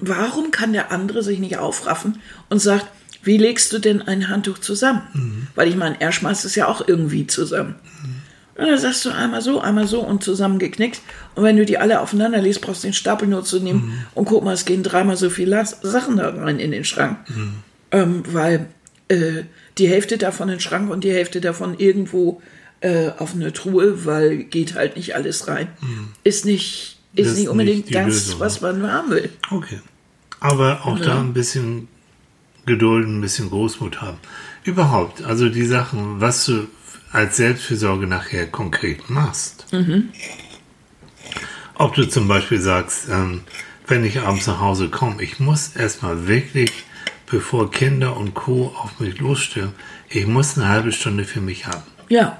Warum 0.00 0.50
kann 0.50 0.72
der 0.72 0.90
andere 0.90 1.22
sich 1.22 1.38
nicht 1.38 1.58
aufraffen 1.58 2.20
und 2.50 2.58
sagt, 2.58 2.86
wie 3.22 3.38
legst 3.38 3.72
du 3.72 3.78
denn 3.78 4.02
ein 4.02 4.28
Handtuch 4.28 4.58
zusammen? 4.58 5.02
Weil 5.54 5.68
ich 5.68 5.76
meine, 5.76 6.00
er 6.00 6.12
schmeißt 6.12 6.44
es 6.44 6.56
ja 6.56 6.66
auch 6.66 6.86
irgendwie 6.86 7.26
zusammen. 7.26 7.76
Und 8.54 8.66
dann 8.66 8.78
sagst 8.78 9.04
du 9.04 9.10
einmal 9.10 9.40
so, 9.40 9.60
einmal 9.60 9.86
so 9.86 10.00
und 10.00 10.22
zusammengeknickt. 10.22 11.00
Und 11.34 11.44
wenn 11.44 11.56
du 11.56 11.64
die 11.64 11.78
alle 11.78 12.00
aufeinander 12.00 12.42
legst, 12.42 12.60
brauchst 12.60 12.82
du 12.82 12.88
den 12.88 12.94
Stapel 12.94 13.26
nur 13.28 13.44
zu 13.44 13.60
nehmen 13.60 14.04
und 14.14 14.26
guck 14.26 14.44
mal, 14.44 14.52
es 14.52 14.66
gehen 14.66 14.82
dreimal 14.82 15.16
so 15.16 15.30
viele 15.30 15.64
Sachen 15.64 16.18
da 16.18 16.28
rein 16.28 16.58
in 16.58 16.70
den 16.70 16.84
Schrank. 16.84 17.18
Ähm, 17.92 18.22
weil 18.28 18.66
äh, 19.08 19.44
die 19.78 19.88
Hälfte 19.88 20.18
davon 20.18 20.48
in 20.48 20.56
den 20.56 20.60
Schrank 20.60 20.90
und 20.90 21.04
die 21.04 21.12
Hälfte 21.12 21.40
davon 21.40 21.78
irgendwo 21.78 22.42
äh, 22.82 23.10
auf 23.18 23.34
eine 23.34 23.52
Truhe, 23.52 24.04
weil 24.04 24.44
geht 24.44 24.74
halt 24.74 24.96
nicht 24.96 25.14
alles 25.14 25.48
rein. 25.48 25.68
Ist 26.24 26.44
nicht, 26.44 26.98
ist 27.14 27.36
nicht 27.38 27.48
unbedingt 27.48 27.86
nicht 27.86 27.94
das, 27.94 28.06
Lösung, 28.06 28.40
was 28.40 28.60
man 28.60 28.90
haben 28.90 29.10
will. 29.10 29.30
Okay. 29.50 29.80
Aber 30.40 30.84
auch 30.84 30.98
Ja. 30.98 31.04
da 31.06 31.20
ein 31.20 31.32
bisschen 31.32 31.88
Geduld, 32.66 33.06
ein 33.08 33.20
bisschen 33.20 33.50
Großmut 33.50 34.00
haben. 34.02 34.18
Überhaupt, 34.64 35.22
also 35.24 35.48
die 35.48 35.64
Sachen, 35.66 36.20
was 36.20 36.44
du 36.46 36.66
als 37.12 37.36
Selbstfürsorge 37.36 38.06
nachher 38.06 38.46
konkret 38.46 39.10
machst. 39.10 39.66
Ob 41.74 41.94
du 41.94 42.04
zum 42.08 42.28
Beispiel 42.28 42.60
sagst, 42.60 43.08
ähm, 43.10 43.42
wenn 43.86 44.04
ich 44.04 44.20
abends 44.20 44.46
nach 44.46 44.60
Hause 44.60 44.88
komme, 44.88 45.22
ich 45.22 45.40
muss 45.40 45.74
erstmal 45.76 46.26
wirklich, 46.28 46.70
bevor 47.26 47.70
Kinder 47.70 48.16
und 48.16 48.34
Co. 48.34 48.74
auf 48.76 49.00
mich 49.00 49.18
losstürmen, 49.18 49.74
ich 50.08 50.26
muss 50.26 50.56
eine 50.56 50.68
halbe 50.68 50.92
Stunde 50.92 51.24
für 51.24 51.40
mich 51.40 51.66
haben. 51.66 51.82
Ja, 52.08 52.38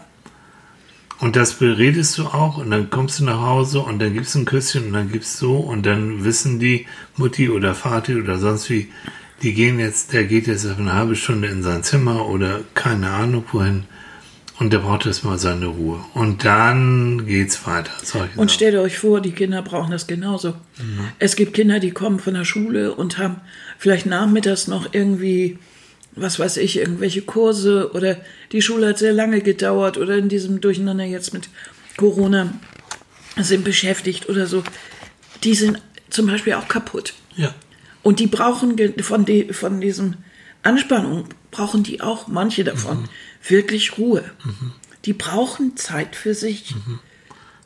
Und 1.22 1.36
das 1.36 1.54
beredest 1.54 2.18
du 2.18 2.24
auch 2.24 2.56
und 2.56 2.72
dann 2.72 2.90
kommst 2.90 3.20
du 3.20 3.24
nach 3.24 3.40
Hause 3.40 3.78
und 3.78 4.00
dann 4.00 4.12
gibst 4.12 4.34
du 4.34 4.40
ein 4.40 4.44
Küsschen 4.44 4.86
und 4.86 4.92
dann 4.92 5.12
gibst 5.12 5.36
so 5.36 5.56
und 5.56 5.86
dann 5.86 6.24
wissen 6.24 6.58
die 6.58 6.86
Mutti 7.16 7.48
oder 7.48 7.76
Vati 7.76 8.16
oder 8.16 8.38
sonst 8.38 8.68
wie, 8.70 8.88
die 9.40 9.54
gehen 9.54 9.78
jetzt, 9.78 10.12
der 10.12 10.24
geht 10.24 10.48
jetzt 10.48 10.66
auf 10.66 10.80
eine 10.80 10.94
halbe 10.94 11.14
Stunde 11.14 11.46
in 11.46 11.62
sein 11.62 11.84
Zimmer 11.84 12.26
oder 12.28 12.62
keine 12.74 13.10
Ahnung 13.10 13.44
wohin 13.52 13.84
und 14.58 14.72
der 14.72 14.80
braucht 14.80 15.06
jetzt 15.06 15.24
mal 15.24 15.38
seine 15.38 15.66
Ruhe. 15.66 16.00
Und 16.14 16.44
dann 16.44 17.24
geht's 17.24 17.64
weiter. 17.68 17.92
Und 18.34 18.50
stellt 18.50 18.74
euch 18.74 18.98
vor, 18.98 19.20
die 19.20 19.30
Kinder 19.30 19.62
brauchen 19.62 19.92
das 19.92 20.08
genauso. 20.08 20.54
Es 21.20 21.36
gibt 21.36 21.54
Kinder, 21.54 21.78
die 21.78 21.92
kommen 21.92 22.18
von 22.18 22.34
der 22.34 22.44
Schule 22.44 22.96
und 22.96 23.18
haben 23.18 23.36
vielleicht 23.78 24.06
nachmittags 24.06 24.66
noch 24.66 24.88
irgendwie, 24.90 25.58
was 26.14 26.38
weiß 26.38 26.58
ich, 26.58 26.76
irgendwelche 26.78 27.22
Kurse 27.22 27.92
oder 27.94 28.18
die 28.52 28.62
Schule 28.62 28.88
hat 28.88 28.98
sehr 28.98 29.12
lange 29.12 29.40
gedauert 29.40 29.96
oder 29.96 30.16
in 30.16 30.28
diesem 30.28 30.60
Durcheinander 30.60 31.04
jetzt 31.04 31.32
mit 31.32 31.48
Corona 31.96 32.52
sind 33.38 33.64
beschäftigt 33.64 34.28
oder 34.28 34.46
so. 34.46 34.62
Die 35.44 35.54
sind 35.54 35.80
zum 36.10 36.26
Beispiel 36.26 36.54
auch 36.54 36.68
kaputt. 36.68 37.14
ja. 37.36 37.54
Und 38.02 38.18
die 38.18 38.26
brauchen 38.26 38.76
von, 39.00 39.24
die, 39.24 39.52
von 39.52 39.80
diesem 39.80 40.16
Anspannung, 40.62 41.28
brauchen 41.52 41.84
die 41.84 42.00
auch, 42.00 42.26
manche 42.26 42.64
davon, 42.64 43.08
wirklich 43.46 43.96
Ruhe. 43.96 44.24
Die 45.04 45.12
brauchen 45.12 45.76
Zeit 45.76 46.16
für 46.16 46.34
sich. 46.34 46.74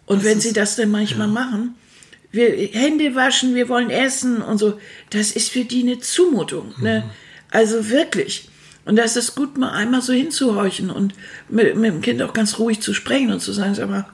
Und 0.05 0.25
wenn 0.25 0.41
sie 0.41 0.53
das 0.53 0.77
denn 0.77 0.91
manchmal 0.91 1.29
machen, 1.29 1.75
wir 2.33 2.51
Hände 2.51 3.15
waschen, 3.15 3.55
wir 3.55 3.69
wollen 3.69 3.91
essen 3.91 4.43
und 4.43 4.59
so. 4.59 4.79
Das 5.11 5.33
ist 5.33 5.51
für 5.51 5.65
die 5.65 5.83
eine 5.83 6.01
Zumutung. 6.01 6.75
Ne? 6.79 7.11
Also 7.51 7.91
wirklich. 7.91 8.49
Und 8.85 8.97
da 8.97 9.03
ist 9.03 9.17
es 9.17 9.35
gut, 9.35 9.59
mal 9.59 9.73
einmal 9.73 10.01
so 10.01 10.13
hinzuhorchen 10.13 10.91
und 10.91 11.15
mit, 11.49 11.77
mit 11.77 11.93
dem 11.93 12.01
Kind 12.01 12.23
auch 12.23 12.33
ganz 12.33 12.59
ruhig 12.59 12.81
zu 12.81 12.95
sprechen 12.95 13.33
und 13.33 13.41
zu 13.41 13.53
sagen, 13.53 13.75
sag 13.75 13.91
mal, 13.91 14.07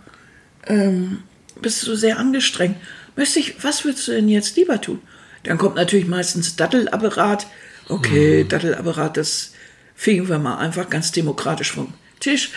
ähm, 0.66 1.24
bist 1.60 1.86
du 1.86 1.94
sehr 1.94 2.18
angestrengt. 2.18 2.76
Möchte 3.14 3.38
ich, 3.38 3.62
was 3.62 3.84
würdest 3.84 4.08
du 4.08 4.12
denn 4.12 4.28
jetzt 4.28 4.56
lieber 4.56 4.80
tun? 4.80 5.00
Dann 5.44 5.58
kommt 5.58 5.76
natürlich 5.76 6.06
meistens 6.06 6.56
Dattelapparat. 6.56 7.46
Okay, 7.88 8.44
Dattelapparat, 8.48 9.16
das 9.16 9.52
fegen 9.94 10.28
wir 10.28 10.38
mal 10.38 10.56
einfach 10.56 10.88
ganz 10.88 11.12
demokratisch 11.12 11.72
vom 11.72 11.92
Tisch. 12.20 12.50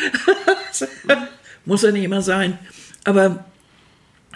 Muss 1.65 1.82
ja 1.82 1.91
nicht 1.91 2.03
immer 2.03 2.21
sein. 2.21 2.57
Aber 3.03 3.45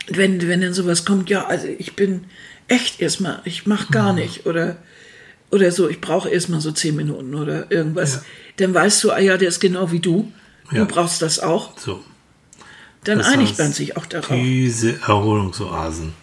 wenn, 0.08 0.48
wenn 0.48 0.62
dann 0.62 0.74
sowas 0.74 1.06
kommt, 1.06 1.30
ja, 1.30 1.46
also 1.46 1.68
ich 1.68 1.96
bin 1.96 2.26
echt 2.68 3.00
erstmal, 3.00 3.42
ich 3.46 3.66
mach 3.66 3.90
gar 3.92 4.14
nicht 4.14 4.46
oder, 4.46 4.78
oder 5.52 5.72
so, 5.72 5.90
ich 5.90 6.00
brauche 6.02 6.30
erstmal 6.30 6.62
so 6.62 6.72
zehn 6.72 6.96
Minuten 6.96 7.34
oder 7.36 7.72
irgendwas, 7.72 8.16
Ja. 8.16 8.22
dann 8.58 8.74
weißt 8.74 9.04
du, 9.04 9.12
ah 9.12 9.20
ja, 9.20 9.38
der 9.38 9.50
ist 9.50 9.60
genau 9.60 9.92
wie 9.92 10.00
du, 10.00 10.32
Ja. 10.72 10.80
du 10.80 10.86
brauchst 10.86 11.22
das 11.22 11.40
auch, 11.40 11.78
So. 11.78 12.04
dann 13.04 13.20
Das 13.20 13.28
einigt 13.28 13.52
heißt, 13.52 13.60
man 13.60 13.74
sich 13.74 13.98
auch 13.98 14.06
darauf. 14.06 14.30
Diese 14.36 15.00
Erholungsoasen, 15.02 16.14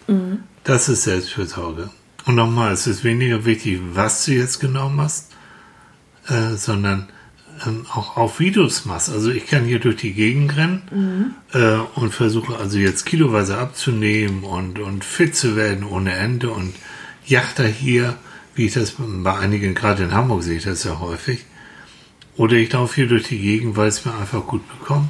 das 0.63 0.89
ist 0.89 1.03
Selbstfürsorge. 1.03 1.89
Und 2.25 2.35
nochmal, 2.35 2.73
es 2.73 2.87
ist 2.87 3.03
weniger 3.03 3.45
wichtig, 3.45 3.79
was 3.93 4.25
du 4.25 4.31
jetzt 4.33 4.59
genau 4.59 4.89
machst, 4.89 5.31
äh, 6.27 6.55
sondern 6.55 7.07
ähm, 7.65 7.85
auch 7.93 8.17
auf 8.17 8.39
wie 8.39 8.51
du 8.51 8.65
es 8.65 8.85
machst. 8.85 9.09
Also 9.09 9.31
ich 9.31 9.47
kann 9.47 9.63
hier 9.63 9.79
durch 9.79 9.95
die 9.95 10.13
Gegend 10.13 10.55
rennen 10.57 11.33
äh, 11.53 11.77
und 11.95 12.13
versuche 12.13 12.57
also 12.57 12.77
jetzt 12.77 13.05
kiloweise 13.05 13.57
abzunehmen 13.57 14.43
und, 14.43 14.77
und 14.79 15.03
fit 15.05 15.35
zu 15.35 15.55
werden 15.55 15.83
ohne 15.85 16.13
Ende 16.15 16.49
und 16.49 16.73
Yachter 17.25 17.65
hier, 17.67 18.15
wie 18.57 18.65
ich 18.65 18.73
das 18.73 18.95
bei 18.97 19.37
einigen, 19.37 19.75
gerade 19.75 20.03
in 20.03 20.13
Hamburg 20.13 20.43
sehe 20.43 20.57
ich 20.57 20.63
das 20.63 20.83
ja 20.83 20.99
häufig. 20.99 21.45
Oder 22.35 22.53
ich 22.53 22.71
laufe 22.71 22.95
hier 22.95 23.07
durch 23.07 23.23
die 23.23 23.39
Gegend, 23.39 23.77
weil 23.77 23.87
es 23.87 24.03
mir 24.05 24.13
einfach 24.13 24.45
gut 24.45 24.61
bekommt. 24.79 25.09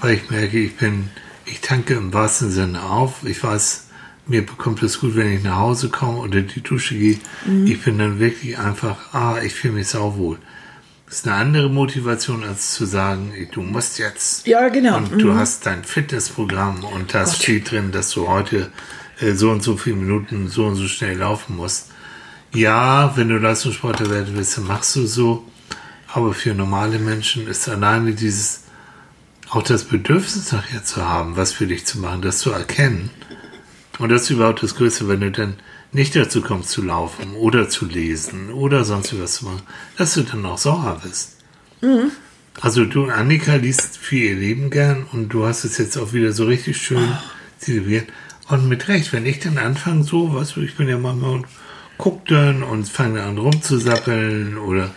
Weil 0.00 0.14
ich 0.14 0.30
merke, 0.30 0.58
ich 0.58 0.76
bin, 0.76 1.10
ich 1.46 1.60
tanke 1.60 1.94
im 1.94 2.12
wahrsten 2.12 2.50
Sinne 2.50 2.82
auf. 2.82 3.24
Ich 3.24 3.42
weiß, 3.42 3.88
mir 4.26 4.44
bekommt 4.44 4.82
es 4.82 5.00
gut, 5.00 5.16
wenn 5.16 5.32
ich 5.32 5.42
nach 5.42 5.56
Hause 5.56 5.88
komme 5.88 6.18
oder 6.18 6.40
die 6.42 6.62
Dusche 6.62 6.94
gehe. 6.94 7.18
Ich 7.66 7.82
bin 7.82 7.98
dann 7.98 8.18
wirklich 8.18 8.58
einfach, 8.58 9.14
ah, 9.14 9.40
ich 9.42 9.54
fühle 9.54 9.74
mich 9.74 9.88
sauwohl. 9.88 10.38
Das 11.06 11.20
ist 11.20 11.26
eine 11.26 11.36
andere 11.36 11.70
Motivation, 11.70 12.44
als 12.44 12.74
zu 12.74 12.84
sagen, 12.84 13.32
du 13.52 13.62
musst 13.62 13.98
jetzt. 13.98 14.46
Ja, 14.46 14.68
genau. 14.68 14.98
Und 14.98 15.22
du 15.22 15.34
hast 15.34 15.64
dein 15.64 15.84
Fitnessprogramm 15.84 16.84
und 16.84 17.14
da 17.14 17.26
steht 17.26 17.70
drin, 17.70 17.92
dass 17.92 18.10
du 18.10 18.28
heute 18.28 18.70
äh, 19.20 19.32
so 19.32 19.50
und 19.50 19.62
so 19.62 19.78
viele 19.78 19.96
Minuten 19.96 20.48
so 20.48 20.66
und 20.66 20.74
so 20.74 20.86
schnell 20.86 21.16
laufen 21.16 21.56
musst. 21.56 21.90
Ja, 22.54 23.16
wenn 23.16 23.28
du 23.28 23.36
Leistungssportler 23.36 24.10
werden 24.10 24.34
willst, 24.34 24.56
dann 24.56 24.66
machst 24.66 24.96
du 24.96 25.06
so. 25.06 25.44
Aber 26.06 26.32
für 26.32 26.54
normale 26.54 26.98
Menschen 26.98 27.46
ist 27.46 27.68
alleine 27.68 28.12
dieses, 28.12 28.62
auch 29.50 29.62
das 29.62 29.84
Bedürfnis 29.84 30.52
nachher 30.52 30.82
zu 30.82 31.06
haben, 31.06 31.36
was 31.36 31.52
für 31.52 31.66
dich 31.66 31.84
zu 31.84 31.98
machen, 31.98 32.22
das 32.22 32.38
zu 32.38 32.50
erkennen. 32.50 33.10
Und 33.98 34.10
das 34.10 34.22
ist 34.22 34.30
überhaupt 34.30 34.62
das 34.62 34.76
Größte, 34.76 35.08
wenn 35.08 35.20
du 35.20 35.30
dann 35.30 35.54
nicht 35.92 36.14
dazu 36.16 36.40
kommst 36.40 36.70
zu 36.70 36.82
laufen 36.82 37.34
oder 37.34 37.68
zu 37.68 37.86
lesen 37.86 38.50
oder 38.50 38.84
sonst 38.84 39.18
was 39.20 39.34
zu 39.34 39.46
machen, 39.46 39.62
dass 39.96 40.14
du 40.14 40.22
dann 40.22 40.46
auch 40.46 40.58
sauer 40.58 41.00
bist. 41.02 41.36
Also 42.60 42.84
du, 42.84 43.06
Annika, 43.06 43.54
liest 43.54 43.96
für 43.98 44.16
ihr 44.16 44.36
Leben 44.36 44.70
gern 44.70 45.06
und 45.12 45.28
du 45.30 45.46
hast 45.46 45.64
es 45.64 45.78
jetzt 45.78 45.96
auch 45.96 46.12
wieder 46.12 46.32
so 46.32 46.44
richtig 46.44 46.78
schön 46.78 47.16
zelebriert. 47.58 48.08
Und 48.48 48.68
mit 48.68 48.88
Recht, 48.88 49.12
wenn 49.12 49.26
ich 49.26 49.40
dann 49.40 49.58
anfange 49.58 50.04
so, 50.04 50.34
was 50.34 50.56
ich 50.56 50.76
bin 50.76 50.88
ja 50.88 50.98
manchmal 50.98 51.42
und 51.98 52.04
guck 52.04 52.26
dann 52.26 52.62
und 52.62 52.88
fange 52.88 53.22
an 53.22 53.38
rumzusappeln 53.38 54.56
oder 54.58 54.90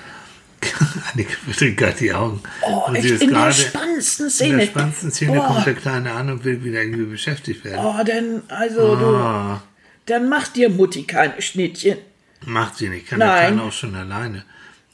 Annika 1.12 1.34
verdreht 1.45 1.78
gerade 1.78 1.97
die 1.97 2.14
Augen. 2.14 2.39
Oh, 2.62 2.84
Und 2.88 2.93
sie 2.93 2.99
echt 3.02 3.12
ist 3.16 3.24
in 3.24 3.34
der 3.34 3.52
spannendsten 3.52 4.26
In 4.28 4.32
Szene. 4.32 4.58
der 4.58 4.66
spannendsten 4.68 5.12
Szene 5.12 5.34
Boah. 5.38 5.47
kommt 5.47 5.66
der 5.66 5.74
Kleine 5.74 6.12
an 6.14 6.30
und 6.30 6.43
will 6.45 6.64
wieder 6.64 6.82
irgendwie 6.84 7.06
beschäftigt 7.06 7.66
werden. 7.66 7.80
Oh, 7.84 8.04
dann, 8.06 8.43
also 8.47 8.95
Ah. 8.95 9.62
du, 10.06 10.12
dann 10.14 10.30
macht 10.30 10.56
dir 10.56 10.70
Mutti 10.70 11.04
keine 11.04 11.41
Schnittchen. 11.41 11.97
Macht 12.45 12.78
sie 12.78 12.89
nicht, 12.89 13.08
kann 13.08 13.20
Nein. 13.20 13.30
der 13.30 13.47
Kleine 13.47 13.64
auch 13.64 13.72
schon 13.72 13.95
alleine. 13.95 14.45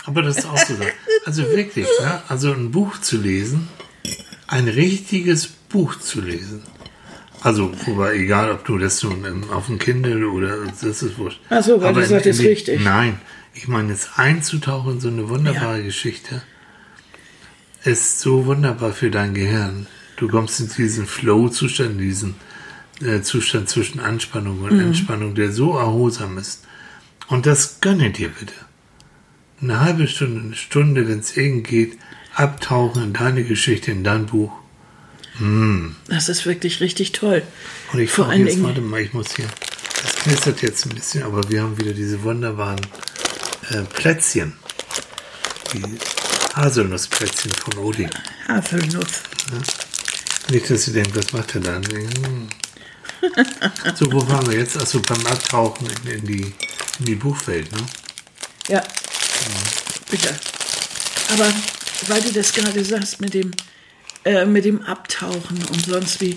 Aber 0.05 0.21
das 0.21 0.37
ist 0.37 0.45
auch 0.45 0.57
so. 0.57 0.73
Also 1.25 1.43
wirklich, 1.49 1.85
ne? 1.99 2.21
also 2.29 2.53
ein 2.53 2.71
Buch 2.71 3.01
zu 3.01 3.17
lesen, 3.17 3.67
ein 4.47 4.69
richtiges 4.69 5.47
Buch 5.47 5.99
zu 5.99 6.21
lesen. 6.21 6.63
Also, 7.47 7.71
wobei, 7.85 8.15
egal 8.15 8.51
ob 8.51 8.65
du 8.65 8.77
das 8.77 9.01
nun 9.03 9.23
im- 9.25 9.49
auf 9.51 9.67
dem 9.67 9.79
Kindle 9.79 10.27
oder 10.29 10.57
das 10.65 10.83
ist 10.83 11.17
wurscht. 11.17 11.39
Ach 11.49 11.63
so, 11.63 11.81
weil 11.81 11.93
du 11.93 12.01
in- 12.01 12.07
sagtest 12.07 12.41
richtig. 12.41 12.83
Nein, 12.83 13.19
ich 13.53 13.67
meine, 13.67 13.89
jetzt 13.93 14.17
einzutauchen 14.19 14.93
in 14.93 14.99
so 14.99 15.07
eine 15.07 15.29
wunderbare 15.29 15.77
Ja. 15.77 15.83
Geschichte 15.83 16.41
ist 17.83 18.19
so 18.19 18.45
wunderbar 18.45 18.91
für 18.91 19.09
dein 19.09 19.33
Gehirn. 19.33 19.87
Du 20.17 20.27
kommst 20.27 20.59
in 20.59 20.69
diesen 20.75 21.05
Flow-Zustand, 21.05 21.91
in 21.91 21.97
diesen 21.99 22.35
äh, 23.01 23.21
Zustand 23.21 23.69
zwischen 23.69 23.99
Anspannung 23.99 24.57
Mhm. 24.59 24.63
und 24.65 24.79
Entspannung, 24.79 25.35
der 25.35 25.51
so 25.51 25.77
erholsam 25.77 26.37
ist. 26.39 26.65
Und 27.27 27.45
das 27.45 27.79
gönne 27.79 28.09
dir 28.11 28.29
bitte. 28.29 28.53
Eine 29.61 29.79
halbe 29.79 30.07
Stunde, 30.07 30.41
eine 30.41 30.55
Stunde, 30.55 31.07
wenn 31.07 31.19
es 31.19 31.37
irgend 31.37 31.67
geht, 31.67 31.97
abtauchen 32.33 33.03
in 33.03 33.13
deine 33.13 33.43
Geschichte, 33.43 33.91
in 33.91 34.03
dein 34.03 34.25
Buch. 34.25 34.51
Das 36.07 36.29
ist 36.29 36.45
wirklich 36.45 36.79
richtig 36.79 37.11
toll. 37.11 37.43
Und 37.93 37.99
ich 37.99 38.09
Vor 38.09 38.25
frage 38.25 38.37
allen 38.37 38.45
jetzt, 38.47 38.55
Dingen- 38.55 38.65
warte 38.67 38.81
mal, 38.81 39.01
ich 39.01 39.13
muss 39.13 39.35
hier, 39.35 39.47
das 40.03 40.15
knistert 40.15 40.61
jetzt 40.61 40.85
ein 40.85 40.95
bisschen, 40.95 41.23
aber 41.23 41.47
wir 41.49 41.61
haben 41.61 41.77
wieder 41.77 41.93
diese 41.93 42.21
wunderbaren 42.23 42.81
äh, 43.69 43.81
Plätzchen. 43.83 44.53
Die 45.73 45.83
Haselnussplätzchen 46.55 47.51
von 47.51 47.77
Odi. 47.83 48.07
Haselnuss. 48.47 49.07
Nicht, 50.49 50.69
dass 50.69 50.87
ihr 50.87 50.93
denkt, 50.93 51.15
was 51.15 51.33
macht 51.33 51.53
er 51.55 51.61
da? 51.61 51.75
Hm. 51.75 52.47
So, 53.95 54.11
wo 54.11 54.27
waren 54.29 54.49
wir 54.49 54.57
jetzt? 54.57 54.77
Achso, 54.79 54.99
beim 55.01 55.25
Abtauchen 55.27 55.87
in, 56.05 56.11
in, 56.11 56.25
die, 56.25 56.41
in 56.99 57.05
die 57.05 57.15
Buchwelt, 57.15 57.71
ne? 57.71 57.79
Ja, 58.69 58.81
bitte. 60.09 60.33
Aber 61.33 61.51
weil 62.07 62.21
du 62.21 62.31
das 62.31 62.53
gerade 62.53 62.83
sagst 62.85 63.19
mit 63.19 63.33
dem, 63.33 63.51
äh, 64.27 64.45
mit 64.45 64.65
dem 64.65 64.81
Abtauchen 64.81 65.57
und 65.71 65.85
sonst 65.85 66.19
wie, 66.19 66.35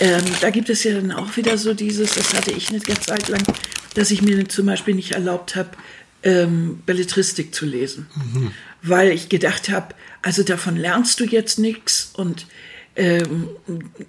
ähm, 0.00 0.22
da 0.42 0.50
gibt 0.50 0.68
es 0.68 0.84
ja 0.84 0.92
dann 0.92 1.12
auch 1.12 1.34
wieder 1.38 1.56
so 1.56 1.72
dieses, 1.72 2.14
das 2.14 2.34
hatte 2.34 2.50
ich 2.52 2.68
eine 2.68 2.80
ganze 2.80 3.06
Zeit 3.06 3.28
lang, 3.28 3.42
dass 3.94 4.10
ich 4.10 4.20
mir 4.20 4.46
zum 4.50 4.66
Beispiel 4.66 4.94
nicht 4.94 5.12
erlaubt 5.12 5.56
habe, 5.56 5.70
ähm, 6.24 6.82
Belletristik 6.84 7.54
zu 7.54 7.64
lesen. 7.64 8.06
Weil 8.82 9.12
ich 9.12 9.30
gedacht 9.30 9.70
habe, 9.70 9.94
also 10.20 10.42
davon 10.42 10.76
lernst 10.76 11.20
du 11.20 11.24
jetzt 11.24 11.58
nichts 11.58 12.10
und 12.14 12.46
ähm, 12.96 13.48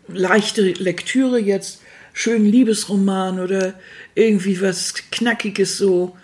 leichte 0.09 0.73
Lektüre 0.73 1.39
jetzt, 1.39 1.79
schön 2.11 2.45
Liebesroman 2.45 3.39
oder 3.39 3.73
irgendwie 4.15 4.61
was 4.61 4.95
Knackiges 5.11 5.77
so, 5.77 6.17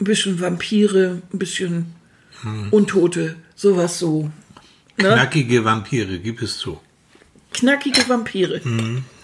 ein 0.00 0.04
bisschen 0.04 0.40
Vampire, 0.40 1.22
ein 1.32 1.38
bisschen 1.38 1.94
Untote, 2.72 3.36
sowas 3.54 4.00
so. 4.00 4.32
Ne? 4.98 5.14
Knackige 5.14 5.64
Vampire, 5.64 6.18
gib 6.18 6.42
es 6.42 6.58
zu. 6.58 6.80
Knackige 7.52 8.08
Vampire. 8.08 8.60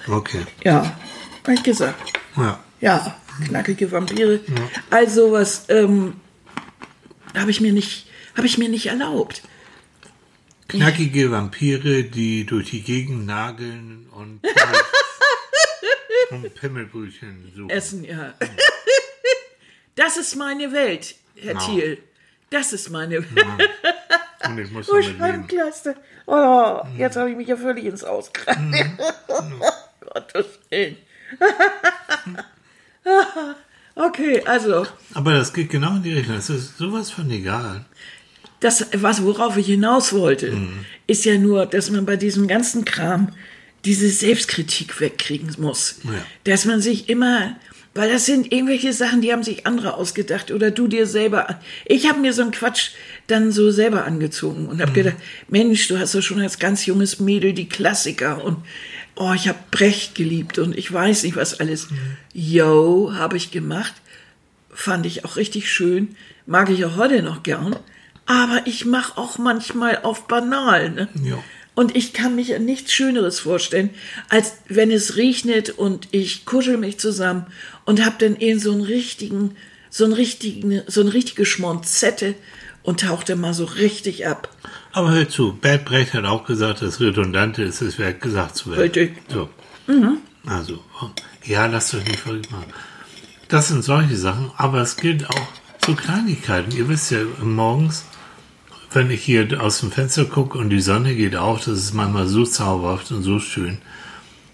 Okay. 0.07 0.47
Ja, 0.64 0.97
hab 1.43 1.49
ich 1.55 1.62
gesagt. 1.62 2.12
Ja. 2.37 2.61
Ja, 2.81 3.20
knackige 3.47 3.91
Vampire. 3.91 4.41
Also 4.91 5.33
was 5.33 5.64
ähm, 5.68 6.14
habe 7.35 7.51
ich 7.51 7.61
mir 7.61 7.72
nicht, 7.72 8.07
habe 8.37 8.47
ich 8.47 8.57
mir 8.59 8.68
nicht 8.68 8.87
erlaubt. 8.87 9.43
Knackige 10.68 11.31
Vampire, 11.31 12.05
die 12.05 12.47
durch 12.47 12.70
die 12.70 12.83
Gegend 12.83 13.27
nageln 13.27 14.07
und, 14.12 14.43
Pimmel, 14.43 14.81
und 16.31 16.55
Pimmelbrötchen 16.55 17.53
suchen. 17.55 17.70
Essen, 17.70 18.05
ja. 18.05 18.35
Das 19.95 20.16
ist 20.16 20.37
meine 20.37 20.72
Welt, 20.72 21.16
Herr 21.37 21.55
No. 21.55 21.61
Thiel. 21.61 21.99
Das 22.51 22.72
ist 22.72 22.91
meine 22.91 23.22
Welt. 23.35 23.70
Und 24.49 24.59
ich 24.59 24.71
muss 24.71 24.89
Oh. 24.91 25.01
Schreibenklasse. 25.03 25.97
Oh, 26.27 26.81
jetzt 26.99 27.17
habe 27.17 27.31
ich 27.31 27.37
mich 27.37 27.49
ja 27.49 27.57
völlig 27.57 27.85
ins 27.85 28.05
Ausgreifen. 28.05 28.73
Gottes 30.13 30.47
Willen. 30.71 30.97
okay, 33.95 34.43
also, 34.45 34.87
Aber 35.15 35.33
das 35.35 35.53
geht 35.53 35.71
genau 35.71 35.97
in 35.97 36.03
die 36.03 36.13
Richtung. 36.15 36.37
Das 36.37 36.51
ist 36.51 36.79
sowas 36.79 37.11
von 37.11 37.31
egal. 37.31 37.85
das, 38.61 38.87
was, 38.95 39.23
worauf 39.23 39.57
ich 39.59 39.67
hinaus 39.67 40.13
wollte, 40.15 40.51
Mhm. 40.53 40.87
ist 41.07 41.25
ja 41.27 41.37
nur, 41.37 41.67
dass 41.67 41.91
man 41.91 42.07
bei 42.07 42.17
diesem 42.17 42.49
ganzen 42.49 42.85
Kram 42.87 43.29
diese 43.85 44.09
Selbstkritik 44.09 44.99
wegkriegen 45.01 45.55
muss. 45.59 45.97
Ja. 46.05 46.13
Dass 46.45 46.65
man 46.65 46.81
sich 46.81 47.11
immer, 47.11 47.57
weil 47.95 48.11
das 48.11 48.27
sind 48.27 48.53
irgendwelche 48.53 48.93
Sachen, 48.93 49.21
die 49.21 49.33
haben 49.33 49.43
sich 49.45 49.67
andere 49.67 49.95
ausgedacht 49.95 50.51
oder 50.51 50.71
du 50.71 50.89
dir 50.89 51.07
selber. 51.07 51.61
Ich 51.87 52.09
habe 52.09 52.19
mir 52.21 52.33
so 52.33 52.43
einen 52.43 52.51
Quatsch 52.51 52.91
dann 53.29 53.53
so 53.53 53.71
selber 53.71 54.05
angezogen 54.05 54.67
und 54.67 54.81
habe 54.81 54.91
Mhm. 54.91 54.95
gedacht, 54.95 55.17
Mensch, 55.49 55.87
du 55.89 55.99
hast 55.99 56.15
doch 56.15 56.23
schon 56.23 56.41
als 56.41 56.59
ganz 56.59 56.87
junges 56.87 57.21
Mädel 57.21 57.53
die 57.53 57.69
Klassiker 57.69 58.43
und 58.45 58.57
oh, 59.17 59.33
ich 59.33 59.47
habe 59.49 59.59
Brecht 59.71 60.15
geliebt 60.17 60.59
und 60.59 60.77
ich 60.77 60.93
weiß 60.93 61.23
nicht 61.23 61.37
was 61.37 61.61
alles. 61.61 61.87
Yo, 62.33 63.13
habe 63.15 63.37
ich 63.37 63.51
gemacht. 63.53 63.95
Fand 64.71 65.07
ich 65.07 65.25
auch 65.25 65.37
richtig 65.37 65.71
schön. 65.73 66.17
Mag 66.47 66.69
ich 66.71 66.85
auch 66.85 66.97
heute 66.97 67.23
noch 67.23 67.43
gern. 67.45 67.77
Aber 68.27 68.63
ich 68.65 68.85
mache 68.87 69.17
auch 69.19 69.39
manchmal 69.39 69.99
auf 70.03 70.27
banal. 70.27 70.91
Ne? 70.91 71.09
Ja. 71.23 71.39
Und 71.75 71.97
ich 71.97 72.12
kann 72.12 72.37
mich 72.37 72.57
nichts 72.61 72.93
Schöneres 72.93 73.41
vorstellen, 73.41 73.91
als 74.29 74.59
wenn 74.68 74.91
es 74.91 75.16
regnet 75.16 75.70
und 75.70 76.09
ich 76.12 76.45
kuschel 76.45 76.77
mich 76.77 76.99
zusammen 76.99 77.47
und 77.85 78.05
hab 78.05 78.18
dann 78.20 78.37
eben 78.37 78.61
so 78.61 78.72
einen 78.72 78.83
richtigen, 78.83 79.57
so 79.91 80.05
einen 80.05 80.12
richtigen, 80.12 80.83
so 80.87 81.01
eine 81.01 81.12
richtige 81.12 81.45
Schmonzette 81.45 82.35
und 82.85 83.01
taucht 83.01 83.29
dann 83.29 83.41
mal 83.41 83.55
so 83.55 83.64
richtig 83.64 84.27
ab. 84.27 84.49
Aber 84.93 85.11
hör 85.11 85.29
zu, 85.29 85.55
Bert 85.55 85.85
Brecht 85.85 86.14
hat 86.14 86.25
auch 86.25 86.45
gesagt, 86.47 86.83
das 86.83 87.01
Redundante 87.01 87.64
ist 87.64 87.83
es 87.83 87.99
wert, 87.99 88.20
gesagt 88.20 88.57
zu 88.57 88.70
werden. 88.70 88.81
Richtig. 88.81 89.16
So. 89.29 89.49
Also, 90.47 90.79
ja, 91.45 91.66
lasst 91.66 91.95
euch 91.95 92.05
nicht 92.05 92.20
verrückt 92.20 92.53
machen. 92.53 92.72
Das 93.49 93.68
sind 93.68 93.83
solche 93.83 94.16
Sachen, 94.16 94.53
aber 94.57 94.81
es 94.81 94.97
gilt 94.97 95.29
auch 95.29 95.49
für 95.81 95.95
Kleinigkeiten. 95.95 96.70
Ihr 96.77 96.89
wisst 96.89 97.11
ja, 97.11 97.18
morgens, 97.43 98.05
wenn 98.95 99.11
ich 99.11 99.23
hier 99.23 99.61
aus 99.61 99.81
dem 99.81 99.91
Fenster 99.91 100.25
gucke 100.25 100.59
und 100.59 100.71
die 100.71 100.81
Sonne 100.81 101.15
geht 101.15 101.37
auf, 101.37 101.65
das 101.65 101.79
ist 101.79 101.95
manchmal 101.95 102.27
so 102.27 102.45
zauberhaft 102.45 103.11
und 103.13 103.23
so 103.23 103.39
schön. 103.39 103.79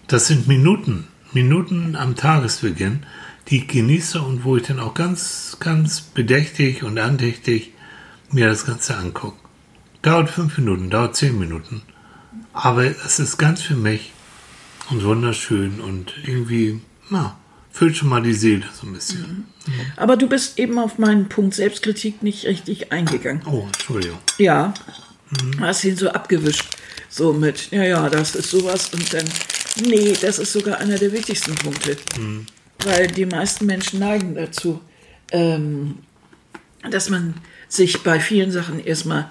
Das 0.07 0.27
sind 0.27 0.47
Minuten, 0.47 1.07
Minuten 1.31 1.95
am 1.95 2.15
Tagesbeginn, 2.15 3.05
die 3.47 3.59
ich 3.59 3.67
genieße 3.67 4.21
und 4.21 4.43
wo 4.43 4.57
ich 4.57 4.63
dann 4.63 4.79
auch 4.79 4.93
ganz, 4.93 5.57
ganz 5.59 6.01
bedächtig 6.01 6.83
und 6.83 6.99
andächtig 6.99 7.71
mir 8.31 8.47
das 8.47 8.65
Ganze 8.65 8.97
angucke. 8.97 9.37
Dauert 10.01 10.29
fünf 10.29 10.57
Minuten, 10.57 10.89
dauert 10.89 11.15
zehn 11.15 11.37
Minuten. 11.37 11.83
Aber 12.53 12.83
es 12.83 13.19
ist 13.19 13.37
ganz 13.37 13.61
für 13.61 13.75
mich 13.75 14.11
und 14.89 15.03
wunderschön 15.03 15.79
und 15.79 16.13
irgendwie, 16.25 16.81
na, 17.09 17.37
füllt 17.71 17.97
schon 17.97 18.09
mal 18.09 18.21
die 18.21 18.33
Seele 18.33 18.65
so 18.79 18.87
ein 18.87 18.93
bisschen. 18.93 19.45
Aber 19.95 20.17
du 20.17 20.27
bist 20.27 20.59
eben 20.59 20.77
auf 20.77 20.97
meinen 20.97 21.29
Punkt 21.29 21.55
Selbstkritik 21.55 22.23
nicht 22.23 22.45
richtig 22.45 22.91
eingegangen. 22.91 23.41
Oh, 23.45 23.63
Entschuldigung. 23.67 24.19
Ja, 24.37 24.73
hast 25.59 25.83
ihn 25.85 25.97
so 25.97 26.09
abgewischt. 26.09 26.65
So 27.09 27.33
mit, 27.33 27.71
ja, 27.71 27.83
ja, 27.83 28.09
das 28.09 28.35
ist 28.35 28.51
sowas 28.51 28.89
und 28.93 29.13
dann, 29.13 29.25
nee, 29.85 30.13
das 30.21 30.39
ist 30.39 30.53
sogar 30.53 30.79
einer 30.79 30.97
der 30.97 31.11
wichtigsten 31.11 31.55
Punkte. 31.55 31.97
Weil 32.85 33.07
die 33.07 33.25
meisten 33.25 33.65
Menschen 33.65 33.99
neigen 33.99 34.35
dazu, 34.35 34.81
ähm, 35.31 35.99
dass 36.89 37.09
man 37.09 37.35
sich 37.67 38.03
bei 38.03 38.19
vielen 38.19 38.51
Sachen 38.51 38.79
erstmal 38.83 39.29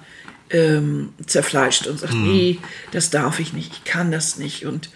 ähm, 0.50 1.10
zerfleischt 1.26 1.86
und 1.86 1.98
sagt, 2.00 2.14
nee, 2.14 2.58
das 2.92 3.10
darf 3.10 3.40
ich 3.40 3.52
nicht, 3.52 3.72
ich 3.72 3.84
kann 3.84 4.10
das 4.10 4.36
nicht 4.36 4.66
und 4.66 4.90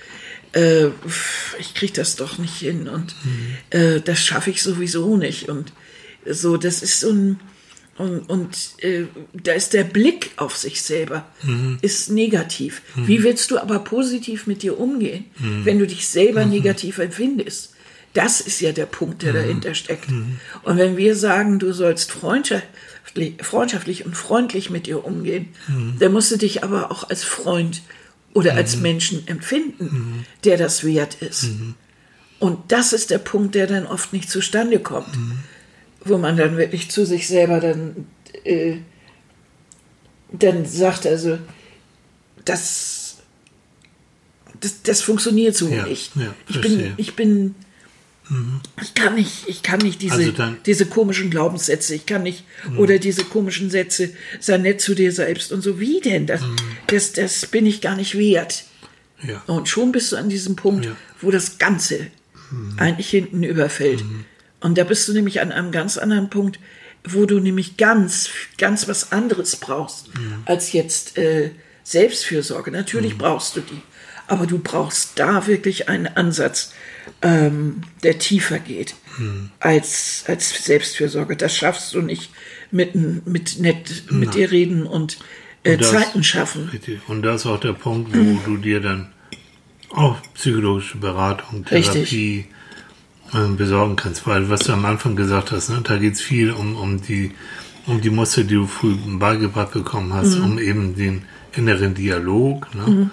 äh, 0.52 0.86
ich 1.58 1.74
kriege 1.74 1.92
das 1.92 2.16
doch 2.16 2.38
nicht 2.38 2.56
hin 2.56 2.88
und 2.88 3.14
äh, 3.70 4.00
das 4.00 4.20
schaffe 4.20 4.50
ich 4.50 4.62
sowieso 4.62 5.16
nicht 5.16 5.48
und 5.48 5.72
so, 6.26 6.56
das 6.56 6.82
ist 6.82 7.00
so 7.00 7.10
ein 7.10 7.40
und, 7.96 8.28
und 8.28 8.56
äh, 8.78 9.04
da 9.32 9.52
ist 9.52 9.72
der 9.72 9.84
Blick 9.84 10.32
auf 10.36 10.56
sich 10.56 10.82
selber 10.82 11.28
ist 11.80 12.10
negativ. 12.10 12.82
Wie 12.96 13.22
willst 13.22 13.52
du 13.52 13.58
aber 13.58 13.78
positiv 13.78 14.48
mit 14.48 14.62
dir 14.62 14.80
umgehen, 14.80 15.26
wenn 15.62 15.78
du 15.78 15.86
dich 15.86 16.08
selber 16.08 16.44
negativ 16.44 16.98
empfindest? 16.98 17.72
Das 18.12 18.40
ist 18.40 18.60
ja 18.60 18.72
der 18.72 18.86
Punkt, 18.86 19.22
der 19.22 19.32
dahinter 19.32 19.74
steckt. 19.74 20.08
Und 20.62 20.76
wenn 20.76 20.96
wir 20.96 21.14
sagen, 21.14 21.60
du 21.60 21.72
sollst 21.72 22.10
freundschaftlich, 23.14 23.46
freundschaftlich 23.46 24.06
und 24.06 24.16
freundlich 24.16 24.70
mit 24.70 24.86
dir 24.86 25.04
umgehen, 25.04 25.48
dann 25.98 26.12
musst 26.12 26.30
du 26.32 26.36
dich 26.36 26.64
aber 26.64 26.90
auch 26.90 27.08
als 27.08 27.22
Freund 27.24 27.82
oder 28.32 28.54
als 28.54 28.76
Menschen 28.78 29.26
empfinden, 29.28 30.26
der 30.42 30.56
das 30.56 30.82
wert 30.84 31.16
ist. 31.22 31.50
Und 32.40 32.58
das 32.72 32.92
ist 32.92 33.10
der 33.10 33.18
Punkt, 33.18 33.54
der 33.54 33.66
dann 33.68 33.86
oft 33.86 34.12
nicht 34.12 34.28
zustande 34.28 34.80
kommt, 34.80 35.16
wo 36.04 36.18
man 36.18 36.36
dann 36.36 36.56
wirklich 36.56 36.90
zu 36.90 37.06
sich 37.06 37.28
selber 37.28 37.60
dann, 37.60 38.06
äh, 38.44 38.78
dann 40.32 40.66
sagt, 40.66 41.06
also, 41.06 41.38
das, 42.44 43.18
das, 44.60 44.82
das 44.82 45.00
funktioniert 45.02 45.56
so 45.56 45.68
Ja, 45.68 45.86
nicht. 45.86 46.14
ja, 46.16 46.34
ich 46.48 46.60
bin. 46.60 46.76
Mhm. 46.76 46.92
ich 46.96 47.14
bin, 47.16 47.54
ich 48.82 48.94
kann 48.94 49.14
nicht, 49.16 49.48
ich 49.48 49.62
kann 49.62 49.80
nicht 49.80 50.00
diese, 50.00 50.14
Also 50.14 50.32
dann- 50.32 50.56
diese 50.64 50.86
komischen 50.86 51.28
Glaubenssätze, 51.30 51.94
ich 51.94 52.06
kann 52.06 52.22
nicht, 52.22 52.44
oder 52.78 52.98
diese 52.98 53.24
komischen 53.24 53.70
Sätze, 53.70 54.10
sei 54.40 54.56
nett 54.56 54.80
zu 54.80 54.94
dir 54.94 55.12
selbst 55.12 55.52
und 55.52 55.60
so, 55.62 55.78
wie 55.78 56.00
denn? 56.00 56.26
Das, 56.26 56.40
Mhm. 56.40 56.56
das, 56.86 57.12
das 57.12 57.46
bin 57.46 57.66
ich 57.66 57.80
gar 57.82 57.96
nicht 57.96 58.16
wert. 58.16 58.64
Ja. 59.22 59.42
Und 59.46 59.68
schon 59.68 59.92
bist 59.92 60.12
du 60.12 60.16
an 60.16 60.28
diesem 60.30 60.56
Punkt, 60.56 60.84
Ja. 60.86 60.92
Mhm. 60.92 60.96
wo 61.20 61.30
das 61.30 61.58
Ganze 61.58 62.06
eigentlich 62.76 63.10
hinten 63.10 63.42
überfällt. 63.42 64.04
Und 64.60 64.78
da 64.78 64.84
bist 64.84 65.08
du 65.08 65.12
nämlich 65.12 65.40
an 65.40 65.50
einem 65.52 65.70
ganz 65.72 65.98
anderen 65.98 66.30
Punkt, 66.30 66.58
wo 67.06 67.26
du 67.26 67.40
nämlich 67.40 67.76
ganz, 67.76 68.28
ganz 68.58 68.86
was 68.88 69.12
anderes 69.12 69.56
brauchst 69.56 70.14
Mhm. 70.16 70.42
als 70.46 70.72
jetzt 70.72 71.18
äh, 71.18 71.50
Selbstfürsorge. 71.82 72.70
Natürlich 72.70 73.18
brauchst 73.18 73.56
du 73.56 73.60
die, 73.60 73.82
aber 74.28 74.46
du 74.46 74.58
brauchst 74.58 75.12
da 75.18 75.46
wirklich 75.46 75.88
einen 75.88 76.06
Ansatz, 76.06 76.72
ähm, 77.24 77.82
der 78.04 78.18
tiefer 78.20 78.58
geht 78.60 78.94
Mhm. 79.18 79.50
als, 79.60 80.24
als 80.26 80.64
Selbstfürsorge. 80.64 81.36
Das 81.36 81.56
schaffst 81.56 81.94
du 81.94 82.02
nicht 82.02 82.30
mit, 82.72 82.94
mit 83.26 83.60
nett 83.60 84.04
mit 84.10 84.34
dir 84.34 84.50
reden 84.50 84.86
und, 84.86 85.18
äh, 85.62 85.72
Und 85.74 85.80
das- 85.82 85.90
Zeiten 85.92 86.22
schaffen. 86.24 86.68
Richtig. 86.72 87.00
Und 87.08 87.22
das 87.22 87.42
ist 87.42 87.46
auch 87.46 87.60
der 87.60 87.72
Punkt, 87.74 88.10
wo 88.16 88.38
du 88.44 88.56
dir 88.56 88.80
dann 88.80 89.08
auch 89.90 90.16
psychologische 90.34 90.98
Beratung. 90.98 91.64
Therapie 91.64 92.46
ähm, 93.32 93.56
besorgen 93.56 93.94
kannst. 93.96 94.26
Weil, 94.26 94.48
was 94.50 94.60
du 94.60 94.72
am 94.72 94.84
Anfang 94.84 95.14
gesagt 95.16 95.52
hast, 95.52 95.70
ne, 95.70 95.80
da 95.84 95.96
geht 95.96 96.14
es 96.14 96.20
viel 96.20 96.50
um, 96.50 96.74
um, 96.76 97.00
die, 97.00 97.30
um 97.86 98.00
die 98.00 98.10
Muster, 98.10 98.42
die 98.44 98.54
du 98.54 98.66
früh 98.66 98.96
beigebracht 98.96 99.72
bekommen 99.72 100.12
hast, 100.12 100.34
um 100.36 100.58
eben 100.58 100.96
den 100.96 101.22
inneren 101.56 101.94
Dialog, 101.94 102.74
ne, 102.74 103.08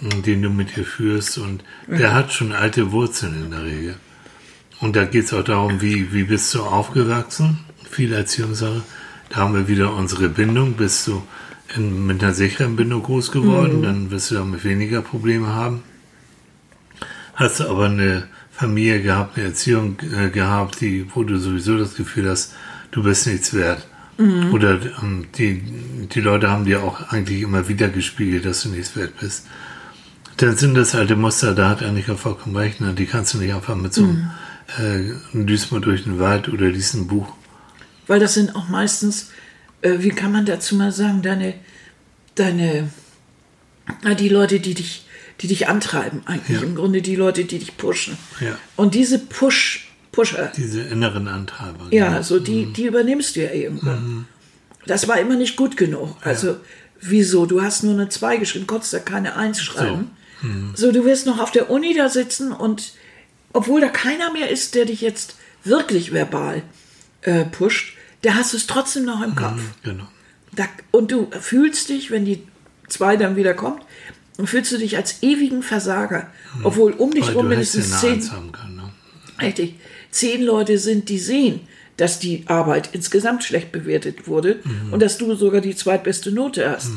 den 0.00 0.42
du 0.42 0.50
mit 0.50 0.76
dir 0.76 0.84
führst. 0.84 1.38
Und 1.38 1.64
der 1.86 2.14
hat 2.14 2.32
schon 2.32 2.52
alte 2.52 2.92
Wurzeln 2.92 3.44
in 3.44 3.50
der 3.50 3.64
Regel. 3.64 3.96
Und 4.80 4.96
da 4.96 5.04
geht 5.04 5.24
es 5.24 5.32
auch 5.32 5.44
darum, 5.44 5.80
wie, 5.80 6.12
wie 6.12 6.24
bist 6.24 6.54
du 6.54 6.62
aufgewachsen? 6.62 7.58
Viel 7.90 8.12
Erziehungssache. 8.12 8.82
Da 9.30 9.36
haben 9.36 9.54
wir 9.54 9.68
wieder 9.68 9.94
unsere 9.94 10.28
Bindung. 10.28 10.74
Bist 10.74 11.06
du 11.06 11.22
in, 11.74 12.06
mit 12.06 12.22
einer 12.22 12.34
sicheren 12.34 12.76
Bindung 12.76 13.02
groß 13.02 13.32
geworden, 13.32 13.82
dann 13.82 14.10
wirst 14.10 14.30
du 14.30 14.36
damit 14.36 14.64
weniger 14.64 15.02
Probleme 15.02 15.48
haben. 15.48 15.82
Hast 17.34 17.60
du 17.60 17.68
aber 17.68 17.86
eine 17.86 18.28
Familie 18.50 19.02
gehabt, 19.02 19.36
eine 19.36 19.48
Erziehung 19.48 19.96
äh, 20.00 20.30
gehabt, 20.30 20.80
die, 20.80 21.06
wo 21.14 21.24
du 21.24 21.38
sowieso 21.38 21.76
das 21.76 21.94
Gefühl 21.94 22.30
hast, 22.30 22.54
du 22.90 23.02
bist 23.02 23.26
nichts 23.26 23.52
wert. 23.52 23.86
Oder 24.52 24.78
ähm, 25.02 25.26
die, 25.36 25.60
die 26.06 26.20
Leute 26.20 26.50
haben 26.50 26.64
dir 26.64 26.82
auch 26.82 27.12
eigentlich 27.12 27.42
immer 27.42 27.68
wieder 27.68 27.88
gespiegelt, 27.88 28.46
dass 28.46 28.62
du 28.62 28.70
nichts 28.70 28.96
wert 28.96 29.12
bist. 29.20 29.46
Dann 30.38 30.56
sind 30.56 30.74
das 30.74 30.94
alte 30.94 31.16
Muster, 31.16 31.54
da 31.54 31.70
hat 31.70 31.82
Annika 31.82 32.16
vollkommen 32.16 32.56
recht, 32.56 32.80
ne? 32.80 32.92
die 32.92 33.06
kannst 33.06 33.34
du 33.34 33.38
nicht 33.38 33.54
einfach 33.54 33.74
mit 33.74 33.94
so 33.94 34.02
einem 34.04 34.30
äh, 34.78 35.44
düst 35.44 35.72
mal 35.72 35.80
durch 35.80 36.04
den 36.04 36.18
Wald 36.18 36.48
oder 36.48 36.70
diesem 36.70 37.06
Buch. 37.06 37.28
Weil 38.06 38.20
das 38.20 38.34
sind 38.34 38.54
auch 38.54 38.68
meistens, 38.68 39.30
äh, 39.82 39.94
wie 39.98 40.10
kann 40.10 40.32
man 40.32 40.44
dazu 40.44 40.76
mal 40.76 40.92
sagen, 40.92 41.22
deine, 41.22 41.54
deine, 42.34 42.90
na, 44.02 44.14
die 44.14 44.28
Leute, 44.28 44.60
die 44.60 44.74
dich, 44.74 45.06
die 45.40 45.46
dich 45.48 45.68
antreiben, 45.68 46.22
eigentlich 46.26 46.60
Ja. 46.60 46.66
im 46.66 46.74
Grunde 46.74 47.00
die 47.02 47.16
Leute, 47.16 47.44
die 47.44 47.58
dich 47.58 47.76
pushen. 47.76 48.16
Ja. 48.40 48.58
Und 48.76 48.94
diese 48.94 49.18
Push, 49.18 49.88
Pusher, 50.12 50.50
Diese 50.56 50.80
inneren 50.82 51.28
Antreiber. 51.28 51.86
ja, 51.90 52.08
genau. 52.08 52.22
so 52.22 52.40
die, 52.40 52.72
die 52.72 52.86
übernimmst 52.86 53.36
du 53.36 53.42
ja 53.42 53.52
irgendwann. 53.52 54.26
Das 54.86 55.08
war 55.08 55.18
immer 55.20 55.36
nicht 55.36 55.56
gut 55.56 55.76
genug. 55.76 56.16
Also, 56.22 56.56
wieso? 57.00 57.44
Du 57.44 57.60
hast 57.62 57.82
nur 57.84 57.92
eine 57.94 58.08
2 58.08 58.38
geschrieben, 58.38 58.66
konntest 58.66 58.92
da 58.94 58.98
keine 58.98 59.36
1 59.36 59.60
schreiben. 59.60 60.10
So. 60.74 60.92
du 60.92 61.04
wirst 61.04 61.26
noch 61.26 61.38
auf 61.38 61.50
der 61.50 61.70
Uni 61.70 61.94
da 61.94 62.08
sitzen 62.08 62.52
und 62.52 62.92
obwohl 63.52 63.80
da 63.80 63.88
keiner 63.88 64.32
mehr 64.32 64.50
ist, 64.50 64.74
der 64.74 64.84
dich 64.84 65.00
jetzt 65.00 65.36
wirklich 65.64 66.12
verbal 66.12 66.62
äh, 67.22 67.44
pusht, 67.44 67.96
da 68.22 68.34
hast 68.34 68.52
du 68.52 68.56
es 68.56 68.66
trotzdem 68.66 69.04
noch 69.04 69.22
im 69.22 69.34
Kopf. 69.34 69.60
Genau. 69.82 70.06
Da, 70.52 70.64
und 70.90 71.10
du 71.10 71.30
fühlst 71.40 71.88
dich, 71.88 72.10
wenn 72.10 72.24
die 72.24 72.42
2 72.88 73.16
dann 73.16 73.36
wieder 73.36 73.54
kommt, 73.54 73.82
fühlst 74.44 74.72
du 74.72 74.78
dich 74.78 74.96
als 74.96 75.22
ewigen 75.22 75.62
Versager. 75.62 76.30
Obwohl 76.62 76.92
um 76.92 77.12
dich 77.12 77.28
Weil 77.28 77.34
rum 77.34 77.48
du 77.48 77.56
hättest 77.56 77.74
ja 77.74 77.80
mindestens 77.80 78.28
zehn 78.28 78.52
können. 78.52 78.76
Ne? 78.76 78.92
richtig, 79.40 79.74
zehn 80.10 80.42
Leute 80.42 80.78
sind, 80.78 81.08
die 81.08 81.18
sehen, 81.18 81.60
dass 81.96 82.18
die 82.18 82.44
Arbeit 82.46 82.90
insgesamt 82.92 83.44
schlecht 83.44 83.72
bewertet 83.72 84.28
wurde 84.28 84.60
und 84.90 85.00
dass 85.00 85.18
du 85.18 85.34
sogar 85.34 85.60
die 85.60 85.74
zweitbeste 85.74 86.30
Note 86.30 86.68
hast. 86.70 86.90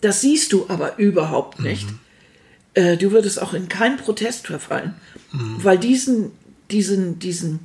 Das 0.00 0.22
siehst 0.22 0.52
du 0.52 0.66
aber 0.68 0.98
überhaupt 0.98 1.60
nicht. 1.60 1.86
Äh, 2.76 2.96
du 2.98 3.10
würdest 3.10 3.40
auch 3.40 3.54
in 3.54 3.68
keinen 3.68 3.96
Protest 3.96 4.46
verfallen, 4.46 4.94
weil 5.32 5.78
diesen, 5.78 6.30
diesen, 6.70 7.18
diesen, 7.18 7.60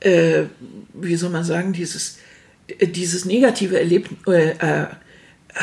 äh, 0.00 0.44
wie 0.92 1.14
soll 1.16 1.30
man 1.30 1.44
sagen, 1.44 1.72
dieses, 1.72 2.18
äh, 2.66 2.86
dieses 2.88 3.24
negative 3.24 3.78
Erlebnis, 3.78 4.18
äh, 4.26 4.50
äh, 4.50 4.86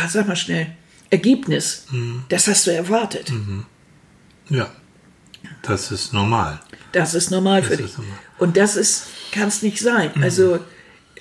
sag 0.08 0.28
mal 0.28 0.36
schnell, 0.38 0.68
Ergebnis, 1.10 1.88
das 2.30 2.48
hast 2.48 2.68
du 2.68 2.72
erwartet. 2.72 3.34
Ja. 4.50 4.72
Das 5.62 5.92
ist 5.92 6.14
normal. 6.14 6.62
Das 6.94 7.14
ist 7.14 7.32
normal 7.32 7.60
Das 7.62 7.68
für 7.68 7.74
ist 7.76 7.84
dich. 7.84 7.98
normal. 7.98 8.18
Und 8.40 8.56
das 8.56 8.78
ist, 8.78 9.08
kann 9.34 9.50
es 9.50 9.62
nicht 9.62 9.80
sein. 9.80 10.12
Also 10.22 10.60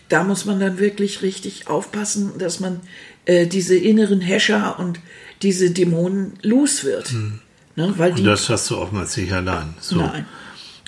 da 0.09 0.23
muss 0.23 0.45
man 0.45 0.61
dann 0.61 0.79
wirklich 0.79 1.23
richtig 1.23 1.67
aufpassen, 1.67 2.39
dass 2.39 2.61
man 2.61 2.81
äh, 3.25 3.47
diese 3.49 3.77
inneren 3.77 4.21
Häscher 4.21 4.79
und 4.79 5.01
diese 5.43 5.71
Dämonen 5.71 6.39
los 6.43 6.85
wird. 6.85 7.13
Ne? 7.77 7.95
Weil 7.97 8.13
die, 8.13 8.21
Und 8.21 8.27
das 8.27 8.49
hast 8.49 8.71
du 8.71 8.79
oftmals 8.79 9.17
nicht 9.17 9.33
allein. 9.33 9.75
So. 9.81 9.97
Nein. 9.97 10.27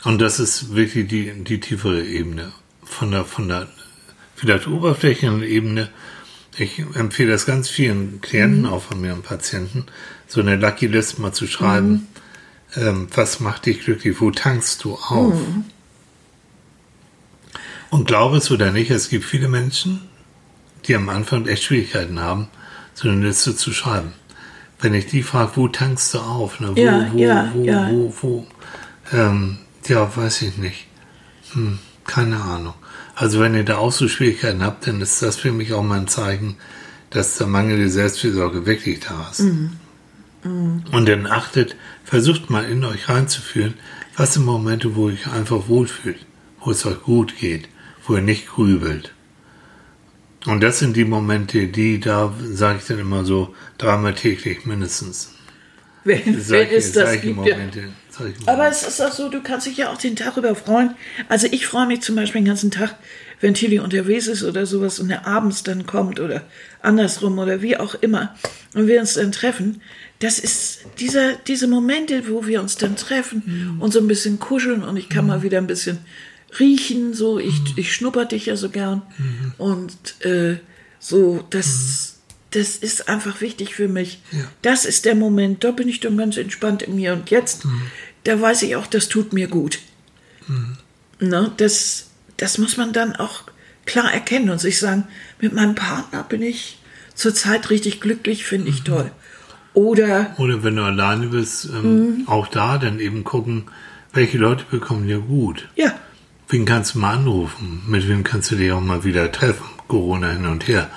Und 0.05 0.21
das 0.21 0.41
ist 0.41 0.75
wirklich 0.75 1.09
die, 1.09 1.33
die 1.45 1.61
tiefere 1.61 2.05
Ebene. 2.05 2.53
Von 2.85 3.13
der, 3.13 3.25
von 3.25 3.49
der 3.49 3.69
vielleicht 4.35 4.67
oberflächlichen 4.67 5.43
Ebene. 5.43 5.89
Ich 6.59 6.81
empfehle 6.95 7.31
das 7.31 7.47
ganz 7.47 7.69
vielen 7.69 8.21
Klienten, 8.21 8.67
auch 8.67 8.83
von 8.83 9.01
mir 9.01 9.15
und 9.15 9.23
Patienten, 9.23 9.87
so 10.27 10.41
eine 10.41 10.57
Lucky 10.57 10.87
List 10.87 11.19
mal 11.19 11.33
zu 11.33 11.47
schreiben. 11.47 12.09
Ähm, 12.75 13.07
was 13.15 13.41
macht 13.41 13.67
dich 13.67 13.81
glücklich? 13.81 14.21
Wo 14.21 14.31
tankst 14.31 14.85
du 14.85 14.95
auf? 14.95 15.35
Und 17.91 18.07
glaube 18.07 18.39
es 18.39 18.51
oder 18.51 18.73
nicht, 18.73 18.91
es 18.91 19.09
gibt 19.09 19.25
viele 19.25 19.49
Menschen, 19.49 20.01
die 20.87 20.97
am 20.97 21.09
Anfang 21.09 21.47
echt 21.47 21.63
Schwierigkeiten 21.63 22.21
haben, 22.21 22.49
so 22.95 23.09
eine 23.09 23.27
Liste 23.27 23.55
zu 23.55 23.73
schreiben. 23.73 24.13
Wenn 24.83 24.95
ich 24.95 25.07
die 25.07 25.23
frage, 25.23 25.53
wo 25.55 25.69
tankst 25.69 26.13
du 26.13 26.19
auf? 26.19 26.61
Ne? 26.61 26.77
Wo, 26.77 26.81
Ja, 26.81 27.09
wo, 27.13 27.19
ja, 27.19 27.51
wo, 27.55 27.65
ja. 27.65 27.89
wo, 27.91 28.15
wo? 28.21 28.47
Ähm, 29.13 29.59
ja, 29.87 30.15
weiß 30.15 30.43
ich 30.43 30.59
nicht. 30.59 30.87
Hm, 31.53 31.79
keine 32.05 32.41
Ahnung. 32.41 32.75
Also 33.15 33.41
wenn 33.41 33.55
ihr 33.55 33.65
da 33.65 33.77
auch 33.77 33.93
so 33.93 34.09
Schwierigkeiten 34.09 34.63
habt, 34.63 34.87
dann 34.87 35.01
ist 35.01 35.23
das 35.23 35.37
für 35.37 35.53
mich 35.53 35.73
auch 35.73 35.83
mal 35.83 36.01
ein 36.01 36.09
Zeichen, 36.09 36.57
dass 37.11 37.39
der 37.39 37.47
mangelnde 37.47 37.89
Selbstfürsorge 37.89 38.67
wirklich 38.67 39.01
da 39.01 39.29
ist. 39.31 39.41
Mhm. 39.41 39.71
Und 40.91 41.09
dann 41.09 41.27
achtet, 41.27 41.77
versucht 42.05 42.51
mal 42.51 42.65
in 42.65 42.85
euch 42.85 43.09
reinzuführen, 43.09 43.75
was 44.17 44.35
sind 44.35 44.45
Momente, 44.45 44.97
wo 44.97 45.09
ihr 45.09 45.15
euch 45.15 45.29
einfach 45.29 45.69
wohlfühlt, 45.69 46.27
wo 46.61 46.73
es 46.73 46.85
euch 46.85 47.01
gut 47.03 47.37
geht, 47.39 47.69
wo 48.07 48.17
ihr 48.17 48.23
nicht 48.23 48.49
grübelt. 48.49 49.13
Und 50.47 50.63
das 50.63 50.81
sind 50.81 50.97
die 50.97 51.05
Momente, 51.05 51.69
die 51.69 52.01
da, 52.01 52.35
sage 52.41 52.79
ich 52.81 52.87
dann 52.87 52.99
immer 52.99 53.25
so, 53.25 53.55
dreimal 53.79 54.15
täglich 54.15 54.65
mindestens. 54.67 55.33
wenn, 56.05 56.25
wenn 56.27 56.41
Solche, 56.41 56.75
es 56.75 56.93
das 56.93 57.13
gibt. 57.21 57.47
Ja. 57.47 57.55
Momente. 57.57 57.89
Solche 58.11 58.37
Aber 58.47 58.69
es 58.69 58.83
ist 58.83 59.01
auch 59.01 59.13
so, 59.13 59.29
du 59.29 59.41
kannst 59.43 59.67
dich 59.67 59.77
ja 59.79 59.91
auch 59.91 59.99
den 59.99 60.17
Tag 60.17 60.37
über 60.37 60.55
freuen. 60.55 60.95
Also 61.29 61.47
ich 61.51 61.67
freue 61.67 61.87
mich 61.87 62.03
zum 62.03 62.17
Beispiel 62.17 62.41
den 62.41 62.49
ganzen 62.49 62.71
Tag, 62.71 62.97
wenn 63.41 63.55
Tilly 63.55 63.79
unterwegs 63.79 64.27
ist 64.27 64.43
oder 64.43 64.67
sowas 64.67 65.01
und 65.01 65.11
er 65.11 65.27
abends 65.27 65.63
dann 65.63 65.87
kommt 65.87 66.21
oder 66.21 66.43
andersrum 66.81 67.39
oder 67.39 67.63
wie 67.63 67.77
auch 67.77 67.95
immer 67.95 68.35
und 68.75 68.87
wir 68.87 69.01
uns 69.01 69.15
dann 69.15 69.33
treffen. 69.33 69.81
Das 70.19 70.39
ist 70.39 70.85
dieser, 71.01 71.33
diese 71.49 71.67
Momente, 71.67 72.29
wo 72.29 72.47
wir 72.47 72.61
uns 72.61 72.77
dann 72.77 72.97
treffen 72.97 73.79
und 73.81 73.93
so 73.93 73.99
ein 73.99 74.07
bisschen 74.07 74.39
kuscheln 74.39 74.85
und 74.85 74.97
ich 74.97 75.09
kann 75.09 75.27
mal 75.27 75.43
wieder 75.43 75.59
ein 75.59 75.67
bisschen 75.67 75.99
riechen, 76.59 77.15
so 77.15 77.39
ich, 77.39 77.61
ich 77.77 77.95
schnupper 77.95 78.25
dich 78.27 78.47
ja 78.47 78.57
so 78.57 78.69
gern 78.69 79.03
und 79.59 79.97
äh, 80.25 80.57
so, 80.99 81.45
das, 81.51 82.19
das 82.51 82.77
ist 82.77 83.09
einfach 83.09 83.41
wichtig 83.41 83.75
für 83.75 83.89
mich. 83.89 84.21
Ja. 84.33 84.41
Das 84.63 84.85
ist 84.85 85.05
der 85.05 85.15
Moment, 85.15 85.65
da 85.65 85.71
bin 85.71 85.89
ich 85.89 86.01
dann 86.01 86.17
ganz 86.17 86.37
entspannt 86.37 86.83
in 86.83 86.97
mir 86.97 87.13
und 87.15 87.31
jetzt, 87.31 87.63
da 88.25 88.41
weiß 88.41 88.63
ich 88.63 88.77
auch, 88.77 88.87
das 88.87 89.09
tut 89.09 89.33
mir 89.33 89.49
gut. 89.49 89.79
Ne, 91.21 91.53
das, 91.57 92.09
das 92.37 92.59
muss 92.59 92.77
man 92.77 92.93
dann 92.93 93.17
auch 93.17 93.45
klar 93.87 94.13
erkennen 94.13 94.51
und 94.51 94.61
sich 94.61 94.79
sagen, 94.79 95.05
mit 95.41 95.53
meinem 95.53 95.75
Partner 95.75 96.23
bin 96.25 96.43
ich 96.43 96.79
zurzeit 97.15 97.71
richtig 97.71 98.01
glücklich, 98.01 98.45
finde 98.45 98.69
ich 98.71 98.83
toll. 98.83 99.11
Oder 99.75 100.35
Oder 100.39 100.63
wenn 100.65 100.77
du 100.77 100.83
alleine 100.83 101.29
bist, 101.29 101.71
Mhm. 101.71 101.75
ähm, 101.85 102.23
auch 102.27 102.47
da 102.49 102.77
dann 102.79 103.01
eben 103.01 103.25
gucken, 103.25 103.65
welche 104.13 104.37
Leute 104.39 104.65
bekommen 104.71 105.07
dir 105.07 105.19
gut. 105.21 105.69
ja, 105.77 105.95
Wen 106.53 106.67
kannst 106.67 106.95
du 106.95 106.99
mal 106.99 107.15
anrufen? 107.15 107.83
Mit 107.87 108.07
wem 108.09 108.25
kannst 108.25 108.51
du 108.51 108.57
dich 108.57 108.71
auch 108.73 108.81
mal 108.81 109.05
wieder 109.05 109.33
treffen? 109.33 109.65
Corona 109.89 110.31
hin 110.33 110.45
und 110.47 110.69
her. 110.69 110.91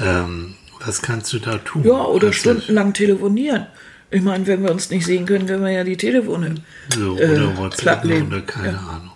Ähm, 0.00 0.54
was 0.84 1.02
kannst 1.02 1.32
du 1.32 1.38
da 1.38 1.58
tun? 1.58 1.84
ja, 1.84 1.92
oder 2.04 2.26
Also, 2.28 2.38
stundenlang 2.40 2.92
telefonieren. 2.92 3.66
Ich 4.10 4.22
meine, 4.22 4.44
wenn 4.48 4.62
wir 4.64 4.72
uns 4.72 4.90
nicht 4.90 5.04
sehen 5.06 5.24
können, 5.24 5.46
können 5.46 5.62
wir 5.62 5.70
ja 5.70 5.84
die 5.84 5.96
Telefone. 5.96 6.56
So, 6.94 7.16
äh, 7.16 7.30
oder 7.30 7.56
WhatsApp 7.58 7.80
plattlegen. 7.82 8.26
oder 8.26 8.40
keine 8.40 8.72
Ja. 8.72 8.78
Ahnung. 8.78 9.12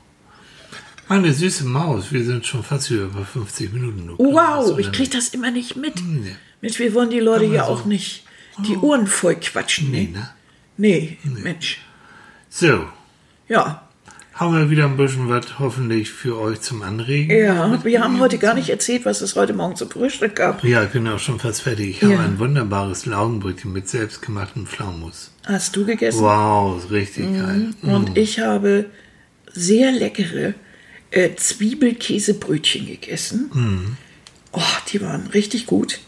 Meine 1.08 1.32
süße 1.32 1.64
Maus, 1.66 2.12
wir 2.12 2.24
sind 2.24 2.46
schon 2.46 2.62
fast 2.62 2.88
über 2.90 3.24
50 3.24 3.72
Minuten. 3.72 4.06
Du 4.06 4.14
Oh, 4.18 4.32
wow, 4.34 4.78
ich 4.78 4.92
kriege 4.92 5.10
das 5.10 5.28
immer 5.30 5.50
nicht 5.50 5.74
mit. 5.76 5.94
Nee. 6.00 6.36
Mit, 6.60 6.78
wir 6.78 6.94
wollen 6.94 7.10
die 7.10 7.18
Leute 7.20 7.44
ja 7.46 7.66
so. 7.66 7.72
auch 7.72 7.84
nicht 7.86 8.24
die 8.66 8.76
Ohren 8.76 9.08
voll 9.08 9.34
quatschen. 9.34 9.90
Nee, 9.90 10.10
Nee, 10.76 11.18
ne? 11.24 11.28
nee, 11.34 11.40
Mensch. 11.42 11.80
So, 12.48 12.84
Ja, 13.48 13.88
haben 14.34 14.56
wir 14.56 14.70
wieder 14.70 14.86
ein 14.86 14.96
bisschen 14.96 15.28
was 15.28 15.58
hoffentlich 15.58 16.10
für 16.10 16.38
euch 16.38 16.60
zum 16.62 16.82
Anregen. 16.82 17.36
ja, 17.36 17.84
wir 17.84 18.02
haben 18.02 18.18
heute 18.18 18.38
gar 18.38 18.54
nicht 18.54 18.70
erzählt, 18.70 19.04
was 19.04 19.20
es 19.20 19.36
heute 19.36 19.52
Morgen 19.52 19.76
zum 19.76 19.90
Frühstück 19.90 20.36
gab. 20.36 20.64
Ja, 20.64 20.82
ich 20.84 20.90
bin 20.90 21.06
auch 21.06 21.18
schon 21.18 21.38
fast 21.38 21.62
fertig. 21.62 21.96
Ich 21.98 22.02
habe 22.02 22.14
Ja. 22.14 22.20
ein 22.20 22.38
wunderbares 22.38 23.04
Laugenbrötchen 23.06 23.72
mit 23.72 23.88
selbstgemachtem 23.88 24.66
Pflaumus. 24.66 25.30
Hast 25.44 25.76
du 25.76 25.84
gegessen? 25.84 26.20
Wow, 26.20 26.90
richtig 26.90 27.26
geil. 27.38 27.70
Und 27.82 28.16
ich 28.16 28.38
habe 28.40 28.86
sehr 29.52 29.92
leckere 29.92 30.54
äh, 31.10 31.34
Zwiebelkäsebrötchen 31.36 32.86
gegessen. 32.86 33.96
Oh, 34.52 34.60
die 34.92 35.00
waren 35.02 35.26
richtig 35.28 35.66
gut. 35.66 36.00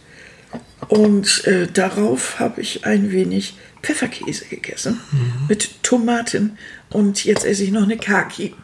Und 0.88 1.44
äh, 1.46 1.66
darauf 1.66 2.38
habe 2.38 2.60
ich 2.60 2.84
ein 2.86 3.10
wenig 3.10 3.54
Pfefferkäse 3.82 4.46
gegessen 4.46 5.00
mit 5.48 5.82
Tomaten. 5.85 6.59
Und 6.91 7.24
jetzt 7.24 7.45
esse 7.45 7.62
ich 7.62 7.70
noch 7.70 7.85
eine 7.85 7.97
Kaki. 7.97 8.55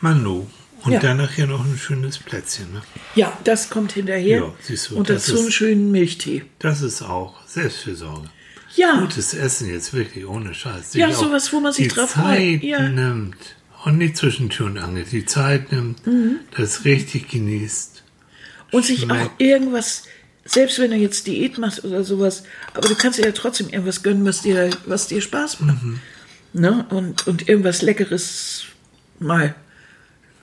Manu. 0.00 0.46
Und 0.84 0.92
Ja. 0.92 0.98
dann 0.98 1.18
nachher 1.18 1.46
noch 1.46 1.64
ein 1.64 1.78
schönes 1.78 2.18
Plätzchen. 2.18 2.72
Ne? 2.72 2.82
Ja, 3.14 3.38
das 3.44 3.70
kommt 3.70 3.92
hinterher. 3.92 4.38
Ja, 4.40 4.54
siehst 4.62 4.90
du, 4.90 4.96
und 4.96 5.08
dazu 5.10 5.38
einen 5.38 5.52
schönen 5.52 5.92
Milchtee. 5.92 6.42
Das 6.58 6.82
ist 6.82 7.02
auch 7.02 7.34
Selbstfürsorge. 7.46 8.28
Ja, 8.74 8.98
Gutes 9.00 9.32
Essen 9.34 9.68
jetzt 9.70 9.92
wirklich 9.92 10.26
ohne 10.26 10.54
Scheiß. 10.54 10.94
Ja, 10.94 11.12
sowas, 11.12 11.52
wo 11.52 11.60
man 11.60 11.72
sich 11.72 11.86
drauf 11.88 12.10
freut. 12.10 12.24
Zeit 12.38 12.62
Ja. 12.64 12.88
nimmt 12.88 13.36
und 13.84 13.98
nicht 13.98 14.16
zwischen 14.16 14.48
Tür 14.50 14.66
und 14.66 14.78
Angel. 14.78 15.04
Die 15.04 15.24
Zeit 15.26 15.70
nimmt, 15.70 16.04
Mhm. 16.06 16.40
das 16.56 16.84
richtig 16.84 17.28
genießt. 17.28 18.02
und 18.72 18.86
sich 18.86 19.00
auch 19.04 19.14
schmeckt. 19.14 19.40
irgendwas, 19.42 20.04
selbst 20.46 20.78
wenn 20.78 20.90
du 20.92 20.96
jetzt 20.96 21.26
Diät 21.26 21.58
machst 21.58 21.84
oder 21.84 22.02
sowas, 22.02 22.42
aber 22.72 22.88
du 22.88 22.94
kannst 22.96 23.18
dir 23.18 23.26
ja 23.26 23.32
trotzdem 23.32 23.68
irgendwas 23.68 24.02
gönnen, 24.02 24.24
was 24.24 24.40
dir, 24.40 24.70
was 24.86 25.06
dir 25.08 25.20
Spaß 25.20 25.60
macht. 25.60 25.82
Mhm. 25.82 26.00
Ne? 26.52 26.86
Und, 26.90 27.26
und 27.26 27.48
irgendwas 27.48 27.82
Leckeres 27.82 28.64
mal 29.18 29.54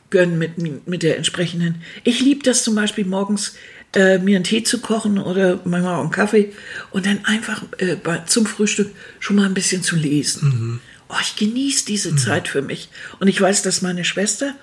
gönnen 0.09 0.37
mit, 0.37 0.87
mit 0.87 1.03
der 1.03 1.17
entsprechenden. 1.17 1.83
Ich 2.03 2.19
liebe 2.19 2.43
das 2.43 2.63
zum 2.63 2.75
Beispiel 2.75 3.05
morgens, 3.05 3.55
äh, 3.93 4.19
mir 4.19 4.35
einen 4.35 4.43
Tee 4.43 4.63
zu 4.63 4.79
kochen 4.79 5.17
oder 5.17 5.59
manchmal 5.65 5.95
auch 5.95 6.01
einen 6.01 6.11
Kaffee 6.11 6.53
und 6.91 7.05
dann 7.05 7.25
einfach 7.25 7.63
äh, 7.77 7.95
bei, 7.95 8.19
zum 8.19 8.45
Frühstück 8.45 8.91
schon 9.19 9.35
mal 9.35 9.45
ein 9.45 9.53
bisschen 9.53 9.83
zu 9.83 9.95
lesen. 9.95 10.79
Oh, 11.09 11.15
ich 11.21 11.35
genieße 11.35 11.85
diese 11.85 12.15
Zeit 12.15 12.47
für 12.47 12.61
mich. 12.61 12.89
Und 13.19 13.27
ich 13.27 13.41
weiß, 13.41 13.63
dass 13.63 13.81
meine 13.81 14.05
Schwester 14.05 14.55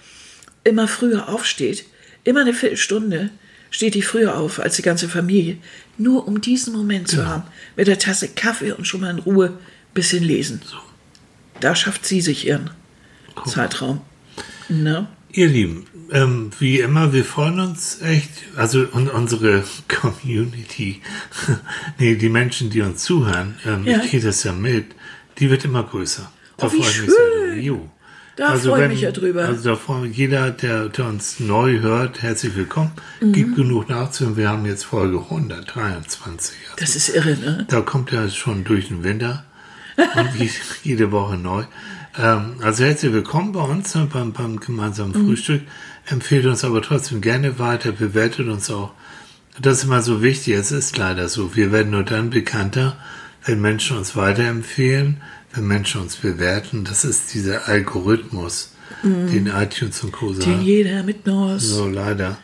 immer 0.62 0.86
früher 0.86 1.28
aufsteht, 1.28 1.84
immer 2.22 2.42
eine 2.42 2.54
Viertelstunde 2.54 3.30
steht 3.70 3.94
die 3.94 4.02
früher 4.02 4.36
auf 4.36 4.60
als 4.60 4.76
die 4.76 4.82
ganze 4.82 5.08
Familie, 5.08 5.58
nur 5.98 6.26
um 6.28 6.40
diesen 6.40 6.72
Moment 6.72 7.08
zu 7.08 7.26
haben, 7.26 7.44
mit 7.74 7.88
der 7.88 7.98
Tasse 7.98 8.28
Kaffee 8.28 8.72
und 8.72 8.86
schon 8.86 9.00
mal 9.00 9.10
in 9.10 9.18
Ruhe 9.18 9.48
ein 9.48 9.94
bisschen 9.94 10.22
lesen. 10.22 10.60
Da 11.60 11.74
schafft 11.74 12.06
sie 12.06 12.20
sich 12.20 12.46
ihren 12.46 12.70
Zeitraum. 13.46 14.00
Ne? 14.68 15.06
Ihr 15.32 15.48
Lieben, 15.48 15.86
ähm, 16.12 16.50
wie 16.58 16.80
immer, 16.80 17.12
wir 17.12 17.24
freuen 17.24 17.60
uns 17.60 18.00
echt, 18.00 18.30
also 18.56 18.86
und 18.92 19.08
unsere 19.10 19.64
Community, 19.88 21.02
nee, 21.98 22.14
die 22.16 22.28
Menschen, 22.28 22.70
die 22.70 22.80
uns 22.80 23.02
zuhören, 23.02 23.56
ähm, 23.66 23.84
Ja. 23.84 23.98
ich 24.02 24.10
kriege 24.10 24.26
das 24.26 24.42
ja 24.44 24.52
mit, 24.52 24.86
die 25.38 25.50
wird 25.50 25.64
immer 25.64 25.82
größer. 25.82 26.30
Da 26.56 26.66
Oh, 26.66 26.72
wie 26.72 26.76
freue 26.82 26.90
ich 26.90 27.00
mich 27.02 27.10
sehr. 27.10 27.58
Jo. 27.60 27.90
Da 28.36 28.54
freue 28.56 28.84
ich 28.84 28.88
mich 28.90 29.00
ja 29.00 29.12
drüber. 29.12 29.46
Also 29.46 29.70
da 29.70 29.76
freuen 29.76 30.04
wir 30.04 30.10
jeder, 30.10 30.50
der, 30.50 30.88
der 30.90 31.06
uns 31.06 31.40
neu 31.40 31.80
hört, 31.80 32.20
herzlich 32.22 32.54
willkommen. 32.54 32.92
Mhm. 33.20 33.32
Gibt 33.32 33.56
genug 33.56 33.88
nachzuhören. 33.88 34.36
Wir 34.36 34.48
haben 34.50 34.66
jetzt 34.66 34.84
Folge 34.84 35.18
123. 35.20 36.54
Also 36.64 36.76
Das 36.78 36.96
ist 36.96 37.08
irre, 37.10 37.36
ne? 37.36 37.66
da 37.68 37.80
kommt 37.80 38.12
er 38.12 38.28
schon 38.30 38.64
durch 38.64 38.88
den 38.88 39.04
Winter 39.04 39.44
und 39.96 40.34
je- 40.38 40.50
jede 40.82 41.10
Woche 41.12 41.36
neu. 41.36 41.64
Ähm, 42.18 42.54
also 42.62 42.84
herzlich 42.84 43.12
willkommen 43.12 43.52
bei 43.52 43.60
uns 43.62 43.94
ne, 43.94 44.08
beim, 44.12 44.32
beim 44.32 44.58
gemeinsamen 44.60 45.12
Frühstück. 45.14 45.62
Empfehlt 46.06 46.46
uns 46.46 46.64
aber 46.64 46.82
trotzdem 46.82 47.20
gerne 47.20 47.58
weiter, 47.58 47.92
bewertet 47.92 48.48
uns 48.48 48.70
auch. 48.70 48.92
Das 49.60 49.78
ist 49.78 49.84
immer 49.84 50.02
so 50.02 50.22
wichtig, 50.22 50.54
es 50.54 50.70
ist 50.70 50.96
leider 50.98 51.28
so. 51.28 51.56
Wir 51.56 51.72
werden 51.72 51.90
nur 51.90 52.04
dann 52.04 52.30
bekannter, 52.30 52.96
wenn 53.44 53.60
Menschen 53.60 53.96
uns 53.96 54.14
weiterempfehlen, 54.16 55.18
wenn 55.54 55.66
Menschen 55.66 56.02
uns 56.02 56.16
bewerten. 56.16 56.84
Das 56.84 57.04
ist 57.04 57.32
dieser 57.34 57.66
Algorithmus, 57.68 58.72
den 59.02 59.46
iTunes 59.46 60.02
und 60.04 60.12
Co. 60.12 60.32
Den 60.32 60.62
jeder 60.62 61.02
mit 61.02 61.26
Nos. 61.26 61.62
So 61.62 61.88
leider. 61.88 62.36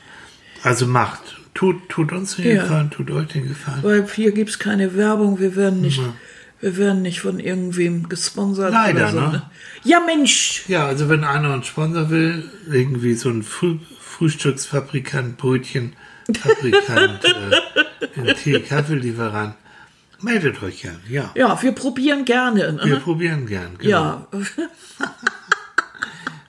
Also 0.62 0.86
macht, 0.86 1.20
tut, 1.54 1.88
tut 1.88 2.12
uns 2.12 2.36
den 2.36 2.56
Ja. 2.56 2.62
Gefallen, 2.62 2.90
tut 2.90 3.10
euch 3.10 3.28
den 3.28 3.46
Gefallen. 3.48 3.82
Weil 3.82 4.06
hier 4.08 4.32
gibt 4.32 4.50
es 4.50 4.58
keine 4.58 4.96
Werbung, 4.96 5.38
wir 5.38 5.54
werden 5.56 5.80
nicht, 5.82 6.00
Wir 6.62 6.76
werden 6.76 7.02
nicht 7.02 7.20
von 7.20 7.40
irgendwem 7.40 8.08
gesponsert. 8.08 8.72
Leider, 8.72 9.00
oder 9.00 9.10
so, 9.10 9.20
ne? 9.20 9.42
Ja, 9.82 9.98
Mensch. 9.98 10.62
Ja, 10.68 10.86
also 10.86 11.08
wenn 11.08 11.24
einer 11.24 11.52
einen 11.52 11.64
Sponsor 11.64 12.08
will, 12.08 12.48
irgendwie 12.70 13.14
so 13.14 13.30
ein 13.30 13.42
Früh 13.42 13.78
Frühstücksfabrikant, 14.00 15.38
Brötchen, 15.38 15.94
Fabrikant, 16.38 17.24
äh, 18.16 18.34
Tee, 18.34 18.60
Kaffeelieferant, 18.60 19.56
meldet 20.20 20.62
euch 20.62 20.82
gern, 20.82 21.00
ja. 21.08 21.32
Ja, 21.34 21.60
wir 21.60 21.72
probieren 21.72 22.24
gerne. 22.24 22.74
Ne? 22.74 22.82
Wir 22.84 22.96
probieren 22.96 23.46
gern, 23.46 23.76
genau. 23.78 23.90
ja. 23.90 24.28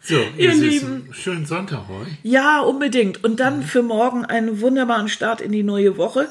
So, 0.06 0.16
Ihr 0.16 0.52
ihr 0.52 0.54
Lieben. 0.54 1.10
Schönen 1.14 1.46
Sonntag 1.46 1.90
euch. 1.90 2.10
ja, 2.24 2.60
unbedingt. 2.60 3.24
Und 3.24 3.40
dann 3.40 3.64
für 3.64 3.82
morgen 3.82 4.26
einen 4.26 4.60
wunderbaren 4.60 5.08
Start 5.08 5.40
in 5.40 5.54
die 5.54 5.64
neue 5.64 5.96
Woche. 5.96 6.28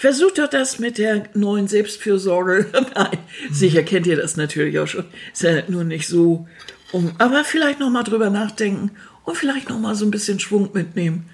Versucht 0.00 0.38
doch 0.38 0.48
das 0.48 0.78
mit 0.78 0.96
der 0.96 1.24
neuen 1.34 1.68
Selbstfürsorge. 1.68 2.68
Nein, 2.94 3.18
sicher 3.52 3.82
kennt 3.82 4.06
ihr 4.06 4.16
das 4.16 4.34
natürlich 4.34 4.78
auch 4.78 4.86
schon. 4.86 5.04
Ist 5.30 5.42
ja 5.42 5.62
nur 5.68 5.84
nicht 5.84 6.08
so. 6.08 6.48
Um, 6.90 7.12
aber 7.18 7.44
vielleicht 7.44 7.80
noch 7.80 7.90
mal 7.90 8.02
drüber 8.02 8.30
nachdenken 8.30 8.92
und 9.24 9.36
vielleicht 9.36 9.68
noch 9.68 9.78
mal 9.78 9.94
so 9.94 10.06
ein 10.06 10.10
bisschen 10.10 10.40
Schwung 10.40 10.70
mitnehmen. 10.72 11.28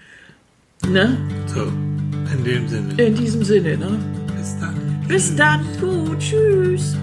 Ne? 0.84 1.16
So, 1.46 1.62
in 2.36 2.44
dem 2.44 2.66
Sinne, 2.66 3.00
In 3.00 3.14
diesem 3.14 3.44
Sinne, 3.44 3.78
ne? 3.78 3.98
bis 4.36 4.58
dann. 4.58 5.04
Bis 5.06 5.36
dann. 5.36 5.64
Gut, 5.80 6.18
tschüss. 6.18 6.96